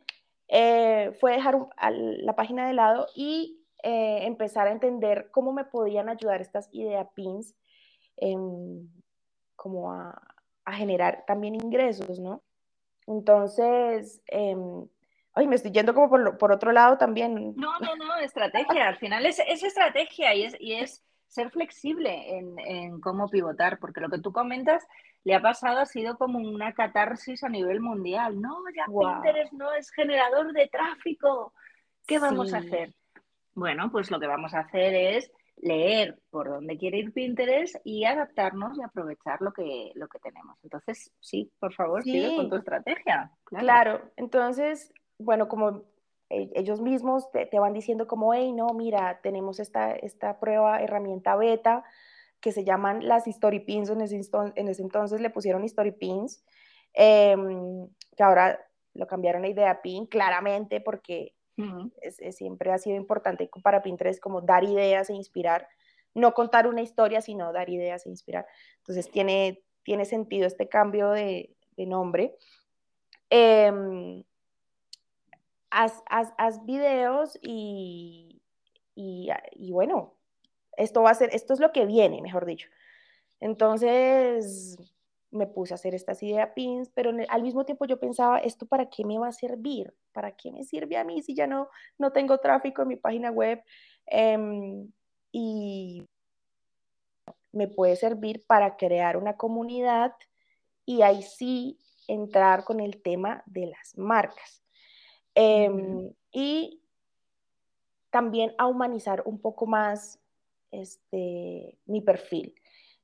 eh, 0.50 1.12
fue 1.22 1.32
dejar 1.32 1.58
la 1.80 2.36
página 2.36 2.68
de 2.68 2.74
lado 2.74 3.08
y 3.16 3.59
eh, 3.84 4.26
empezar 4.26 4.68
a 4.68 4.72
entender 4.72 5.30
cómo 5.32 5.54
me 5.54 5.64
podían 5.64 6.10
ayudar 6.10 6.42
estas 6.42 6.68
idea 6.74 7.10
pins 7.16 7.56
em, 8.18 8.88
como 9.56 9.92
a, 9.94 10.22
a, 10.66 10.74
generar 10.74 11.24
también 11.26 11.56
ingresos, 11.56 12.20
¿no? 12.20 12.44
Entonces, 13.08 14.22
em, 14.28 14.86
ay, 15.34 15.48
me 15.48 15.56
estoy 15.56 15.72
yendo 15.72 15.94
como 15.94 16.10
por, 16.10 16.52
otro 16.52 16.72
lado 16.72 16.98
también. 16.98 17.56
No, 17.56 17.80
no, 17.80 17.96
no, 17.96 18.18
estrategia. 18.22 18.88
Al 18.88 18.98
final 18.98 19.26
es, 19.26 19.40
estrategia 19.40 20.36
y 20.36 20.44
es, 20.44 20.56
y 20.60 20.74
es 20.74 21.04
ser 21.28 21.50
flexible 21.50 22.38
en, 22.38 23.00
cómo 23.00 23.30
pivotar, 23.30 23.80
porque 23.80 24.02
lo 24.02 24.10
que 24.10 24.20
tú 24.20 24.32
comentas 24.32 24.86
le 25.24 25.36
ha 25.36 25.42
pasado, 25.42 25.80
ha 25.80 25.86
sido 25.86 26.18
como 26.18 26.40
una 26.40 26.74
catarsis 26.74 27.44
a 27.44 27.50
nivel 27.50 27.80
mundial. 27.80 28.40
No, 28.42 28.58
ya 28.76 28.86
Pinterest 28.86 29.54
no 29.54 29.74
es 29.74 29.90
generador 29.92 30.54
de 30.54 30.68
tráfico. 30.68 31.54
¿Qué 32.06 32.20
vamos 32.20 32.54
a 32.54 32.58
hacer? 32.58 32.94
Bueno, 33.60 33.92
pues 33.92 34.10
lo 34.10 34.20
que 34.20 34.28
vamos 34.28 34.54
a 34.54 34.60
hacer 34.60 34.96
es 34.96 35.32
leer 35.58 36.18
por 36.30 36.48
dónde 36.48 36.78
quiere 36.78 37.00
ir 37.00 37.12
Pinterest 37.12 37.76
y 37.84 38.06
adaptarnos 38.06 38.78
y 38.78 38.84
aprovechar 38.84 39.42
lo 39.42 39.52
que, 39.52 39.92
lo 39.96 40.08
que 40.08 40.20
tenemos. 40.20 40.58
Entonces, 40.64 41.12
sí, 41.20 41.52
por 41.60 41.74
favor, 41.74 42.02
sigue 42.04 42.36
con 42.38 42.50
tu 42.50 42.56
estrategia. 42.56 43.32
Claro. 43.44 44.02
entonces, 44.16 44.94
bueno, 45.18 45.50
como 45.50 45.84
e, 46.30 46.50
ellos 46.56 46.80
mismos 46.80 47.30
te, 47.32 47.50
van 47.60 47.74
diciendo 47.74 48.08
como, 48.08 48.34
hey, 48.34 48.54
no, 48.54 48.68
mira, 48.74 49.20
tenemos 49.22 49.60
esta, 49.60 49.92
esta 49.92 50.40
prueba, 50.40 50.82
herramienta 50.82 51.36
beta, 51.36 51.84
que 52.40 52.54
se 52.54 52.64
llaman 52.64 53.06
las 53.06 53.28
Story 53.28 53.60
Pins, 53.60 53.90
en 53.90 54.00
ese, 54.00 54.22
en 54.56 54.68
ese 54.70 54.82
entonces 54.82 55.20
le 55.20 55.30
pusieron 55.30 55.66
Story 55.66 55.92
Pins, 55.92 56.46
em, 56.94 57.90
que 58.16 58.24
ahora 58.24 58.66
lo 58.94 59.08
cambiaron 59.08 59.44
a 59.44 59.50
Idea 59.50 59.82
Pin, 59.82 60.06
claramente 60.06 60.80
porque 60.80 61.34
siempre 62.32 62.72
ha 62.72 62.78
sido 62.78 62.96
importante 62.96 63.50
para 63.64 63.82
Pinterest 63.82 64.20
como 64.20 64.42
dar 64.42 64.64
ideas 64.64 65.10
e 65.10 65.14
inspirar, 65.14 65.68
no 66.14 66.34
contar 66.34 66.68
una 66.68 66.82
historia, 66.82 67.22
sino 67.22 67.52
dar 67.54 67.70
ideas 67.70 68.06
e 68.06 68.10
inspirar. 68.10 68.46
Entonces 68.78 69.10
tiene, 69.10 69.62
tiene 69.84 70.06
sentido 70.06 70.48
este 70.48 70.68
cambio 70.68 71.12
de, 71.12 71.56
nombre. 71.78 72.36
Em, 73.30 74.24
haz, 75.70 76.66
videos 76.66 77.38
y, 77.42 78.42
y, 78.96 79.30
y, 79.54 79.72
bueno, 79.72 80.16
esto 80.76 81.04
va 81.04 81.12
a 81.12 81.16
ser, 81.16 81.30
esto 81.34 81.54
es 81.54 81.60
lo 81.60 81.72
que 81.72 81.86
viene, 81.86 82.22
mejor 82.22 82.46
dicho. 82.46 82.68
Entonces, 83.40 84.78
me 85.32 85.48
puse 85.48 85.74
a 85.74 85.76
hacer 85.76 85.94
estas 85.94 86.24
idea 86.24 86.54
pins, 86.54 86.90
pero 86.94 87.12
al 87.30 87.44
mismo 87.44 87.66
tiempo 87.66 87.86
yo 87.86 88.00
pensaba, 88.00 88.40
¿esto 88.40 88.66
para 88.66 88.90
qué 88.90 89.06
me 89.06 89.20
va 89.20 89.28
a 89.28 89.32
servir? 89.32 89.94
¿Para 90.12 90.32
qué 90.36 90.52
me 90.52 90.64
sirve 90.64 90.98
a 90.98 91.04
mí 91.04 91.22
si 91.22 91.36
ya 91.36 91.48
no, 91.48 91.70
no 91.98 92.12
tengo 92.12 92.38
tráfico 92.40 92.82
en 92.82 92.88
mi 92.88 92.96
página 92.96 93.32
web? 93.32 93.64
Em, 94.08 94.92
y 95.32 96.04
me 97.52 97.68
puede 97.68 97.96
servir 97.96 98.44
para 98.48 98.76
crear 98.76 99.18
una 99.18 99.38
comunidad 99.38 100.14
y 100.86 101.02
ahí 101.02 101.22
sí 101.22 101.80
entrar 102.08 102.64
con 102.64 102.80
el 102.80 103.02
tema 103.02 103.44
de 103.46 103.68
las 103.68 103.98
marcas. 103.98 104.64
Em, 105.36 106.12
y 106.32 106.82
también 108.10 108.54
a 108.58 108.68
humanizar 108.68 109.22
un 109.26 109.40
poco 109.40 109.68
más 109.68 110.20
este, 110.72 111.78
mi 111.86 112.02
perfil. 112.02 112.56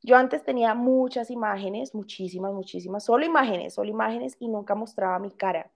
Yo 0.05 0.15
antes 0.17 0.43
tenía 0.43 0.75
muchas 0.75 1.31
imágenes, 1.31 1.95
muchísimas, 1.95 2.53
muchísimas, 2.53 3.03
solo 3.03 3.25
imágenes, 3.25 3.73
solo 3.73 3.89
imágenes 3.89 4.37
y 4.39 4.47
nunca 4.47 4.75
mostraba 4.75 5.17
mi 5.17 5.31
cara. 5.31 5.71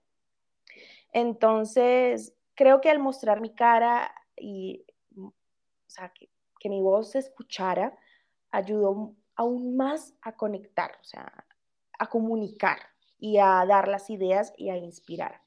Entonces, 1.12 2.32
creo 2.54 2.80
que 2.80 2.90
al 2.90 3.00
mostrar 3.00 3.40
mi 3.40 3.50
cara 3.50 4.14
y, 4.36 4.84
o 5.16 5.32
sea, 5.88 6.10
que, 6.10 6.28
que 6.60 6.68
mi 6.68 6.80
voz 6.80 7.10
se 7.10 7.18
escuchara, 7.18 7.98
ayudó 8.52 9.16
aún 9.34 9.76
más 9.76 10.14
a 10.22 10.36
conectar, 10.36 10.92
o 11.00 11.04
sea, 11.04 11.44
a 11.98 12.06
comunicar. 12.06 12.78
y 13.22 13.36
a 13.38 13.66
dar 13.66 13.88
las 13.88 14.08
ideas 14.10 14.54
y 14.56 14.70
a 14.70 14.76
inspirar. 14.76 15.42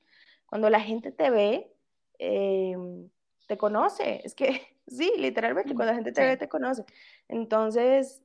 Cuando 0.45 0.69
la 0.69 0.79
gente 0.79 1.11
te 1.11 1.31
ve, 1.31 1.73
em, 2.19 3.09
te 3.47 3.57
conoce. 3.57 4.21
Es 4.23 4.35
que 4.35 4.61
sí, 4.87 5.11
literalmente, 5.17 5.73
cuando 5.73 5.93
la 5.93 5.95
gente 5.95 6.11
te 6.11 6.23
ve, 6.25 6.37
te 6.37 6.49
conoce. 6.49 6.83
Entonces, 7.29 8.22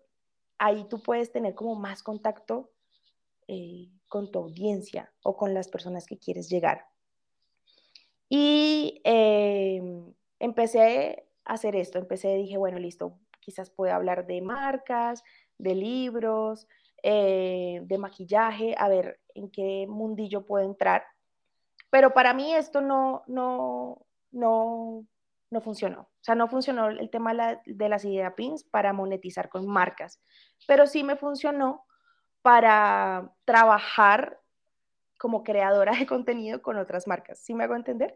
ahí 0.59 0.85
tú 0.89 1.03
puedes 1.03 1.33
tener 1.33 1.55
como 1.55 1.75
más 1.75 2.03
contacto 2.03 2.71
eh, 3.47 3.89
con 4.09 4.31
tu 4.31 4.39
audiencia 4.41 5.13
o 5.23 5.37
con 5.37 5.55
las 5.55 5.69
personas 5.69 6.07
que 6.07 6.19
quieres 6.19 6.49
llegar. 6.49 6.87
Y 8.29 9.01
em, 9.05 10.13
empecé 10.39 11.25
a 11.45 11.55
hacer 11.55 11.77
esto, 11.77 11.99
empecé, 11.99 12.35
dije, 12.35 12.59
bueno, 12.59 12.79
listo, 12.79 13.19
quizás 13.41 13.71
puedo 13.71 13.95
hablar 13.95 14.27
de 14.27 14.43
marcas, 14.43 15.23
de 15.57 15.75
libros, 15.75 16.67
eh, 17.03 17.81
de 17.85 17.99
maquillaje, 17.99 18.75
a 18.77 18.89
ver 18.89 19.21
en 19.35 19.51
qué 19.51 19.87
mundillo 19.89 20.45
puedo 20.45 20.65
entrar. 20.65 21.05
Pero 21.91 22.13
para 22.13 22.35
mí 22.35 22.55
esto 22.55 22.81
no, 22.81 23.23
no, 23.27 24.05
no, 24.31 25.07
no 25.51 25.61
funcionó. 25.63 26.09
O 26.29 26.31
sea, 26.31 26.35
no 26.35 26.49
funcionó 26.49 26.89
el 26.89 27.09
tema 27.09 27.33
de 27.65 27.89
las 27.89 28.05
ideas 28.05 28.35
pins 28.35 28.63
para 28.63 28.93
monetizar 28.93 29.49
con 29.49 29.67
marcas, 29.67 30.21
pero 30.67 30.87
sí 30.87 31.03
me 31.03 31.17
funcionó 31.17 31.87
para 32.43 33.33
trabajar 33.47 34.39
como 35.17 35.43
creadora 35.43 35.93
de 35.93 36.05
contenido 36.05 36.61
con 36.61 36.77
otras 36.77 37.07
marcas. 37.07 37.39
¿Sí 37.39 37.55
me 37.55 37.65
hago 37.65 37.77
entender? 37.77 38.15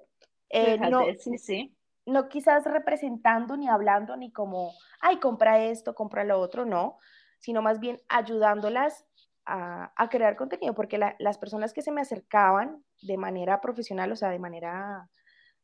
Eh, 0.50 0.76
no, 0.76 1.06
sí, 1.18 1.38
sí. 1.38 1.74
No 2.04 2.28
quizás 2.28 2.66
representando 2.66 3.56
ni 3.56 3.70
hablando 3.70 4.14
ni 4.14 4.30
como, 4.30 4.74
ay, 5.00 5.18
compra 5.18 5.64
esto, 5.64 5.94
compra 5.94 6.22
lo 6.22 6.38
otro, 6.38 6.66
no, 6.66 6.98
sino 7.38 7.62
más 7.62 7.80
bien 7.80 7.98
ayudándolas 8.10 9.06
a, 9.46 9.90
crear 10.10 10.36
contenido, 10.36 10.74
porque 10.74 10.98
las 10.98 11.38
personas 11.38 11.72
que 11.72 11.80
se 11.80 11.92
me 11.92 12.02
acercaban 12.02 12.84
de 13.00 13.16
manera 13.16 13.62
profesional, 13.62 14.12
o 14.12 14.16
sea, 14.16 14.28
de 14.28 14.38
manera 14.38 15.08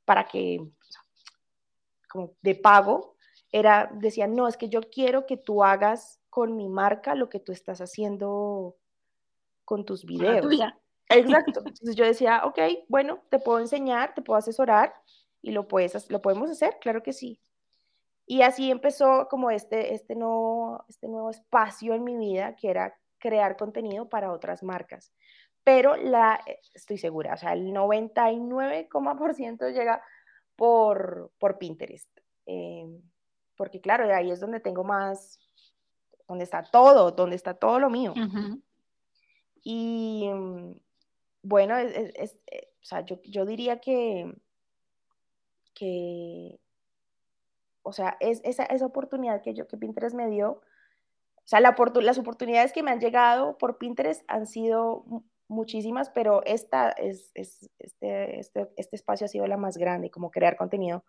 para 0.07 0.27
que, 0.27 0.61
como 2.09 2.35
de 2.43 2.55
pago, 2.55 3.17
era, 3.53 3.91
decían, 3.95 4.35
no, 4.35 4.49
es 4.49 4.57
que 4.57 4.69
yo 4.69 4.81
quiero 4.83 5.27
que 5.27 5.37
tú 5.37 5.65
hagas 5.65 6.21
con 6.31 6.57
mi 6.57 6.69
marca 6.69 7.15
lo 7.15 7.29
que 7.29 7.41
tú 7.41 7.53
estás 7.53 7.81
haciendo 7.81 8.77
con 9.65 9.85
tus 9.85 10.05
videos. 10.05 10.47
Exacto. 11.09 11.61
Entonces 11.67 11.97
yo 11.97 12.05
decía, 12.05 12.43
ok, 12.45 12.59
bueno, 12.89 13.23
te 13.31 13.39
puedo 13.39 13.61
enseñar, 13.61 14.15
te 14.15 14.23
puedo 14.23 14.39
asesorar 14.39 14.95
y 15.43 15.53
lo, 15.53 15.69
puedes, 15.69 16.11
lo 16.11 16.21
podemos 16.21 16.51
hacer, 16.51 16.79
claro 16.81 17.03
que 17.03 17.13
sí. 17.13 17.41
Y 18.27 18.43
así 18.43 18.71
empezó 18.71 19.29
como 19.29 19.51
este, 19.51 19.95
este, 19.95 20.15
nuevo, 20.15 20.85
este 20.89 21.09
nuevo 21.09 21.31
espacio 21.31 21.95
en 21.95 22.05
mi 22.05 22.17
vida, 22.17 22.57
que 22.57 22.69
era 22.69 22.95
crear 23.19 23.57
contenido 23.57 24.09
para 24.09 24.33
otras 24.33 24.63
marcas. 24.63 25.13
Pero 25.65 25.97
la, 25.97 26.41
estoy 26.75 26.99
segura, 26.99 27.35
o 27.35 27.37
sea, 27.37 27.55
el 27.55 27.73
99,% 27.73 29.73
llega 29.73 30.03
por, 30.59 31.31
por 31.39 31.57
Pinterest. 31.57 32.11
Eh, 32.47 32.85
porque 33.57 33.81
claro, 33.81 34.13
ahí 34.13 34.33
es 34.33 34.41
donde 34.41 34.59
tengo 34.59 34.83
más, 34.83 35.39
donde 36.27 36.43
está 36.43 36.65
todo, 36.65 37.13
donde 37.13 37.37
está 37.37 37.55
todo 37.55 37.79
lo 37.79 37.89
mío. 37.89 38.13
Y 39.63 40.29
mm, 40.29 40.73
bueno, 41.43 41.79
es, 41.79 42.39
eh, 42.51 42.73
o 42.83 42.85
sea, 42.85 43.03
yo, 43.03 43.23
yo, 43.23 43.47
diría 43.47 43.81
que, 43.81 44.35
que, 45.75 46.59
o 47.83 47.93
sea, 47.93 48.17
es 48.19 48.41
esa, 48.43 48.65
esa 48.65 48.87
oportunidad 48.87 49.43
que, 49.43 49.55
yo, 49.55 49.69
que 49.69 49.77
Pinterest 49.77 50.17
me 50.17 50.29
dio, 50.29 50.51
o 50.51 51.45
sea, 51.45 51.61
la, 51.61 51.77
las 52.03 52.19
oportunidades 52.19 52.73
que 52.73 52.83
me 52.83 52.91
han 52.91 53.01
llegado 53.01 53.57
por 53.59 53.79
Pinterest 53.79 54.25
han 54.27 54.49
sido 54.49 55.05
muchísimas, 55.49 56.11
pero 56.11 56.43
esta 56.45 56.91
es, 56.91 57.31
es 57.35 57.71
este, 57.79 58.39
este, 58.39 58.69
este, 58.77 58.97
espacio 58.97 59.25
ha 59.25 59.29
sido 59.29 59.47
la 59.47 59.57
más 59.57 59.77
grande, 59.77 60.11
como 60.11 60.31
crear 60.31 60.57
contenido 60.57 61.05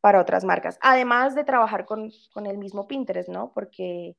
para 0.00 0.20
otras 0.20 0.44
marcas, 0.44 0.78
además 0.82 1.34
de 1.34 1.44
trabajar 1.44 1.84
con, 1.84 2.10
con 2.32 2.46
el 2.46 2.58
mismo 2.58 2.86
Pinterest, 2.88 3.28
¿no? 3.28 3.52
Porque 3.52 4.16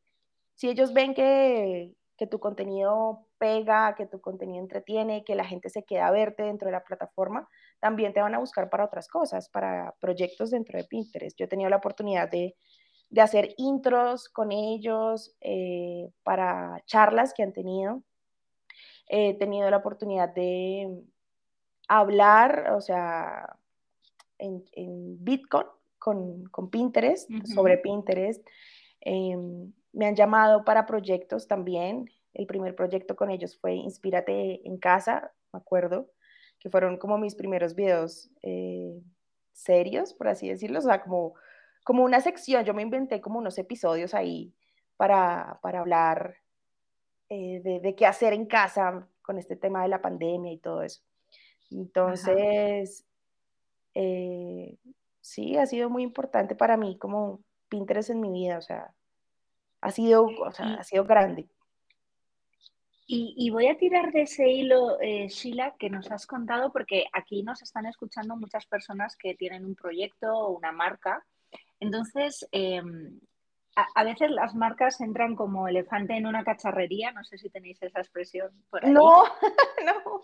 si 0.56 0.70
ellos 0.70 0.94
ven 0.94 1.14
que, 1.14 1.96
que 2.18 2.28
tu 2.28 2.40
contenido 2.40 3.26
pega, 3.40 3.96
que 3.96 4.06
tu 4.06 4.22
contenido 4.22 4.62
entretiene, 4.62 5.24
que 5.24 5.34
la 5.34 5.44
gente 5.44 5.70
se 5.70 5.84
queda 5.84 6.08
a 6.08 6.12
verte 6.12 6.44
dentro 6.44 6.68
de 6.68 6.74
la 6.74 6.84
plataforma, 6.84 7.50
también 7.80 8.14
te 8.14 8.22
van 8.22 8.36
a 8.36 8.40
buscar 8.40 8.70
para 8.70 8.86
otras 8.86 9.08
cosas, 9.08 9.50
para 9.50 9.96
proyectos 10.00 10.52
dentro 10.52 10.78
de 10.78 10.86
Pinterest. 10.86 11.36
Yo 11.36 11.46
he 11.46 11.48
tenido 11.48 11.72
la 11.72 11.78
oportunidad 11.78 12.30
de, 12.30 12.56
de 13.10 13.22
hacer 13.22 13.56
intros 13.58 14.30
con 14.30 14.52
ellos 14.52 15.36
eh, 15.42 16.12
para 16.22 16.84
charlas 16.86 17.34
que 17.34 17.42
han 17.42 17.54
tenido. 17.54 18.04
He 19.14 19.34
tenido 19.34 19.70
la 19.70 19.78
oportunidad 19.78 20.34
de 20.34 21.04
hablar, 21.90 22.72
o 22.72 22.80
sea, 22.80 23.58
en, 24.38 24.64
en 24.72 25.22
Bitcoin 25.22 25.68
con, 26.00 26.46
con 26.46 26.70
Pinterest, 26.70 27.30
sobre 27.46 27.78
Pinterest. 27.78 28.46
Em, 29.02 29.72
me 29.94 30.08
han 30.08 30.16
llamado 30.16 30.66
para 30.66 30.86
proyectos 30.86 31.48
también. 31.48 32.10
El 32.34 32.48
primer 32.48 32.76
proyecto 32.76 33.16
con 33.16 33.30
ellos 33.30 33.58
fue 33.60 33.74
Inspírate 33.74 34.68
en 34.68 34.78
casa, 34.78 35.32
me 35.54 35.60
acuerdo, 35.60 36.10
que 36.60 36.70
fueron 36.70 36.98
como 36.98 37.18
mis 37.18 37.36
primeros 37.36 37.76
videos 37.76 38.32
eh, 38.42 39.00
serios, 39.52 40.14
por 40.14 40.28
así 40.28 40.50
decirlo, 40.50 40.80
o 40.80 40.82
sea, 40.82 41.04
como, 41.04 41.36
como 41.84 42.04
una 42.04 42.22
sección, 42.22 42.64
yo 42.64 42.74
me 42.74 42.82
inventé 42.82 43.22
como 43.22 43.38
unos 43.38 43.58
episodios 43.58 44.14
ahí 44.14 44.54
para, 44.98 45.60
para 45.62 45.82
hablar 45.82 46.36
eh, 47.34 47.62
de, 47.64 47.96
qué 47.96 48.06
hacer 48.06 48.34
en 48.34 48.46
casa 48.46 49.08
con 49.22 49.38
este 49.38 49.56
tema 49.56 49.84
de 49.84 49.88
la 49.88 50.02
pandemia 50.02 50.52
y 50.52 50.58
todo 50.58 50.84
eso. 50.84 51.02
Entonces, 51.70 53.06
eh, 53.94 54.76
sí, 55.22 55.56
ha 55.56 55.66
sido 55.66 55.90
muy 55.90 56.04
importante 56.04 56.56
para 56.56 56.76
mí 56.76 56.98
como 56.98 57.40
Pinterest 57.70 58.10
en 58.10 58.20
mi 58.20 58.30
vida, 58.34 58.58
o 58.58 58.62
sea, 58.62 58.94
ha 59.80 59.92
sido, 59.92 60.26
o 60.26 60.52
sea, 60.52 60.74
ha 60.74 60.84
sido 60.84 61.06
grande. 61.06 61.48
Y, 63.08 63.50
voy 63.50 63.68
a 63.68 63.78
tirar 63.78 64.12
de 64.12 64.24
ese 64.24 64.50
hilo, 64.50 65.00
eh, 65.00 65.30
Sheila, 65.30 65.76
que 65.80 65.90
nos 65.90 66.12
has 66.12 66.28
contado, 66.28 66.74
porque 66.74 67.06
aquí 67.14 67.44
nos 67.44 67.62
están 67.62 67.86
escuchando 67.86 68.36
muchas 68.36 68.66
personas 68.66 69.16
que 69.16 69.36
tienen 69.36 69.64
un 69.64 69.76
proyecto 69.76 70.34
o 70.34 70.58
una 70.58 70.74
marca. 70.74 71.26
Entonces, 71.80 72.46
em, 72.52 73.22
a, 73.94 74.04
veces 74.04 74.32
las 74.32 74.56
marcas 74.56 75.00
entran 75.02 75.36
como 75.36 75.68
elefante 75.68 76.16
en 76.16 76.26
una 76.26 76.44
cacharrería, 76.44 77.12
no 77.12 77.24
sé 77.24 77.38
si 77.38 77.50
tenéis 77.50 77.82
esa 77.82 78.00
expresión 78.00 78.50
por 78.70 78.86
ahí. 78.86 78.92
No, 78.92 79.24
no. 79.86 80.22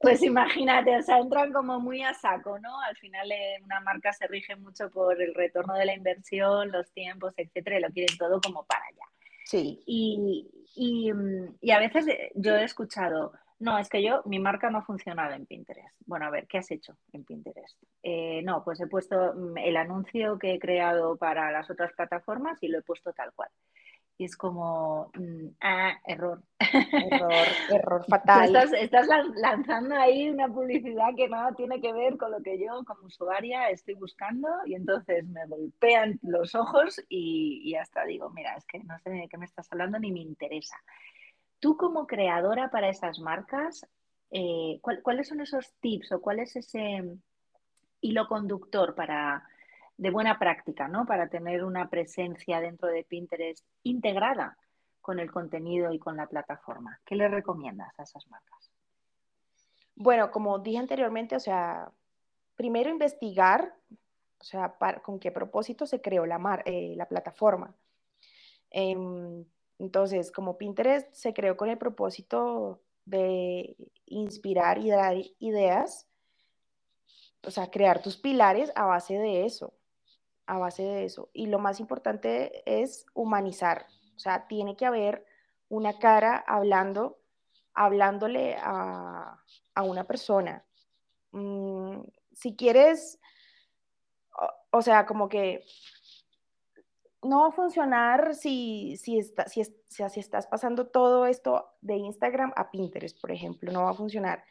pues 0.00 0.22
imagínate, 0.22 0.96
o 0.96 1.02
sea, 1.02 1.18
entran 1.18 1.52
como 1.52 1.80
muy 1.80 2.02
a 2.02 2.14
saco, 2.14 2.58
¿no? 2.58 2.80
Al 2.80 2.96
final 2.96 3.30
eh, 3.32 3.60
una 3.64 3.80
marca 3.80 4.12
se 4.12 4.26
rige 4.26 4.56
mucho 4.56 4.90
por 4.90 5.20
el 5.20 5.34
retorno 5.34 5.74
de 5.74 5.86
la 5.86 5.94
inversión, 5.94 6.70
los 6.70 6.90
tiempos, 6.92 7.34
etcétera, 7.36 7.78
y 7.78 7.82
lo 7.82 7.90
quieren 7.90 8.16
todo 8.18 8.40
como 8.40 8.64
para 8.64 8.84
allá. 8.84 9.04
Sí. 9.44 9.82
Y, 9.86 10.50
y, 10.74 11.12
y 11.60 11.70
a 11.70 11.78
veces 11.78 12.08
eh, 12.08 12.32
yo 12.34 12.56
he 12.56 12.64
escuchado, 12.64 13.32
no, 13.64 13.78
es 13.78 13.88
que 13.88 14.02
yo, 14.02 14.20
mi 14.26 14.38
marca 14.38 14.68
no 14.68 14.78
ha 14.78 14.82
funcionado 14.82 15.32
en 15.32 15.46
Pinterest. 15.46 15.96
Bueno, 16.04 16.26
a 16.26 16.30
ver, 16.30 16.46
¿qué 16.46 16.58
has 16.58 16.70
hecho 16.70 16.98
en 17.14 17.24
Pinterest? 17.24 17.82
Eh, 18.02 18.42
no, 18.44 18.62
pues 18.62 18.78
he 18.80 18.86
puesto 18.86 19.32
mm, 19.34 19.56
el 19.56 19.78
anuncio 19.78 20.38
que 20.38 20.52
he 20.52 20.58
creado 20.58 21.16
para 21.16 21.50
las 21.50 21.70
otras 21.70 21.90
plataformas 21.94 22.62
y 22.62 22.68
lo 22.68 22.78
he 22.78 22.82
puesto 22.82 23.14
tal 23.14 23.32
cual. 23.32 23.48
Y 24.18 24.26
es 24.26 24.36
como, 24.36 25.10
mm, 25.14 25.46
ah, 25.62 25.98
error. 26.06 26.42
Error, 26.60 27.32
error 27.70 28.04
fatal. 28.06 28.54
Estás, 28.54 29.08
lanzando 29.34 29.96
ahí 29.96 30.28
una 30.28 30.46
publicidad 30.46 31.14
que 31.16 31.28
nada 31.30 31.54
tiene 31.54 31.80
que 31.80 31.94
ver 31.94 32.18
con 32.18 32.32
lo 32.32 32.42
que 32.42 32.58
yo 32.58 32.84
como 32.84 33.06
usuaria 33.06 33.70
estoy 33.70 33.94
buscando 33.94 34.46
y 34.66 34.74
entonces 34.74 35.26
me 35.26 35.46
golpean 35.46 36.20
los 36.22 36.54
ojos 36.54 37.00
y, 37.08 37.62
y 37.64 37.76
hasta 37.76 38.04
digo, 38.04 38.28
mira, 38.28 38.54
es 38.56 38.66
que 38.66 38.80
no 38.80 38.98
sé 38.98 39.08
de 39.08 39.26
qué 39.26 39.38
me 39.38 39.46
estás 39.46 39.72
hablando 39.72 39.98
ni 39.98 40.12
me 40.12 40.20
interesa. 40.20 40.76
Tú 41.64 41.78
como 41.78 42.06
creadora 42.06 42.70
para 42.70 42.90
esas 42.90 43.20
marcas, 43.20 43.86
eh, 44.30 44.78
¿cuáles 44.82 45.28
son 45.28 45.40
esos 45.40 45.72
tips 45.80 46.12
o 46.12 46.20
cuál 46.20 46.40
es 46.40 46.54
ese 46.56 47.02
hilo 48.02 48.28
conductor 48.28 48.94
para, 48.94 49.48
de 49.96 50.10
buena 50.10 50.38
práctica, 50.38 50.88
¿no? 50.88 51.06
Para 51.06 51.30
tener 51.30 51.64
una 51.64 51.88
presencia 51.88 52.60
dentro 52.60 52.88
de 52.88 53.04
Pinterest 53.04 53.64
integrada 53.82 54.58
con 55.00 55.18
el 55.18 55.32
contenido 55.32 55.90
y 55.90 55.98
con 55.98 56.18
la 56.18 56.26
plataforma. 56.26 57.00
¿Qué 57.02 57.16
le 57.16 57.28
recomiendas 57.28 57.98
a 57.98 58.02
esas 58.02 58.28
marcas? 58.28 58.70
Bueno, 59.94 60.30
como 60.30 60.58
dije 60.58 60.76
anteriormente, 60.76 61.34
o 61.34 61.40
sea, 61.40 61.90
primero 62.56 62.90
investigar, 62.90 63.74
o 64.38 64.44
sea, 64.44 64.76
con 65.02 65.18
qué 65.18 65.32
propósito 65.32 65.86
se 65.86 66.02
creó 66.02 66.26
la, 66.26 66.62
eh, 66.66 66.92
la 66.94 67.06
plataforma. 67.06 67.74
Em, 68.68 69.46
entonces, 69.78 70.30
como 70.30 70.56
Pinterest 70.56 71.12
se 71.12 71.34
creó 71.34 71.56
con 71.56 71.68
el 71.68 71.78
propósito 71.78 72.80
de 73.04 73.76
inspirar 74.06 74.78
y 74.78 74.90
dar 74.90 75.16
ideas, 75.38 76.06
o 77.42 77.50
sea, 77.50 77.70
crear 77.70 78.02
tus 78.02 78.16
pilares 78.16 78.72
a 78.74 78.86
base 78.86 79.18
de 79.18 79.44
eso, 79.44 79.74
a 80.46 80.58
base 80.58 80.82
de 80.82 81.04
eso. 81.04 81.30
Y 81.32 81.46
lo 81.46 81.58
más 81.58 81.80
importante 81.80 82.62
es 82.66 83.04
humanizar, 83.14 83.86
o 84.16 84.18
sea, 84.18 84.46
tiene 84.46 84.76
que 84.76 84.86
haber 84.86 85.26
una 85.68 85.98
cara 85.98 86.36
hablando 86.46 87.18
hablándole 87.74 88.56
a, 88.60 89.36
una 89.82 90.04
persona. 90.04 90.64
Mm, 91.32 92.02
si 92.32 92.54
quieres, 92.54 93.18
o, 94.70 94.82
sea, 94.82 95.04
como 95.04 95.28
que 95.28 95.64
no 97.24 97.40
va 97.40 97.48
a 97.48 97.52
funcionar 97.52 98.34
si, 98.34 98.96
si, 98.96 99.20
si, 99.22 99.64
si, 99.88 100.20
estás 100.20 100.46
pasando 100.46 100.86
todo 100.86 101.26
esto 101.26 101.70
de 101.80 101.96
Instagram 101.96 102.52
a 102.56 102.70
Pinterest, 102.70 103.20
por 103.20 103.32
ejemplo, 103.32 103.72
no 103.72 103.84
va 103.84 103.90
a 103.90 103.94
funcionar 103.94 104.44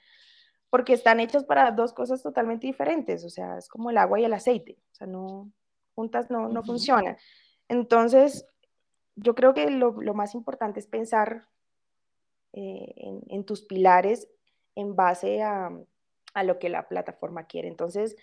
porque 0.74 0.94
están 0.94 1.20
hechas 1.20 1.44
para 1.44 1.70
dos 1.70 1.94
cosas 1.94 2.24
totalmente 2.24 2.66
diferentes, 2.66 3.24
o 3.24 3.30
sea, 3.30 3.60
es 3.60 3.70
como 3.70 3.92
el 3.92 3.98
agua 4.00 4.20
y 4.20 4.26
el 4.26 4.34
aceite, 4.34 4.80
o 4.92 4.96
sea, 4.96 5.06
no, 5.06 5.52
juntas 5.94 6.32
no, 6.32 6.50
no 6.50 6.64
funciona. 6.64 7.16
Entonces, 7.68 8.48
yo 9.16 9.36
creo 9.36 9.54
que 9.54 9.70
lo, 9.70 9.94
más 10.16 10.34
importante 10.34 10.80
es 10.80 10.88
pensar 10.88 11.48
eh, 12.54 12.92
en, 13.28 13.44
tus 13.46 13.62
pilares 13.62 14.28
en 14.74 14.96
base 14.96 15.44
a, 15.44 15.70
lo 16.44 16.58
que 16.58 16.70
la 16.70 16.88
plataforma 16.88 17.46
quiere. 17.46 17.68
Entonces, 17.68 18.16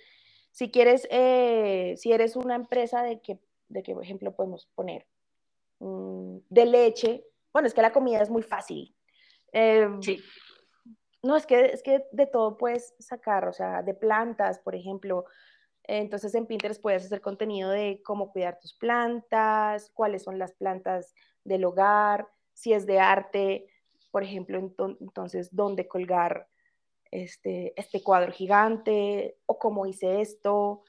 si 0.50 0.72
quieres, 0.72 1.06
eh, 1.12 1.94
si 1.98 2.10
eres 2.10 2.34
una 2.34 2.56
empresa 2.56 3.04
de 3.04 3.20
que, 3.20 3.38
de 3.70 3.82
que, 3.82 3.94
por 3.94 4.04
ejemplo, 4.04 4.34
podemos 4.34 4.66
poner 4.74 5.06
mm, 5.78 6.38
de 6.48 6.66
leche, 6.66 7.24
bueno, 7.52 7.66
es 7.66 7.74
que 7.74 7.82
la 7.82 7.92
comida 7.92 8.20
es 8.20 8.30
muy 8.30 8.42
fácil. 8.42 8.94
Em, 9.52 10.00
sí. 10.02 10.20
No, 11.22 11.36
es 11.36 11.46
que, 11.46 11.66
es 11.66 11.82
que 11.82 12.04
de 12.12 12.26
todo 12.26 12.56
puedes 12.56 12.94
sacar, 12.98 13.46
o 13.46 13.52
sea, 13.52 13.82
de 13.82 13.94
plantas, 13.94 14.58
por 14.58 14.74
ejemplo, 14.74 15.24
entonces 15.84 16.34
en 16.34 16.46
Pinterest 16.46 16.80
puedes 16.80 17.04
hacer 17.04 17.20
contenido 17.20 17.70
de 17.70 18.00
cómo 18.04 18.32
cuidar 18.32 18.58
tus 18.58 18.74
plantas, 18.74 19.90
cuáles 19.92 20.22
son 20.22 20.38
las 20.38 20.52
plantas 20.54 21.14
del 21.44 21.64
hogar, 21.64 22.28
si 22.52 22.72
es 22.72 22.86
de 22.86 23.00
arte, 23.00 23.66
por 24.10 24.22
ejemplo, 24.22 24.58
entonces 25.00 25.54
dónde 25.54 25.88
colgar 25.88 26.48
este, 27.10 27.74
este 27.76 28.02
cuadro 28.02 28.32
gigante 28.32 29.38
o 29.46 29.58
cómo 29.58 29.86
hice 29.86 30.20
esto, 30.20 30.84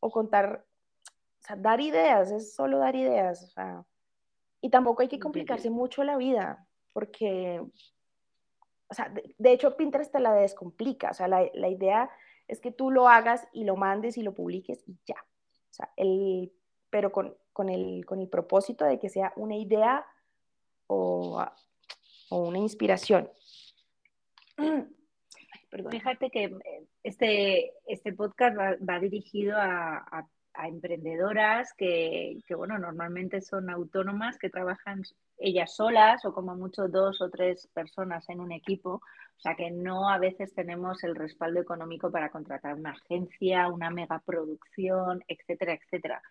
o 0.00 0.10
contar, 0.10 0.64
o 1.46 1.48
sea, 1.48 1.56
dar 1.56 1.80
ideas, 1.80 2.32
es 2.32 2.54
solo 2.54 2.78
dar 2.78 2.96
ideas. 2.96 3.44
O 3.44 3.46
sea, 3.46 3.84
y 4.60 4.68
tampoco 4.68 5.02
hay 5.02 5.08
que 5.08 5.20
complicarse 5.20 5.70
mucho 5.70 6.02
la 6.02 6.16
vida, 6.16 6.66
porque, 6.92 7.62
o 8.88 8.94
sea, 8.94 9.12
de, 9.38 9.52
hecho 9.52 9.76
Pinterest 9.76 10.10
te 10.10 10.18
la 10.18 10.34
descomplica, 10.34 11.10
o 11.10 11.14
sea, 11.14 11.28
la, 11.28 11.48
la 11.54 11.68
idea 11.68 12.10
es 12.48 12.58
que 12.60 12.72
tú 12.72 12.90
lo 12.90 13.08
hagas 13.08 13.46
y 13.52 13.62
lo 13.62 13.76
mandes 13.76 14.18
y 14.18 14.22
lo 14.22 14.34
publiques 14.34 14.82
y 14.88 14.98
ya. 15.06 15.24
O 15.70 15.72
sea, 15.72 15.92
el, 15.96 16.52
pero 16.90 17.12
con, 17.12 17.36
con, 17.52 17.68
el, 17.68 18.04
con 18.06 18.20
el 18.20 18.28
propósito 18.28 18.84
de 18.84 18.98
que 18.98 19.08
sea 19.08 19.32
una 19.36 19.56
idea 19.56 20.04
o, 20.88 21.44
o 22.30 22.38
una 22.38 22.58
inspiración. 22.58 23.30
Fíjate 25.90 26.30
que 26.30 26.44
eh, 26.44 26.86
este, 27.02 27.72
este 27.86 28.12
podcast 28.12 28.56
va, 28.58 28.98
dirigido 28.98 29.56
a, 29.56 29.96
a, 29.98 30.28
a 30.56 30.68
emprendedoras 30.68 31.72
que, 31.74 32.38
que, 32.46 32.54
bueno, 32.54 32.78
normalmente 32.78 33.40
son 33.40 33.70
autónomas, 33.70 34.38
que 34.38 34.50
trabajan 34.50 35.02
ellas 35.38 35.74
solas 35.74 36.24
o 36.24 36.32
como 36.32 36.54
mucho 36.56 36.88
dos 36.88 37.20
o 37.20 37.30
tres 37.30 37.68
personas 37.74 38.28
en 38.28 38.40
un 38.40 38.52
equipo. 38.52 39.00
O 39.36 39.40
sea 39.40 39.54
que 39.54 39.70
no 39.70 40.08
a 40.08 40.18
veces 40.18 40.54
tenemos 40.54 41.04
el 41.04 41.14
respaldo 41.14 41.60
económico 41.60 42.10
para 42.10 42.30
contratar 42.30 42.74
una 42.74 42.90
agencia, 42.90 43.68
una 43.68 43.90
megaproducción, 43.90 45.22
etcétera, 45.28 45.74
etcétera. 45.74 46.22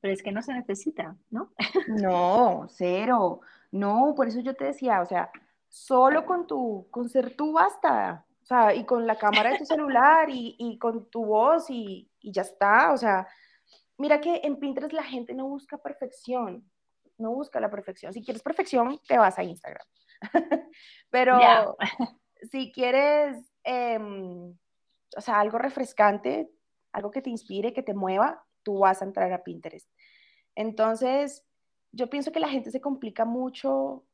Pero 0.00 0.14
es 0.14 0.22
que 0.22 0.32
no 0.32 0.42
se 0.42 0.52
necesita, 0.52 1.16
¿no? 1.30 1.52
No, 1.88 2.66
cero. 2.68 3.40
No, 3.70 4.14
por 4.16 4.26
eso 4.26 4.40
yo 4.40 4.54
te 4.54 4.64
decía, 4.64 5.00
o 5.00 5.06
sea, 5.06 5.30
solo 5.68 6.26
con 6.26 6.46
tu, 6.46 6.88
con 6.90 7.08
ser 7.08 7.36
tú 7.36 7.52
basta. 7.52 8.26
O 8.42 8.44
sea, 8.44 8.74
y 8.74 8.84
con 8.84 9.06
la 9.06 9.16
cámara 9.16 9.50
de 9.50 9.58
tu 9.58 9.64
celular 9.66 10.28
y, 10.28 10.56
y 10.58 10.78
con 10.78 11.08
tu 11.08 11.24
voz 11.24 11.70
y, 11.70 12.10
y 12.20 12.32
ya 12.32 12.42
está. 12.42 12.92
O 12.92 12.96
sea, 12.96 13.28
mira 14.02 14.20
que 14.20 14.40
en 14.44 14.56
Pinterest 14.56 14.92
la 14.92 15.04
gente 15.04 15.32
no 15.34 15.46
busca 15.46 15.78
perfección 15.78 16.64
no 17.18 17.32
busca 17.32 17.60
la 17.60 17.70
perfección. 17.70 18.12
Si 18.12 18.22
quieres 18.22 18.42
perfección, 18.42 19.00
te 19.06 19.16
vas 19.16 19.38
a 19.38 19.44
Instagram. 19.44 19.86
Pero 21.10 21.38
si 22.50 22.70
quieres, 22.72 23.36
em, 23.64 24.50
o 25.16 25.20
sea, 25.20 25.40
algo 25.40 25.58
refrescante, 25.58 26.50
algo 26.92 27.10
que 27.10 27.22
te 27.22 27.30
inspire, 27.30 27.72
que 27.72 27.82
te 27.82 27.94
mueva, 27.94 28.44
tú 28.62 28.80
vas 28.80 29.00
a 29.00 29.04
entrar 29.06 29.32
a 29.32 29.42
Pinterest. 29.42 29.88
Entonces, 30.54 31.44
yo 31.92 32.10
pienso 32.10 32.32
que 32.32 32.40
la 32.40 32.48
gente 32.48 32.70
se 32.70 32.80
complica 32.80 33.24
mucho 33.24 34.04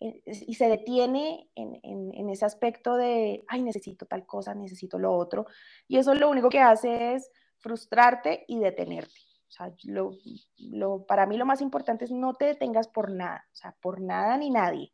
eh, 0.00 0.22
y 0.26 0.54
se 0.54 0.68
detiene 0.68 1.50
en, 1.54 1.78
en, 1.82 2.30
ese 2.30 2.44
aspecto 2.44 2.96
de, 2.96 3.44
ay, 3.48 3.62
necesito 3.62 4.06
tal 4.06 4.26
cosa, 4.26 4.54
necesito 4.54 4.98
lo 4.98 5.12
otro. 5.12 5.46
Y 5.86 5.98
eso 5.98 6.14
lo 6.14 6.30
único 6.30 6.48
que 6.48 6.60
hace 6.60 7.14
es 7.14 7.30
frustrarte 7.58 8.44
y 8.48 8.58
detenerte. 8.58 9.20
O 9.48 9.52
sea, 9.52 9.72
lo, 9.84 11.06
para 11.06 11.26
mí 11.26 11.36
lo 11.36 11.46
más 11.46 11.60
importante 11.60 12.04
es 12.04 12.10
no 12.10 12.34
te 12.34 12.46
detengas 12.46 12.88
por 12.88 13.10
nada, 13.10 13.46
o 13.52 13.56
sea, 13.56 13.76
por 13.80 14.00
nada 14.00 14.36
ni 14.36 14.50
nadie. 14.50 14.92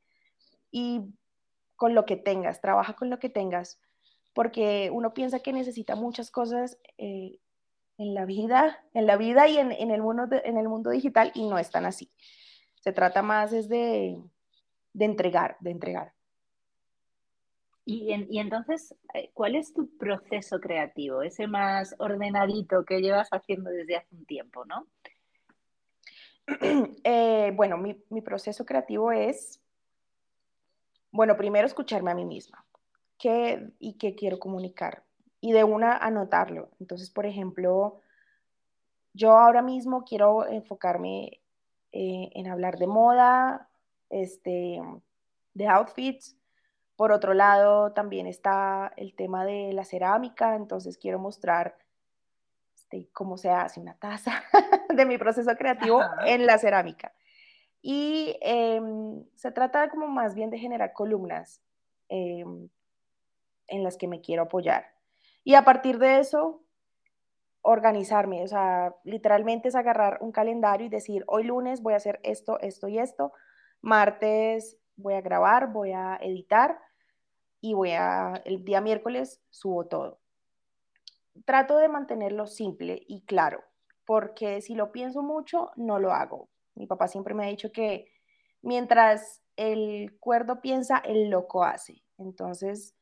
Y 0.71 1.15
con 1.77 1.95
lo 1.95 2.05
que 2.05 2.17
tengas, 2.17 2.61
trabaja 2.61 2.95
con 2.95 3.09
lo 3.09 3.19
que 3.19 3.31
tengas, 3.31 3.81
porque 4.35 4.91
uno 4.93 5.15
piensa 5.15 5.41
que 5.41 5.53
necesita 5.53 5.97
muchas 5.97 6.31
cosas 6.31 6.79
eh, 6.99 7.39
en 7.97 8.15
la 8.15 8.27
vida, 8.27 8.85
en 8.93 9.07
la 9.07 9.17
vida 9.17 9.49
y 9.49 9.59
en, 9.59 9.73
el 9.73 10.03
mundo 10.03 10.29
en 10.31 10.59
el 10.59 10.69
mundo 10.69 10.91
digital 10.91 11.33
y 11.35 11.49
no 11.49 11.59
es 11.59 11.71
tan 11.71 11.87
así. 11.87 12.13
Se 12.83 12.93
trata 12.93 13.23
más 13.23 13.53
es 13.53 13.69
de, 13.69 14.23
de 14.93 15.05
entregar, 15.05 15.57
de 15.61 15.71
entregar. 15.71 16.13
Y, 17.93 18.39
entonces, 18.39 18.95
eh, 19.15 19.33
¿cuál 19.35 19.57
es 19.57 19.75
tu 19.75 19.89
proceso 19.99 20.61
creativo? 20.61 21.23
Ese 21.23 21.49
más 21.49 21.97
ordenadito 21.99 22.85
que 22.85 23.01
llevas 23.01 23.29
haciendo 23.33 23.69
desde 23.69 23.97
hace 23.97 24.15
un 24.15 24.25
tiempo, 24.27 24.65
¿no? 24.65 24.87
Eh, 27.03 27.53
bueno, 27.57 27.77
mi, 27.79 27.95
proceso 28.23 28.65
creativo 28.65 29.11
es, 29.11 29.61
bueno, 31.11 31.37
primero 31.37 31.67
escucharme 31.67 32.13
a 32.13 32.15
mí 32.15 32.25
misma 32.25 32.65
qué 33.19 33.73
y 33.81 33.95
qué 33.95 34.15
quiero 34.15 34.39
comunicar 34.39 35.03
y 35.41 35.51
de 35.51 35.65
una 35.65 35.97
anotarlo. 35.97 36.71
Entonces, 36.79 37.11
por 37.11 37.27
ejemplo, 37.27 38.01
yo 39.15 39.37
ahora 39.37 39.63
mismo 39.63 40.05
quiero 40.05 40.47
enfocarme 40.47 41.41
eh, 41.91 42.31
en 42.35 42.47
hablar 42.47 42.79
de 42.79 42.87
moda, 42.87 43.69
este, 44.11 44.81
de 45.55 45.67
outfits, 45.69 46.37
por 47.01 47.13
otro 47.13 47.33
lado, 47.33 47.93
también 47.93 48.27
está 48.27 48.93
el 48.99 49.15
tema 49.15 49.47
de 49.47 49.73
la 49.73 49.87
cerámica, 49.87 50.55
entonces 50.55 50.99
quiero 50.99 51.19
mostrar 51.19 51.79
este, 52.75 53.09
cómo 53.15 53.39
se 53.39 53.49
hace 53.49 53.81
una 53.81 53.95
taza 53.95 54.33
de 54.95 55.07
mi 55.07 55.17
proceso 55.17 55.51
creativo 55.57 56.03
en 56.27 56.45
la 56.45 56.59
cerámica. 56.59 57.15
Y 57.81 58.37
em, 58.43 59.25
se 59.35 59.51
trata 59.51 59.89
como 59.89 60.09
más 60.09 60.35
bien 60.35 60.51
de 60.51 60.59
generar 60.59 60.93
columnas 60.93 61.63
em, 62.11 62.69
en 63.67 63.83
las 63.83 63.97
que 63.97 64.07
me 64.07 64.21
quiero 64.21 64.43
apoyar. 64.43 64.93
Y 65.43 65.55
a 65.55 65.65
partir 65.65 65.99
de 65.99 66.19
eso, 66.19 66.61
organizarme, 67.63 68.45
o 68.45 68.47
sea, 68.47 68.95
literalmente 69.05 69.69
es 69.69 69.75
agarrar 69.75 70.19
un 70.21 70.33
calendario 70.33 70.89
y 70.89 70.91
decir, 70.91 71.25
hoy 71.29 71.45
lunes 71.45 71.81
voy 71.81 71.95
a 71.95 71.97
hacer 71.97 72.21
esto, 72.25 72.61
esto 72.61 72.89
y 72.89 72.99
esto, 72.99 73.33
martes 73.81 74.77
voy 74.97 75.15
a 75.15 75.23
grabar, 75.23 75.73
voy 75.73 75.93
a 75.93 76.19
editar, 76.21 76.79
y 77.61 77.75
voy 77.75 77.93
a, 77.93 78.41
el 78.45 78.65
día 78.65 78.81
miércoles 78.81 79.41
subo 79.51 79.87
todo. 79.87 80.21
Trato 81.45 81.79
de 81.79 81.89
mantenerlo 81.89 82.47
simple 82.47 83.03
y 83.07 83.23
claro, 83.23 83.63
porque 84.05 84.61
si 84.61 84.75
lo 84.75 84.93
pienso 84.93 85.23
mucho, 85.23 85.71
no 85.77 85.99
lo 85.99 86.13
hago. 86.13 86.49
Mi 86.75 86.87
papá 86.87 87.09
siempre 87.09 87.35
me 87.35 87.45
ha 87.45 87.49
dicho 87.49 87.73
que 87.73 88.11
mientras 88.63 89.43
el 89.57 90.17
cuerdo 90.19 90.61
piensa, 90.61 90.99
el 90.99 91.29
loco 91.29 91.65
hace. 91.65 92.03
Entonces, 92.19 92.95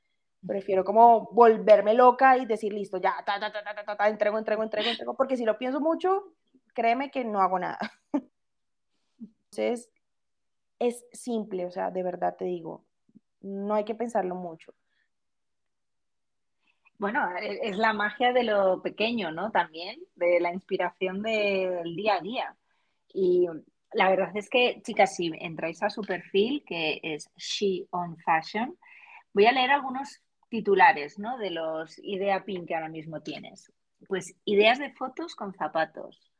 prefiero 0.46 0.84
como 0.84 1.30
volverme 1.32 1.94
loca 1.94 2.36
y 2.36 2.46
decir, 2.46 2.72
listo, 2.72 2.98
ya, 2.98 3.14
ta, 3.24 3.38
ta, 3.40 3.52
ta, 3.52 3.96
ta, 3.96 4.08
entrego, 4.08 4.38
entrego, 4.38 4.62
entrego, 4.62 4.88
entrego, 4.88 5.14
porque 5.14 5.36
si 5.36 5.44
lo 5.44 5.58
pienso 5.58 5.80
mucho, 5.80 6.32
créeme 6.74 7.10
que 7.10 7.24
no 7.24 7.40
hago 7.40 7.58
nada. 7.58 7.78
Entonces, 9.50 9.90
es 10.78 11.04
simple, 11.12 11.66
o 11.66 11.70
sea, 11.70 11.90
de 11.90 12.02
verdad 12.02 12.36
te 12.36 12.44
digo, 12.44 12.84
no 13.40 13.74
hay 13.74 13.84
que 13.84 13.94
pensarlo 13.94 14.34
mucho. 14.34 14.74
Bueno, 16.98 17.20
e, 17.36 17.68
es 17.68 17.76
la 17.76 17.92
magia 17.92 18.32
de 18.32 18.44
lo 18.44 18.82
pequeño, 18.82 19.30
¿no? 19.30 19.50
También, 19.50 20.00
de 20.16 20.40
la 20.40 20.52
inspiración 20.52 21.22
del 21.22 21.94
día 21.94 22.16
a 22.16 22.20
día. 22.20 22.56
Y 23.12 23.46
la 23.92 24.10
verdad 24.10 24.30
es 24.34 24.50
que, 24.50 24.82
chicas, 24.82 25.14
si 25.14 25.30
entráis 25.38 25.82
a 25.82 25.90
su 25.90 26.02
perfil, 26.02 26.64
que 26.66 27.00
es 27.02 27.30
She 27.36 27.86
on 27.90 28.16
Fashion, 28.18 28.76
voy 29.32 29.46
a 29.46 29.52
leer 29.52 29.70
algunos 29.70 30.20
titulares, 30.48 31.18
¿no? 31.18 31.38
De 31.38 31.50
los 31.50 31.98
idea 32.02 32.44
pin 32.44 32.66
que 32.66 32.74
ahora 32.74 32.88
mismo 32.88 33.20
tienes. 33.20 33.72
Pues 34.08 34.34
ideas 34.44 34.78
de 34.78 34.92
fotos 34.92 35.34
con 35.34 35.54
zapatos, 35.54 36.32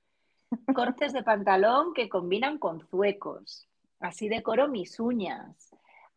cortes 0.75 1.13
de 1.13 1.23
pantalón 1.23 1.93
que 1.95 2.09
combinan 2.09 2.59
con 2.59 2.81
zuecos, 2.89 3.69
así 4.01 4.29
decoro 4.29 4.69
mis 4.69 4.99
uñas, 5.01 5.68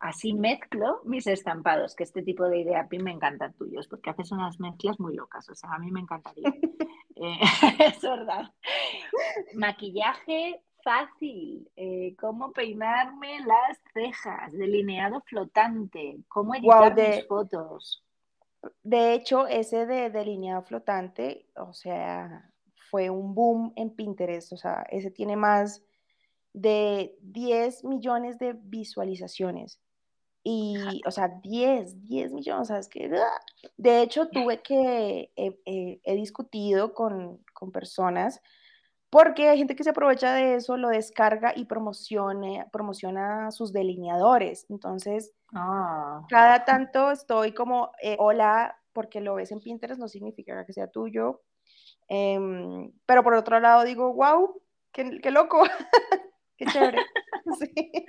así 0.02 0.34
mezclo 0.34 1.00
mis 1.04 1.28
estampados, 1.28 1.94
que 1.94 2.02
este 2.02 2.22
tipo 2.22 2.48
de 2.48 2.58
idea 2.58 2.88
pin 2.88 3.04
me 3.04 3.12
encantan 3.12 3.54
tuyos, 3.54 3.86
porque 3.86 4.10
haces 4.10 4.32
unas 4.32 4.58
mezclas 4.58 4.98
muy 4.98 5.14
locas, 5.14 5.48
o 5.48 5.54
sea, 5.54 5.72
a 5.72 5.78
mí 5.78 5.90
me 5.90 6.00
encantaría. 6.00 6.52
Eh, 7.14 7.38
es 7.78 8.00
verdad. 8.00 8.50
Maquillaje 9.54 10.62
fácil, 10.82 11.70
eh, 11.76 12.16
cómo 12.18 12.52
peinarme 12.52 13.38
las 13.40 13.78
cejas, 13.92 14.50
delineado 14.52 15.20
flotante, 15.20 16.16
cómo 16.26 16.54
editar 16.54 16.96
mis 16.96 17.26
fotos. 17.28 18.02
De 18.82 19.12
hecho, 19.12 19.46
ese 19.46 19.84
de 19.84 20.08
delineado 20.08 20.62
flotante, 20.62 21.46
o 21.54 21.74
sea, 21.74 22.50
fue 22.90 23.10
un 23.10 23.34
boom 23.34 23.72
en 23.76 23.90
Pinterest, 23.90 24.54
o 24.54 24.56
sea, 24.56 24.84
ese 24.90 25.10
tiene 25.10 25.36
más 25.36 25.84
de 26.54 27.14
10 27.20 27.84
millones 27.84 28.38
de 28.38 28.54
visualizaciones. 28.54 29.82
Y, 30.44 31.00
o 31.06 31.10
sea, 31.10 31.28
10, 31.28 32.08
10 32.08 32.32
millones, 32.32 32.68
¿sabes 32.68 32.88
qué? 32.88 33.10
De 33.76 34.02
hecho, 34.02 34.28
tuve 34.28 34.60
que, 34.60 35.30
he 35.36 36.14
discutido 36.16 36.94
con, 36.94 37.38
con, 37.52 37.70
personas, 37.70 38.40
porque 39.08 39.48
hay 39.48 39.58
gente 39.58 39.76
que 39.76 39.84
se 39.84 39.90
aprovecha 39.90 40.34
de 40.34 40.56
eso, 40.56 40.76
lo 40.76 40.88
descarga 40.88 41.52
y 41.54 41.66
promocione, 41.66 42.66
promociona 42.72 43.52
sus 43.52 43.72
delineadores. 43.72 44.66
Entonces, 44.68 45.32
ah. 45.54 46.26
cada 46.28 46.64
tanto 46.64 47.12
estoy 47.12 47.52
como, 47.52 47.92
eh, 48.02 48.16
hola, 48.18 48.76
porque 48.92 49.20
lo 49.20 49.34
ves 49.34 49.52
en 49.52 49.60
Pinterest 49.60 50.00
no 50.00 50.08
significa 50.08 50.66
que 50.66 50.72
sea 50.72 50.88
tuyo. 50.88 51.42
Em, 52.08 52.90
pero 53.06 53.22
por 53.22 53.34
otro 53.34 53.60
lado 53.60 53.84
digo, 53.84 54.12
wow, 54.12 54.60
qué, 54.90 55.20
qué 55.20 55.30
loco. 55.30 55.62
Qué 56.62 56.70
chévere. 56.70 56.98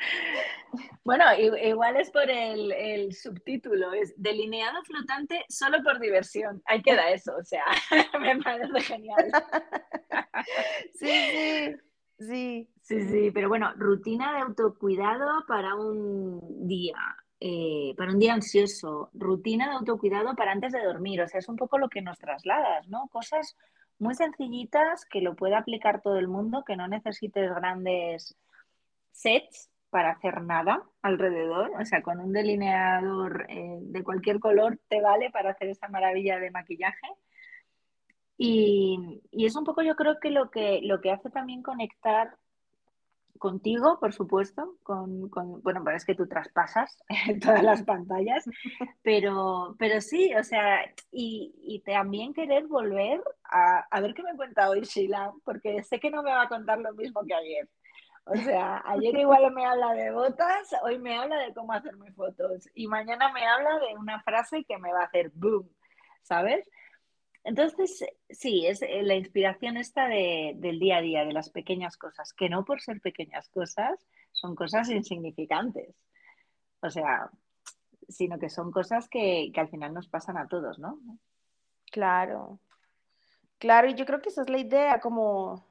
Bueno, 1.04 1.26
igual 1.38 1.97
es 1.97 2.10
por 2.12 2.30
el, 2.30 3.14
subtítulo, 3.14 3.93
es 3.93 4.14
delineado 4.16 4.82
flotante 4.84 5.43
solo 5.49 5.84
por 5.84 5.99
diversión. 5.99 6.62
Ahí 6.66 6.82
queda 6.82 7.12
eso, 7.12 7.36
o 7.36 7.43
sea, 7.43 7.66
me 8.22 8.41
parece 8.41 8.80
genial. 8.82 9.32
Sí, 10.93 11.08
sí, 11.10 11.76
sí. 12.20 12.70
Sí, 12.82 13.01
sí, 13.01 13.32
pero 13.32 13.49
bueno, 13.49 13.74
rutina 13.76 14.34
de 14.34 14.41
autocuidado 14.41 15.45
para 15.47 15.76
un 15.76 16.68
día, 16.68 16.97
eh, 17.39 17.93
para 17.97 18.12
un 18.12 18.20
día 18.20 18.34
ansioso, 18.34 19.10
rutina 19.14 19.70
de 19.70 19.76
autocuidado 19.76 20.36
para 20.36 20.51
antes 20.51 20.72
de 20.72 20.84
dormir, 20.84 21.22
o 21.22 21.28
sea, 21.28 21.39
es 21.39 21.49
un 21.49 21.56
poco 21.56 21.78
lo 21.78 21.89
que 21.89 22.01
nos 22.01 22.18
trasladas, 22.18 22.88
¿no? 22.88 23.08
Cosas 23.10 23.56
muy 24.00 24.16
sencillitas 24.16 25.06
que 25.06 25.22
lo 25.22 25.36
pueda 25.36 25.60
aplicar 25.60 26.02
todo 26.02 26.18
el 26.18 26.28
mundo, 26.28 26.64
que 26.66 26.76
no 26.76 26.88
necesites 26.88 27.54
grandes 27.54 28.36
sets 29.12 29.70
para 29.89 30.12
hacer 30.12 30.41
nada 30.41 30.84
alrededor, 31.04 31.72
o 31.80 31.86
sea, 31.86 32.02
con 32.02 32.20
un 32.20 32.34
delineador 32.34 33.46
eh, 33.50 33.78
de 33.80 34.04
cualquier 34.04 34.39
color 34.39 34.80
te 34.88 35.02
vale 35.02 35.30
para 35.30 35.52
hacer 35.52 35.70
esa 35.70 35.88
maravilla 35.88 36.39
de 36.39 36.50
maquillaje. 36.52 37.08
Y, 38.38 39.22
es 39.32 39.56
un 39.56 39.64
poco 39.64 39.84
yo 39.84 39.96
creo 39.96 40.20
que 40.20 40.32
lo 40.32 40.50
que, 40.50 40.82
lo 40.84 41.00
que 41.00 41.12
hace 41.12 41.30
también 41.30 41.62
conectar 41.62 42.36
contigo, 43.44 44.00
por 44.00 44.14
supuesto, 44.14 44.78
con, 44.84 45.30
bueno, 45.30 45.84
pero 45.84 45.98
es 45.98 46.06
que 46.06 46.16
tú 46.16 46.30
traspasas 46.30 46.98
todas 47.41 47.62
las 47.62 47.84
pantallas, 47.84 48.46
pero, 49.02 49.76
pero 49.78 50.00
sí, 50.00 50.34
o 50.34 50.44
sea, 50.46 50.80
y, 51.12 51.54
y 51.62 51.82
también 51.82 52.34
querer 52.34 52.68
volver 52.68 53.22
a, 53.44 53.80
a, 53.91 54.00
ver 54.00 54.14
qué 54.14 54.24
me 54.24 54.38
cuenta 54.38 54.70
hoy 54.70 54.84
Sheila, 54.84 55.34
porque 55.44 55.84
sé 55.84 56.00
que 56.00 56.10
no 56.10 56.24
me 56.24 56.32
va 56.32 56.44
a 56.44 56.48
contar 56.48 56.80
lo 56.80 56.94
mismo 56.94 57.22
que 57.26 57.34
ayer. 57.34 57.68
O 58.24 58.36
sea, 58.38 58.82
ayer 58.86 59.14
igual 59.18 59.52
me 59.52 59.66
habla 59.66 59.94
de 59.94 60.12
botas, 60.12 60.74
hoy 60.82 60.98
me 60.98 61.18
habla 61.18 61.38
de 61.39 61.54
cómo 61.54 61.74
hacerme 61.74 62.14
fotos 62.14 62.70
y 62.74 62.88
mañana 62.88 63.34
me 63.34 63.46
habla 63.46 63.78
de 63.80 63.98
una 63.98 64.22
frase 64.24 64.64
que 64.64 64.78
me 64.78 64.94
va 64.94 65.02
a 65.02 65.08
hacer 65.08 65.32
boom, 65.36 65.70
¿sabes? 66.22 66.66
Entonces, 67.44 68.06
sí, 68.30 68.66
es 68.66 68.82
eh, 68.82 69.02
la 69.04 69.16
inspiración 69.16 69.78
esta 69.78 70.08
del 70.08 70.80
día 70.80 70.98
a 70.98 71.02
día, 71.02 71.26
de 71.26 71.34
las 71.34 71.50
pequeñas 71.50 71.98
cosas, 71.98 72.34
que 72.34 72.50
no 72.50 72.64
por 72.64 72.82
ser 72.82 73.02
pequeñas 73.02 73.50
cosas 73.50 74.08
son 74.32 74.56
cosas 74.56 74.89
insignificantes. 74.89 75.96
O 76.82 76.89
sea, 76.89 77.30
sino 78.08 78.39
que 78.39 78.50
son 78.50 78.72
cosas 78.72 79.10
que, 79.10 79.52
que 79.54 79.60
al 79.60 79.70
final 79.70 79.94
nos 79.94 80.08
pasan 80.08 80.38
a 80.38 80.48
todos, 80.48 80.80
¿no? 80.80 81.00
Claro, 81.91 82.60
claro, 83.60 83.89
y 83.89 83.96
yo 83.96 84.06
creo 84.06 84.22
que 84.22 84.30
esa 84.30 84.41
es 84.41 84.50
la 84.50 84.58
idea, 84.58 85.00
como 85.00 85.66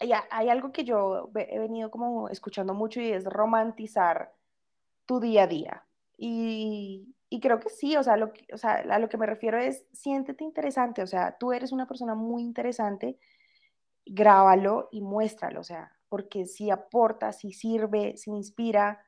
hay, 0.00 0.12
hay 0.30 0.48
algo 0.48 0.72
que 0.72 0.84
yo 0.84 1.30
he 1.34 1.58
venido 1.58 1.90
como 1.90 2.28
escuchando 2.28 2.74
mucho 2.74 3.00
y 3.00 3.12
es 3.12 3.24
romantizar 3.24 4.32
tu 5.06 5.20
día 5.20 5.44
a 5.44 5.46
día. 5.46 5.86
Y, 6.16 7.14
y 7.32 7.40
creo 7.40 7.58
que 7.60 7.70
sí, 7.70 7.96
o 7.96 8.02
sea, 8.02 8.18
lo 8.18 8.30
o 8.52 8.58
sea, 8.58 8.74
a 8.74 8.98
lo 8.98 9.08
que 9.08 9.16
me 9.16 9.24
refiero 9.24 9.58
es 9.58 9.86
siéntete 9.90 10.44
interesante, 10.44 11.02
o 11.02 11.06
sea, 11.06 11.38
tú 11.38 11.54
eres 11.54 11.72
una 11.72 11.86
persona 11.86 12.14
muy 12.14 12.42
interesante, 12.42 13.18
grábalo 14.04 14.90
y 14.92 15.00
muéstralo, 15.00 15.60
o 15.60 15.64
sea, 15.64 15.96
porque 16.10 16.44
si 16.44 16.70
aporta, 16.70 17.32
si 17.32 17.54
sirve, 17.54 18.18
si 18.18 18.32
inspira. 18.32 19.02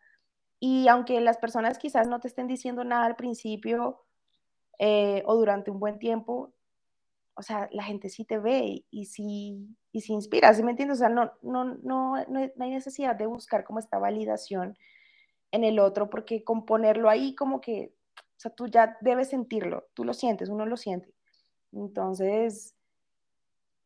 Y 0.58 0.88
aunque 0.88 1.20
las 1.20 1.36
personas 1.36 1.78
quizás 1.78 2.08
no 2.08 2.18
te 2.18 2.28
estén 2.28 2.46
diciendo 2.46 2.82
nada 2.82 3.04
al 3.04 3.16
principio 3.16 4.06
eh, 4.78 5.22
o 5.26 5.34
durante 5.34 5.70
un 5.70 5.78
buen 5.78 5.98
tiempo, 5.98 6.54
o 7.34 7.42
sea, 7.42 7.68
la 7.72 7.82
gente 7.82 8.08
sí 8.08 8.24
te 8.24 8.38
ve 8.38 8.86
y 8.90 9.04
sí, 9.04 9.68
y 9.92 10.00
sí 10.00 10.14
inspira, 10.14 10.54
¿sí 10.54 10.62
me 10.62 10.70
entiendes? 10.70 10.96
O 10.96 11.00
sea, 11.00 11.10
no, 11.10 11.30
no, 11.42 11.66
no, 11.82 12.24
no, 12.26 12.38
hay 12.38 12.70
necesidad 12.70 13.16
de 13.16 13.26
buscar 13.26 13.64
como 13.64 13.80
esta 13.80 13.98
validación 13.98 14.78
en 15.50 15.62
el 15.62 15.78
otro, 15.78 16.08
porque 16.08 16.42
con 16.42 16.64
ponerlo 16.64 17.10
ahí 17.10 17.34
como 17.34 17.60
que 17.60 17.92
o 18.36 18.40
sea, 18.40 18.50
tú 18.52 18.66
ya 18.66 18.96
debes 19.00 19.30
sentirlo, 19.30 19.88
tú 19.94 20.04
lo 20.04 20.14
sientes, 20.14 20.48
uno 20.48 20.66
lo 20.66 20.76
siente. 20.76 21.14
Entonces, 21.72 22.74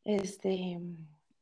este, 0.05 0.81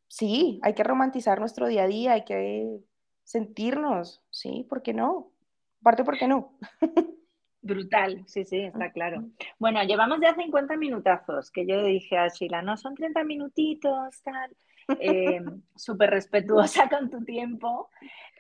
sí, 0.09 0.61
hay 0.62 0.74
que 0.74 0.84
romantizar 0.84 1.40
nuestro 1.40 1.66
día 1.66 1.84
a 1.84 1.88
día, 1.88 2.12
hay 2.12 2.24
que 2.24 2.80
sentirnos, 3.24 4.22
¿sí? 4.30 4.66
¿Por 4.68 4.82
qué 4.82 4.92
no? 4.94 5.32
Aparte, 5.80 6.04
¿por 6.04 6.18
qué 6.18 6.28
no? 6.28 6.59
Brutal, 7.62 8.22
sí, 8.26 8.44
sí, 8.44 8.61
está 8.61 8.92
claro. 8.92 9.24
Bueno, 9.59 9.82
llevamos 9.82 10.20
ya 10.20 10.34
50 10.34 10.76
minutazos, 10.76 11.50
que 11.50 11.66
yo 11.66 11.82
dije 11.82 12.16
a 12.16 12.28
Sheila, 12.28 12.62
no, 12.62 12.76
son 12.76 12.94
30 12.94 13.24
minutitos, 13.24 14.22
tal. 14.22 14.57
Eh, 15.00 15.40
Súper 15.74 16.11
respetuosa 16.11 16.88
con 16.88 17.11
tu 17.11 17.24
tiempo, 17.24 17.90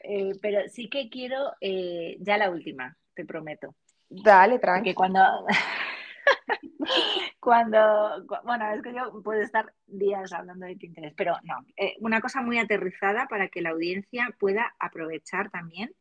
eh, 0.04 0.32
pero 0.40 0.60
sí 0.68 0.88
que 0.88 1.10
quiero 1.10 1.52
eh, 1.60 2.18
ya 2.20 2.38
la 2.38 2.50
última, 2.50 2.96
te 3.14 3.24
prometo. 3.24 3.74
Dale, 4.08 4.58
tranqui. 4.58 4.94
cuando, 4.94 5.20
cuando, 7.40 8.24
bueno, 8.44 8.70
es 8.72 8.82
que 8.82 8.94
yo 8.94 9.22
puedo 9.22 9.40
estar 9.40 9.72
días 9.86 10.32
hablando 10.32 10.66
de 10.66 10.76
Pinterest, 10.76 11.16
pero 11.16 11.36
no, 11.42 11.64
eh, 11.76 11.96
una 12.00 12.20
cosa 12.20 12.40
muy 12.42 12.58
aterrizada 12.58 13.26
para 13.28 13.48
que 13.48 13.62
la 13.62 13.70
audiencia 13.70 14.28
pueda 14.38 14.74
aprovechar 14.78 15.50
también 15.50 15.92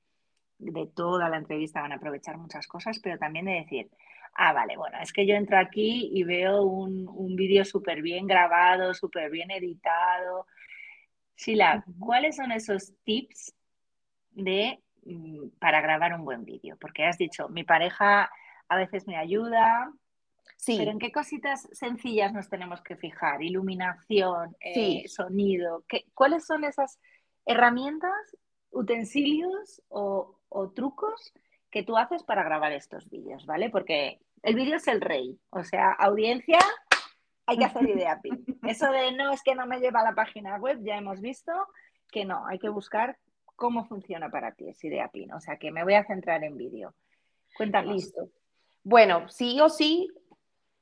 de 0.57 0.87
toda 0.87 1.29
la 1.29 1.37
entrevista, 1.37 1.81
van 1.81 1.91
a 1.91 1.95
aprovechar 1.95 2.37
muchas 2.37 2.67
cosas, 2.67 2.99
pero 2.99 3.17
también 3.17 3.45
de 3.45 3.53
decir, 3.53 3.89
ah, 4.35 4.53
vale, 4.53 4.77
bueno, 4.77 4.97
es 5.01 5.11
que 5.11 5.25
yo 5.25 5.35
entro 5.35 5.57
aquí 5.57 6.09
y 6.13 6.23
veo 6.23 6.63
un, 6.63 7.07
un 7.07 7.35
vídeo 7.35 7.65
súper 7.65 8.01
bien 8.01 8.27
grabado, 8.27 8.93
súper 8.93 9.29
bien 9.29 9.51
editado. 9.51 10.47
Sheila, 11.35 11.83
¿cuáles 11.99 12.37
son 12.37 12.51
esos 12.51 12.93
tips 13.03 13.53
de 14.31 14.79
para 15.59 15.81
grabar 15.81 16.13
un 16.13 16.25
buen 16.25 16.45
vídeo? 16.45 16.77
Porque 16.79 17.05
has 17.05 17.17
dicho, 17.17 17.49
mi 17.49 17.63
pareja 17.63 18.31
a 18.67 18.75
veces 18.75 19.07
me 19.07 19.17
ayuda, 19.17 19.91
sí. 20.57 20.77
pero 20.77 20.91
¿en 20.91 20.99
qué 20.99 21.11
cositas 21.11 21.67
sencillas 21.71 22.33
nos 22.33 22.49
tenemos 22.49 22.81
que 22.81 22.95
fijar? 22.95 23.43
Iluminación, 23.43 24.55
eh, 24.59 25.07
sonido, 25.07 25.83
¿qué, 25.87 26.05
¿cuáles 26.13 26.45
son 26.45 26.63
esas 26.63 26.99
herramientas, 27.45 28.37
utensilios 28.71 29.81
o, 29.87 30.31
trucos 30.73 31.33
que 31.69 31.83
tú 31.83 31.97
haces 31.97 32.23
para 32.23 32.43
grabar 32.43 32.71
estos 32.71 33.09
vídeos, 33.09 33.45
¿vale? 33.45 33.69
Porque 33.69 34.19
el 34.41 34.55
vídeo 34.55 34.77
es 34.77 34.87
el 34.87 35.01
rey, 35.01 35.37
o 35.49 35.63
sea, 35.63 35.91
audiencia, 35.91 36.59
hay 37.45 37.57
que 37.57 37.65
hacer 37.65 37.89
idea 37.89 38.19
Eso 38.63 38.89
de 38.91 39.11
no 39.11 39.31
es 39.33 39.43
que 39.43 39.53
no 39.53 39.65
me 39.65 39.79
lleva 39.79 39.99
a 39.99 40.05
la 40.05 40.15
página 40.15 40.57
web, 40.57 40.79
ya 40.81 40.97
hemos 40.97 41.19
visto 41.19 41.51
que 42.09 42.23
no, 42.23 42.45
hay 42.47 42.57
que 42.57 42.69
buscar 42.69 43.17
cómo 43.55 43.85
funciona 43.85 44.29
para 44.29 44.53
ti 44.53 44.69
esa 44.69 44.87
idea 44.87 45.07
PIN. 45.09 45.33
O 45.33 45.39
sea, 45.39 45.57
que 45.57 45.71
me 45.71 45.83
voy 45.83 45.93
a 45.93 46.05
centrar 46.05 46.43
en 46.43 46.57
vídeo. 46.57 46.93
Cuéntanos. 47.57 47.95
Listo. 47.95 48.29
Bueno, 48.83 49.27
sí 49.29 49.59
o 49.61 49.69
sí, 49.69 50.09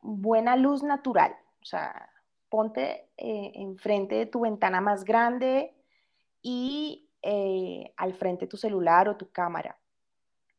buena 0.01 0.55
luz 0.55 0.83
natural. 0.83 1.35
O 1.61 1.65
sea, 1.65 2.09
ponte 2.49 3.09
eh, 3.17 3.51
enfrente 3.55 4.15
de 4.15 4.25
tu 4.25 4.41
ventana 4.41 4.81
más 4.81 5.05
grande 5.05 5.73
y 6.41 7.09
eh, 7.21 7.93
al 7.97 8.13
frente 8.13 8.45
de 8.45 8.49
tu 8.49 8.57
celular 8.57 9.07
o 9.07 9.17
tu 9.17 9.31
cámara. 9.31 9.79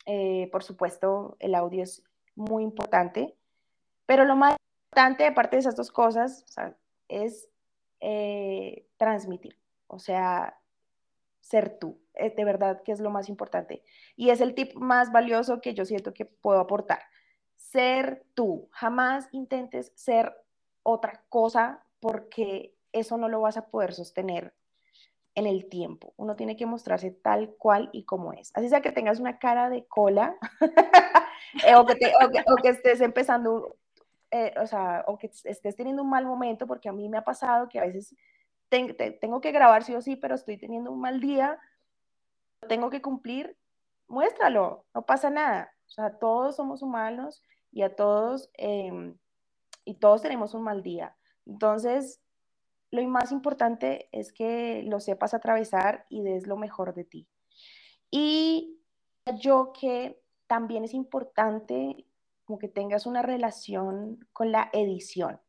Eh, 0.07 0.49
por 0.51 0.65
supuesto, 0.65 1.37
el 1.39 1.55
audio 1.55 1.83
es 1.83 2.03
muy 2.35 2.63
importante, 2.63 3.37
pero 4.07 4.25
lo 4.25 4.35
más 4.35 4.57
importante, 4.87 5.27
aparte 5.27 5.57
de 5.57 5.61
esas 5.61 5.77
dos 5.77 5.91
cosas, 5.93 6.45
es 7.09 7.49
transmitir. 8.97 9.57
O 9.87 9.99
sea, 9.99 10.59
ser 11.45 11.79
tú. 11.79 12.01
Es 12.15 12.35
de 12.35 12.45
verdad 12.45 12.83
que 12.83 12.93
es 12.93 13.01
lo 13.01 13.11
más 13.11 13.29
importante. 13.29 13.85
Y 14.17 14.31
es 14.31 14.41
el 14.41 14.55
tip 14.55 14.75
más 14.75 15.13
valioso 15.13 15.61
que 15.61 15.75
yo 15.75 15.85
siento 15.85 16.15
que 16.15 16.25
puedo 16.25 16.59
aportar. 16.59 17.01
Ser 17.55 18.25
tú. 18.35 18.69
Jamás 18.73 19.29
intentes 19.31 19.93
ser 19.95 20.35
otra 20.83 21.23
cosa 21.29 21.85
porque 22.01 22.75
eso 22.93 23.19
no 23.19 23.29
lo 23.29 23.43
vas 23.43 23.59
a 23.59 23.67
poder 23.67 23.93
sostener 23.93 24.55
en 25.35 25.47
el 25.47 25.69
tiempo. 25.69 26.15
Uno 26.17 26.35
tiene 26.35 26.57
que 26.57 26.65
mostrarse 26.65 27.11
tal 27.11 27.55
cual 27.57 27.91
y 27.93 28.05
como 28.05 28.33
es. 28.33 28.51
Así 28.55 28.69
sea 28.71 28.81
que 28.81 28.93
tengas 28.93 29.21
una 29.21 29.39
cara 29.39 29.69
de 29.69 29.85
cola 29.85 30.37
eh, 31.67 31.75
o, 31.75 31.85
que 31.85 32.69
estés 32.69 33.03
empezando, 33.03 33.77
eh, 34.31 34.55
o 34.59 34.67
sea, 34.67 35.05
o 35.09 35.19
que 35.19 35.31
estés 35.45 35.77
teniendo 35.77 36.03
un 36.03 36.11
mal 36.11 36.25
momento, 36.25 36.67
porque 36.67 36.89
a 36.89 36.93
mí 36.93 37.09
me 37.09 37.19
ha 37.19 37.25
pasado 37.25 37.69
que 37.69 37.81
a 37.81 37.85
veces 37.85 38.15
tengo 39.21 39.41
que 39.41 39.53
grabar 39.53 39.85
sí 39.85 39.95
o 39.95 40.01
sí, 40.01 40.17
pero 40.17 40.35
estoy 40.35 40.59
teniendo 40.59 40.91
un 40.91 41.01
mal 41.01 41.21
día, 41.21 41.59
tengo 42.69 42.91
que 42.91 43.03
cumplir, 43.03 43.57
muéstralo, 44.09 44.85
no 44.95 45.07
pasa 45.07 45.31
nada. 45.31 45.75
O 45.87 45.91
sea, 45.91 46.19
todos 46.19 46.57
somos 46.57 46.83
humanos 46.83 47.43
y 47.71 47.83
a 47.83 47.95
todos, 47.95 48.51
em, 48.55 49.17
y 49.85 49.95
todos 49.95 50.23
tenemos 50.23 50.55
un 50.55 50.63
mal 50.63 50.83
día. 50.83 51.17
Entonces, 51.47 52.21
lo 52.91 53.03
más 53.09 53.33
importante 53.33 54.09
es 54.13 54.33
que 54.33 54.83
lo 54.85 55.01
sepas 55.01 55.35
atravesar 55.35 56.07
y 56.09 56.23
des 56.23 56.47
lo 56.47 56.57
mejor 56.57 56.95
de 56.95 57.05
ti. 57.05 57.29
Y 58.11 58.79
yo 59.41 59.73
que 59.73 60.21
también 60.47 60.85
es 60.85 60.95
importante 60.95 62.07
como 62.45 62.59
que 62.59 62.69
tengas 62.69 63.07
una 63.07 63.23
relación 63.23 64.27
con 64.33 64.53
la 64.53 64.71
edición. 64.73 65.41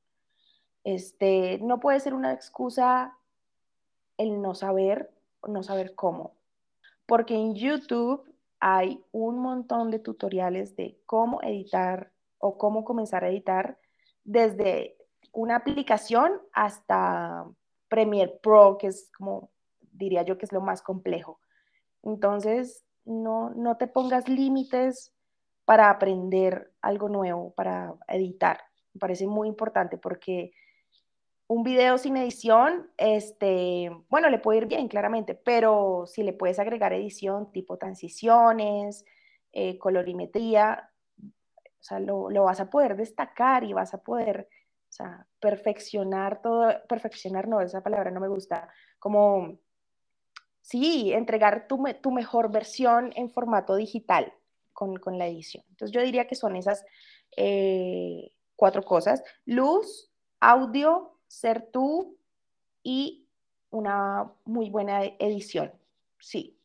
Este, 0.86 1.58
no 1.64 1.80
puede 1.80 2.00
ser 2.00 2.14
una 2.14 2.32
excusa 2.32 3.18
el 4.18 4.40
no 4.42 4.54
saber, 4.54 5.12
no 5.48 5.64
saber 5.64 5.96
cómo. 5.96 6.36
Porque 7.08 7.36
en 7.36 7.56
YouTube 7.56 8.24
hay 8.60 9.04
un 9.12 9.40
montón 9.40 9.90
de 9.90 9.98
tutoriales 9.98 10.76
de 10.76 10.98
cómo 11.08 11.42
editar 11.42 12.12
o 12.38 12.58
cómo 12.60 12.86
comenzar 12.86 13.24
a 13.24 13.30
editar 13.30 13.80
desde 14.24 14.96
una 15.34 15.58
aplicación 15.58 16.40
hasta 16.54 17.46
Premiere 17.90 18.40
Pro, 18.42 18.78
que 18.78 18.88
es 18.88 19.10
como, 19.18 19.50
diría 19.92 20.22
yo, 20.22 20.38
que 20.38 20.46
es 20.46 20.52
lo 20.52 20.62
más 20.62 20.84
complejo. 20.84 21.40
Entonces, 22.04 22.86
no, 23.06 23.50
no 23.50 23.78
te 23.78 23.88
pongas 23.88 24.30
límites 24.30 25.12
para 25.66 25.90
aprender 25.90 26.72
algo 26.82 27.10
nuevo, 27.10 27.54
para 27.56 27.96
editar. 28.08 28.60
Me 28.94 29.00
parece 29.00 29.26
muy 29.26 29.48
importante 29.48 29.98
porque 29.98 30.54
un 31.48 31.64
video 31.64 31.98
sin 31.98 32.18
edición, 32.18 32.90
este, 32.98 33.92
bueno, 34.10 34.30
le 34.30 34.40
puede 34.40 34.60
ir 34.60 34.66
bien, 34.66 34.88
claramente, 34.88 35.36
pero 35.36 36.06
si 36.08 36.24
le 36.24 36.34
puedes 36.34 36.60
agregar 36.60 36.94
edición 36.94 37.52
tipo 37.52 37.78
transiciones, 37.78 39.06
eh, 39.52 39.78
colorimetría, 39.78 40.90
o 41.20 41.84
sea, 41.84 42.00
lo, 42.00 42.30
lo, 42.30 42.46
vas 42.46 42.60
a 42.60 42.70
poder 42.70 42.96
destacar 42.96 43.64
y 43.64 43.74
vas 43.74 43.94
a 43.94 44.02
poder 44.02 44.50
o 44.90 44.92
sea, 44.96 45.28
perfeccionar 45.40 46.42
todo, 46.42 46.74
perfeccionar 46.88 47.48
no, 47.48 47.62
esa 47.62 47.84
palabra 47.84 48.12
no 48.12 48.22
me 48.22 48.28
gusta, 48.28 48.70
como, 48.98 49.60
sí, 50.62 51.14
entregar 51.14 51.68
tu, 51.68 51.84
tu 52.02 52.12
mejor 52.12 52.52
versión 52.52 53.12
en 53.16 53.30
formato 53.30 53.76
digital 53.76 54.34
con, 54.74 54.98
con, 54.98 55.18
la 55.18 55.28
edición. 55.28 55.64
Entonces 55.70 55.94
yo 55.94 56.02
diría 56.02 56.28
que 56.28 56.36
son 56.36 56.56
esas 56.56 56.86
eh, 57.36 58.32
cuatro 58.56 58.84
cosas, 58.84 59.22
luz, 59.46 60.10
audio, 60.40 61.15
ser 61.36 61.70
tú 61.72 62.18
y 62.82 63.28
una 63.70 64.32
muy 64.46 64.70
buena 64.70 65.04
edición. 65.04 65.72
Sí, 66.18 66.58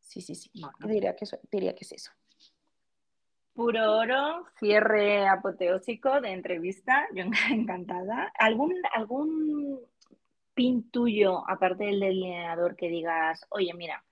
sí, 0.00 0.20
sí, 0.20 0.34
sí. 0.34 0.50
Diría, 0.80 1.14
que 1.14 1.26
diría 1.50 1.74
que 1.74 1.84
es 1.84 1.92
eso. 1.92 2.12
Puro 3.54 3.98
oro, 3.98 4.44
cierre 4.58 5.26
apoteósico 5.28 6.20
de 6.20 6.32
entrevista, 6.32 7.06
yo 7.14 7.24
encantada. 7.50 8.32
¿Algún, 8.38 8.74
algún 8.92 9.80
pin 10.54 10.90
tuyo, 10.90 11.48
aparte 11.48 11.84
del 11.84 12.00
delineador, 12.00 12.74
que 12.74 12.88
digas, 12.88 13.46
oye, 13.50 13.72
mira, 13.74 14.04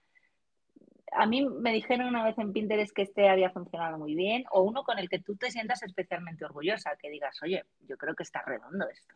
a 1.13 1.27
mí 1.27 1.45
me 1.45 1.73
dijeron 1.73 2.07
una 2.09 2.25
vez 2.25 2.39
en 2.39 2.53
Pinterest 2.53 2.95
que 2.95 3.03
este 3.03 3.29
había 3.29 3.51
funcionado 3.51 3.99
muy 3.99 4.15
bien, 4.15 4.45
o 4.53 4.63
uno 4.63 4.85
con 4.85 4.99
el 4.99 5.09
que 5.09 5.19
tú 5.19 5.37
te 5.37 5.51
sientas 5.51 5.83
especialmente 5.83 6.45
orgullosa, 6.45 6.97
que 7.01 7.11
digas, 7.11 7.43
oye, 7.43 7.65
yo 7.81 7.97
creo 7.97 8.15
que 8.15 8.23
está 8.23 8.43
redondo 8.43 8.89
esto. 8.89 9.15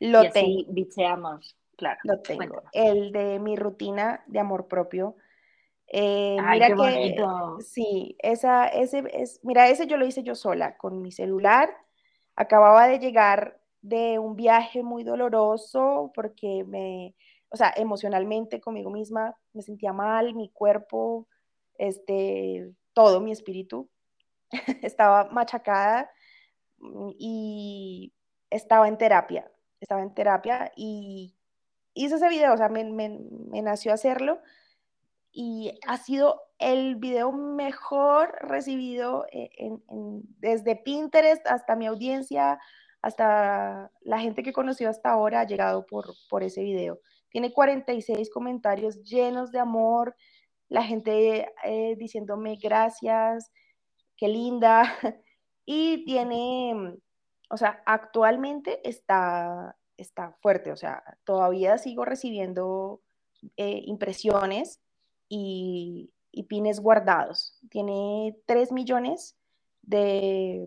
Lo 0.00 0.24
y 0.24 0.26
así 0.26 0.66
bicheamos, 0.68 1.56
claro. 1.76 2.00
Lo 2.04 2.20
tengo. 2.20 2.62
El 2.72 3.12
de 3.12 3.38
mi 3.38 3.54
rutina 3.56 4.24
de 4.26 4.40
amor 4.40 4.66
propio 4.66 5.16
eh, 5.92 6.36
mira 6.40 6.68
que 6.68 7.16
sí, 7.64 8.16
esa, 8.20 8.68
ese, 8.68 9.02
es, 9.12 9.40
mira, 9.42 9.68
ese 9.68 9.88
yo 9.88 9.96
lo 9.96 10.06
hice 10.06 10.22
yo 10.22 10.36
sola 10.36 10.76
con 10.76 11.02
mi 11.02 11.10
celular. 11.10 11.76
Acababa 12.36 12.86
de 12.86 13.00
llegar 13.00 13.60
de 13.82 14.20
un 14.20 14.36
viaje 14.36 14.84
muy 14.84 15.02
doloroso 15.02 16.12
porque 16.14 16.64
me, 16.64 17.16
o 17.48 17.56
sea, 17.56 17.72
emocionalmente 17.76 18.60
conmigo 18.60 18.90
misma 18.90 19.36
me 19.52 19.62
sentía 19.62 19.92
mal, 19.92 20.34
mi 20.34 20.50
cuerpo, 20.50 21.26
este, 21.76 22.72
todo 22.92 23.20
mi 23.20 23.32
espíritu 23.32 23.90
estaba 24.82 25.28
machacada 25.32 26.08
mm, 26.78 27.10
y 27.18 28.12
estaba 28.48 28.86
en 28.86 28.96
terapia, 28.96 29.50
estaba 29.80 30.02
en 30.02 30.14
terapia 30.14 30.72
y 30.76 31.34
hice 31.94 32.16
ese 32.16 32.28
video, 32.28 32.54
o 32.54 32.56
sea, 32.56 32.68
me, 32.68 32.84
me, 32.84 33.62
nació 33.62 33.92
hacerlo 33.92 34.40
y 35.32 35.72
ha 35.86 35.96
sido 35.96 36.40
el 36.58 36.96
video 36.96 37.32
mejor 37.32 38.36
recibido 38.42 39.26
eh, 39.32 39.50
desde 40.38 40.76
Pinterest 40.76 41.46
hasta 41.46 41.76
mi 41.76 41.86
audiencia, 41.86 42.58
hasta 43.02 43.90
la 44.02 44.20
gente 44.20 44.42
que 44.42 44.52
conoció 44.52 44.90
hasta 44.90 45.10
ahora 45.10 45.40
ha 45.40 45.46
llegado 45.46 45.86
por, 45.86 46.14
por 46.28 46.42
ese 46.42 46.62
video. 46.62 47.00
Tiene 47.30 47.52
46 47.52 48.30
comentarios 48.30 49.02
llenos 49.04 49.52
de 49.52 49.60
amor, 49.60 50.16
la 50.68 50.82
gente 50.82 51.48
eh, 51.64 51.96
diciéndome 51.96 52.56
gracias, 52.56 53.50
qué 54.16 54.28
linda. 54.28 54.82
Y 55.72 56.04
tiene, 56.04 56.96
o 57.50 57.56
sea, 57.56 57.82
actualmente 57.84 58.88
está, 58.88 59.76
está 59.96 60.32
fuerte, 60.40 60.70
o 60.70 60.76
sea, 60.76 61.02
todavía 61.24 61.78
sigo 61.78 62.04
recibiendo 62.04 63.02
eh, 63.56 63.82
impresiones 63.86 64.80
y, 65.28 66.12
pines 66.48 66.80
guardados. 66.80 67.58
Tiene 67.70 68.36
3 68.46 68.72
millones 68.72 69.36
de, 69.82 70.66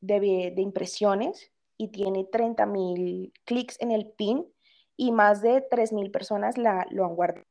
de, 0.00 0.54
impresiones 0.56 1.52
y 1.76 1.88
tiene 1.88 2.24
30 2.24 2.66
mil 2.66 3.32
clics 3.44 3.80
en 3.80 3.92
el 3.92 4.10
pin 4.10 4.46
y 4.96 5.12
más 5.12 5.42
de 5.42 5.62
3 5.70 5.92
mil 5.92 6.10
personas 6.10 6.58
la, 6.58 6.86
lo 6.90 7.04
han 7.04 7.14
guardado. 7.14 7.46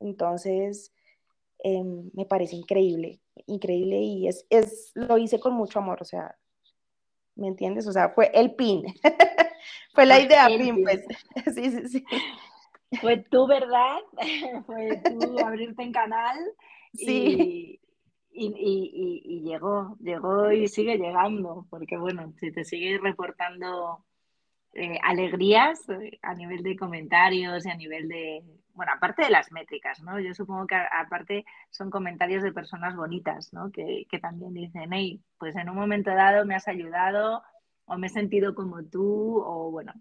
Entonces, 0.00 0.92
em, 1.58 2.10
me 2.14 2.24
parece 2.24 2.56
increíble, 2.56 3.20
increíble 3.46 3.98
y 4.00 4.28
es, 4.28 4.46
es, 4.48 4.92
lo 4.94 5.18
hice 5.18 5.38
con 5.38 5.54
mucho 5.54 5.80
amor, 5.80 6.00
o 6.00 6.04
sea, 6.04 6.36
¿me 7.40 7.48
entiendes? 7.48 7.86
O 7.86 7.92
sea, 7.92 8.10
fue 8.10 8.30
el 8.34 8.54
pin, 8.54 8.84
fue 9.94 10.06
la 10.06 10.20
idea 10.20 10.46
pin, 10.46 10.82
pues. 10.82 11.04
sí, 11.54 11.70
sí, 11.70 11.88
sí. 11.88 12.04
Fue 13.00 13.18
tu 13.18 13.46
verdad, 13.46 13.98
fue 14.66 15.00
tú 15.04 15.38
abrirte 15.44 15.82
en 15.82 15.92
canal 15.92 16.36
sí. 16.92 17.80
y, 18.32 19.40
llegó, 19.42 19.96
llegó 20.00 20.52
y 20.52 20.68
sigue 20.68 20.96
llegando, 20.96 21.66
porque 21.70 21.96
bueno, 21.96 22.32
si 22.38 22.52
te 22.52 22.64
sigue 22.64 22.98
reportando 22.98 24.04
eh, 24.74 24.98
alegrías 25.02 25.88
eh, 25.88 26.18
a 26.22 26.34
nivel 26.34 26.62
de 26.62 26.76
comentarios 26.76 27.64
y 27.64 27.70
a 27.70 27.76
nivel 27.76 28.08
de, 28.08 28.42
bueno, 28.74 28.92
aparte 28.94 29.22
de 29.22 29.30
las 29.30 29.52
métricas, 29.52 30.02
¿no? 30.02 30.18
Yo 30.20 30.34
supongo 30.34 30.66
que 30.66 30.76
aparte 30.76 31.44
son 31.70 31.90
comentarios 31.90 32.42
de 32.42 32.52
personas 32.52 32.96
bonitas, 32.96 33.52
¿no? 33.52 33.70
Que, 33.70 34.06
que 34.10 34.18
también 34.18 34.54
dicen, 34.54 34.92
hey, 34.92 35.20
pues 35.38 35.56
en 35.56 35.68
un 35.68 35.76
momento 35.76 36.10
dado 36.10 36.44
me 36.44 36.54
has 36.54 36.68
ayudado 36.68 37.42
o 37.86 37.98
me 37.98 38.06
he 38.06 38.10
sentido 38.10 38.54
como 38.54 38.84
tú, 38.84 39.42
o 39.44 39.70
bueno, 39.70 39.92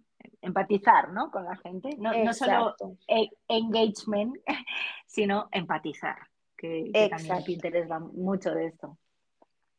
empatizar 0.41 1.11
¿no? 1.11 1.31
con 1.31 1.45
la 1.45 1.55
gente, 1.57 1.95
no, 1.97 2.11
no 2.13 2.33
solo 2.33 2.75
e, 3.07 3.29
engagement, 3.47 4.35
sino 5.07 5.49
empatizar, 5.51 6.17
que, 6.55 6.91
también 7.09 7.43
te 7.43 7.51
interesa 7.51 7.99
mucho 7.99 8.51
de 8.51 8.67
esto. 8.67 8.97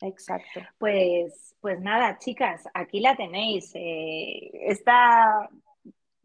Exacto. 0.01 0.61
Pues, 0.79 1.55
pues 1.61 1.81
nada, 1.81 2.19
chicas, 2.19 2.67
aquí 2.73 3.01
la 3.01 3.17
tenéis. 3.17 3.71
Eh, 3.75 4.51
esta 4.55 5.49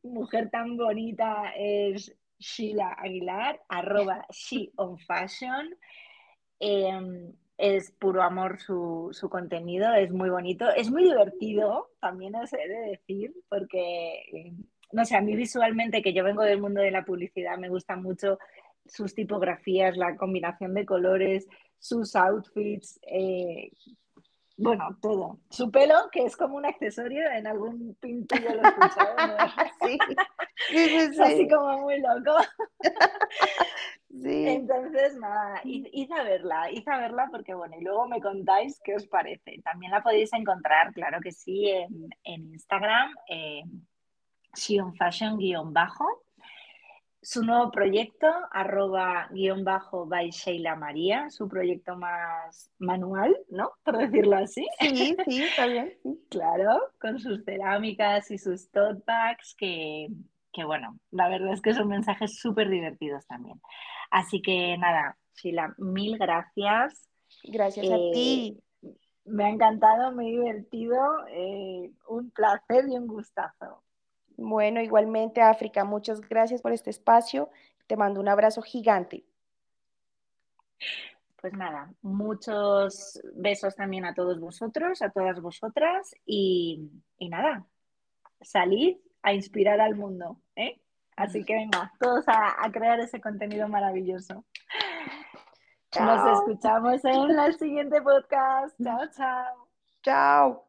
mujer 0.01 0.49
tan 0.49 0.78
bonita 0.78 1.51
es 1.57 2.16
Sheila 2.39 2.95
Aguilar, 2.97 3.61
arroba 3.69 4.25
She 4.31 4.71
on 4.75 4.97
Fashion. 4.99 5.75
Em, 6.59 7.33
es 7.57 7.91
puro 7.91 8.21
amor 8.21 8.59
su, 8.59 9.09
su, 9.11 9.29
contenido, 9.29 9.93
es 9.93 10.11
muy 10.11 10.29
bonito, 10.29 10.69
es 10.71 10.91
muy 10.91 11.03
divertido, 11.03 11.89
también 12.01 12.36
os 12.36 12.51
he 12.51 12.67
de 12.67 12.79
decir, 12.91 13.33
porque, 13.47 14.53
no 14.91 15.05
sé, 15.05 15.15
a 15.15 15.21
mí 15.21 15.36
visualmente, 15.36 16.01
que 16.01 16.13
yo 16.13 16.23
vengo 16.23 16.43
del 16.43 16.59
mundo 16.59 16.81
de 16.81 16.91
la 16.91 17.05
publicidad, 17.05 17.57
me 17.57 17.69
gusta 17.69 17.95
mucho 17.95 18.39
sus 18.86 19.15
tipografías, 19.15 19.97
la 19.97 20.17
combinación 20.17 20.73
de 20.73 20.86
colores, 20.86 21.47
sus 21.79 22.15
outfits, 22.15 22.99
eh, 23.07 23.71
bueno, 24.58 24.97
todo. 25.01 25.39
Su 25.49 25.70
pelo, 25.70 25.95
que 26.12 26.26
es 26.26 26.38
como 26.38 26.56
un 26.56 26.66
accesorio, 26.66 27.30
en 27.30 27.45
algún 27.45 27.95
pintillo 27.99 28.56
lo 28.56 28.64
he 28.64 28.68
escuchado. 28.68 29.16
sí. 29.86 29.97
Sí, 30.70 30.88
sí, 31.14 31.22
Así 31.22 31.47
como 31.49 31.80
muy 31.80 31.99
loco. 31.99 32.38
sí. 34.10 34.47
Entonces, 34.47 35.18
nada, 35.18 35.60
id, 35.64 36.12
a 36.12 36.24
verla, 36.24 36.72
id 36.72 36.88
a 36.88 36.97
verla 36.99 37.28
porque, 37.32 37.53
bueno, 37.53 37.76
y 37.78 37.84
luego 37.84 38.08
me 38.08 38.22
contáis 38.22 38.80
qué 38.84 38.95
os 38.95 39.08
parece. 39.08 39.62
También 39.64 39.91
la 39.91 40.01
podéis 40.01 40.32
encontrar, 40.34 40.93
claro 40.93 41.20
que 41.22 41.32
sí, 41.32 41.70
en, 41.70 42.10
Instagram, 42.24 43.14
eh, 43.30 43.64
Fashion-bajo 44.53 46.24
su 47.26 47.43
nuevo 47.43 47.71
proyecto, 47.71 48.28
arroba 48.51 49.28
guion 49.32 49.63
bajo 49.63 50.05
by 50.05 50.30
Sheila 50.30 50.76
María, 50.76 51.32
su 51.32 51.49
proyecto 51.49 51.97
más 51.97 52.71
manual, 52.78 53.36
¿no? 53.49 53.71
Por 53.84 53.97
decirlo 53.97 54.38
así. 54.38 54.67
Sí, 54.80 55.17
sí, 55.26 55.43
está 55.43 55.65
bien. 55.65 55.91
Claro, 56.30 56.80
con 57.01 57.17
sus 57.19 57.43
cerámicas 57.43 58.30
y 58.30 58.38
sus 58.38 58.69
tote 58.69 59.01
bags, 59.07 59.55
que, 59.57 60.07
bueno, 60.65 60.99
la 61.09 61.28
verdad 61.28 61.53
es 61.53 61.61
que 61.61 61.73
son 61.73 61.88
mensajes 61.88 62.38
súper 62.39 62.69
divertidos 62.69 63.26
también. 63.26 63.59
Así 64.11 64.41
que 64.41 64.78
nada, 64.78 65.17
Sheila, 65.34 65.73
mil 65.80 66.19
gracias. 66.19 67.09
Gracias 67.43 67.88
a 67.88 67.97
ti. 68.13 68.61
Eh, 68.84 68.89
me 69.26 69.45
ha 69.45 69.49
encantado, 69.49 70.11
me 70.11 70.28
he 70.28 70.32
divertido, 70.32 71.26
eh, 71.30 71.91
un 72.07 72.30
placer 72.30 72.86
y 72.88 72.97
un 72.97 73.07
gustazo. 73.07 73.82
Bueno, 74.38 74.81
igualmente 74.81 75.41
África, 75.41 75.83
muchas 75.83 76.21
gracias 76.21 76.61
por 76.61 76.73
este 76.73 76.89
espacio. 76.89 77.49
Te 77.88 77.95
mando 77.95 78.19
un 78.19 78.27
abrazo 78.27 78.61
gigante. 78.61 79.23
Pues 81.39 81.53
nada, 81.53 81.93
muchos 82.01 83.21
besos 83.36 83.75
también 83.75 84.05
a 84.05 84.15
todos 84.15 84.39
vosotros, 84.39 85.01
a 85.01 85.11
todas 85.11 85.39
vosotras 85.39 86.15
y, 86.25 86.89
nada, 87.19 87.65
salid 88.41 88.97
a 89.21 89.33
inspirar 89.33 89.79
al 89.79 89.95
mundo. 89.95 90.41
¿eh? 90.55 90.81
Así 91.15 91.45
que 91.45 91.53
venga, 91.53 91.93
todos 91.99 92.25
a, 92.27 92.69
crear 92.71 92.99
ese 92.99 93.21
contenido 93.21 93.67
maravilloso. 93.67 94.43
Nos 95.99 96.39
escuchamos 96.39 97.05
en 97.05 97.39
el 97.39 97.53
siguiente 97.57 98.01
podcast. 98.01 98.75
Chao, 98.83 99.01
chao. 99.15 99.67
Chao. 100.01 100.64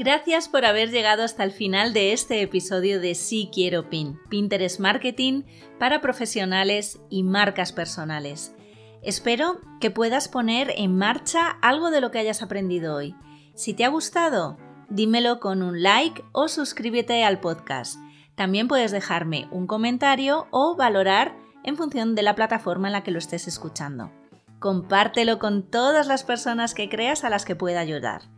Gracias 0.00 0.48
por 0.48 0.64
haber 0.64 0.92
llegado 0.92 1.24
hasta 1.24 1.42
el 1.42 1.50
final 1.50 1.92
de 1.92 2.12
este 2.12 2.40
episodio 2.40 3.00
de 3.00 3.16
Sí 3.16 3.50
Quiero 3.52 3.90
Pin, 3.90 4.16
Pinterest 4.28 4.78
Marketing 4.78 5.42
para 5.80 6.00
profesionales 6.00 7.00
y 7.10 7.24
marcas 7.24 7.72
personales. 7.72 8.54
Espero 9.02 9.60
que 9.80 9.90
puedas 9.90 10.28
poner 10.28 10.72
en 10.76 10.96
marcha 10.96 11.48
algo 11.62 11.90
de 11.90 12.00
lo 12.00 12.12
que 12.12 12.20
hayas 12.20 12.42
aprendido 12.42 12.94
hoy. 12.94 13.16
Si 13.56 13.74
te 13.74 13.84
ha 13.84 13.88
gustado, 13.88 14.56
dímelo 14.88 15.40
con 15.40 15.64
un 15.64 15.82
like 15.82 16.22
o 16.30 16.46
suscríbete 16.46 17.24
al 17.24 17.40
podcast. 17.40 17.98
También 18.36 18.68
puedes 18.68 18.92
dejarme 18.92 19.48
un 19.50 19.66
comentario 19.66 20.46
o 20.52 20.76
valorar 20.76 21.36
en 21.64 21.76
función 21.76 22.14
de 22.14 22.22
la 22.22 22.36
plataforma 22.36 22.86
en 22.86 22.92
la 22.92 23.02
que 23.02 23.10
lo 23.10 23.18
estés 23.18 23.48
escuchando. 23.48 24.12
Compártelo 24.60 25.40
con 25.40 25.68
todas 25.68 26.06
las 26.06 26.22
personas 26.22 26.72
que 26.74 26.88
creas 26.88 27.24
a 27.24 27.30
las 27.30 27.44
que 27.44 27.56
pueda 27.56 27.80
ayudar 27.80 28.37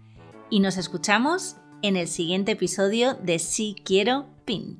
y 0.50 0.60
nos 0.60 0.76
escuchamos 0.76 1.56
en 1.82 1.96
el 1.96 2.08
siguiente 2.08 2.52
episodio 2.52 3.14
de 3.14 3.38
Si 3.38 3.76
Quiero 3.84 4.26
PIN. 4.44 4.79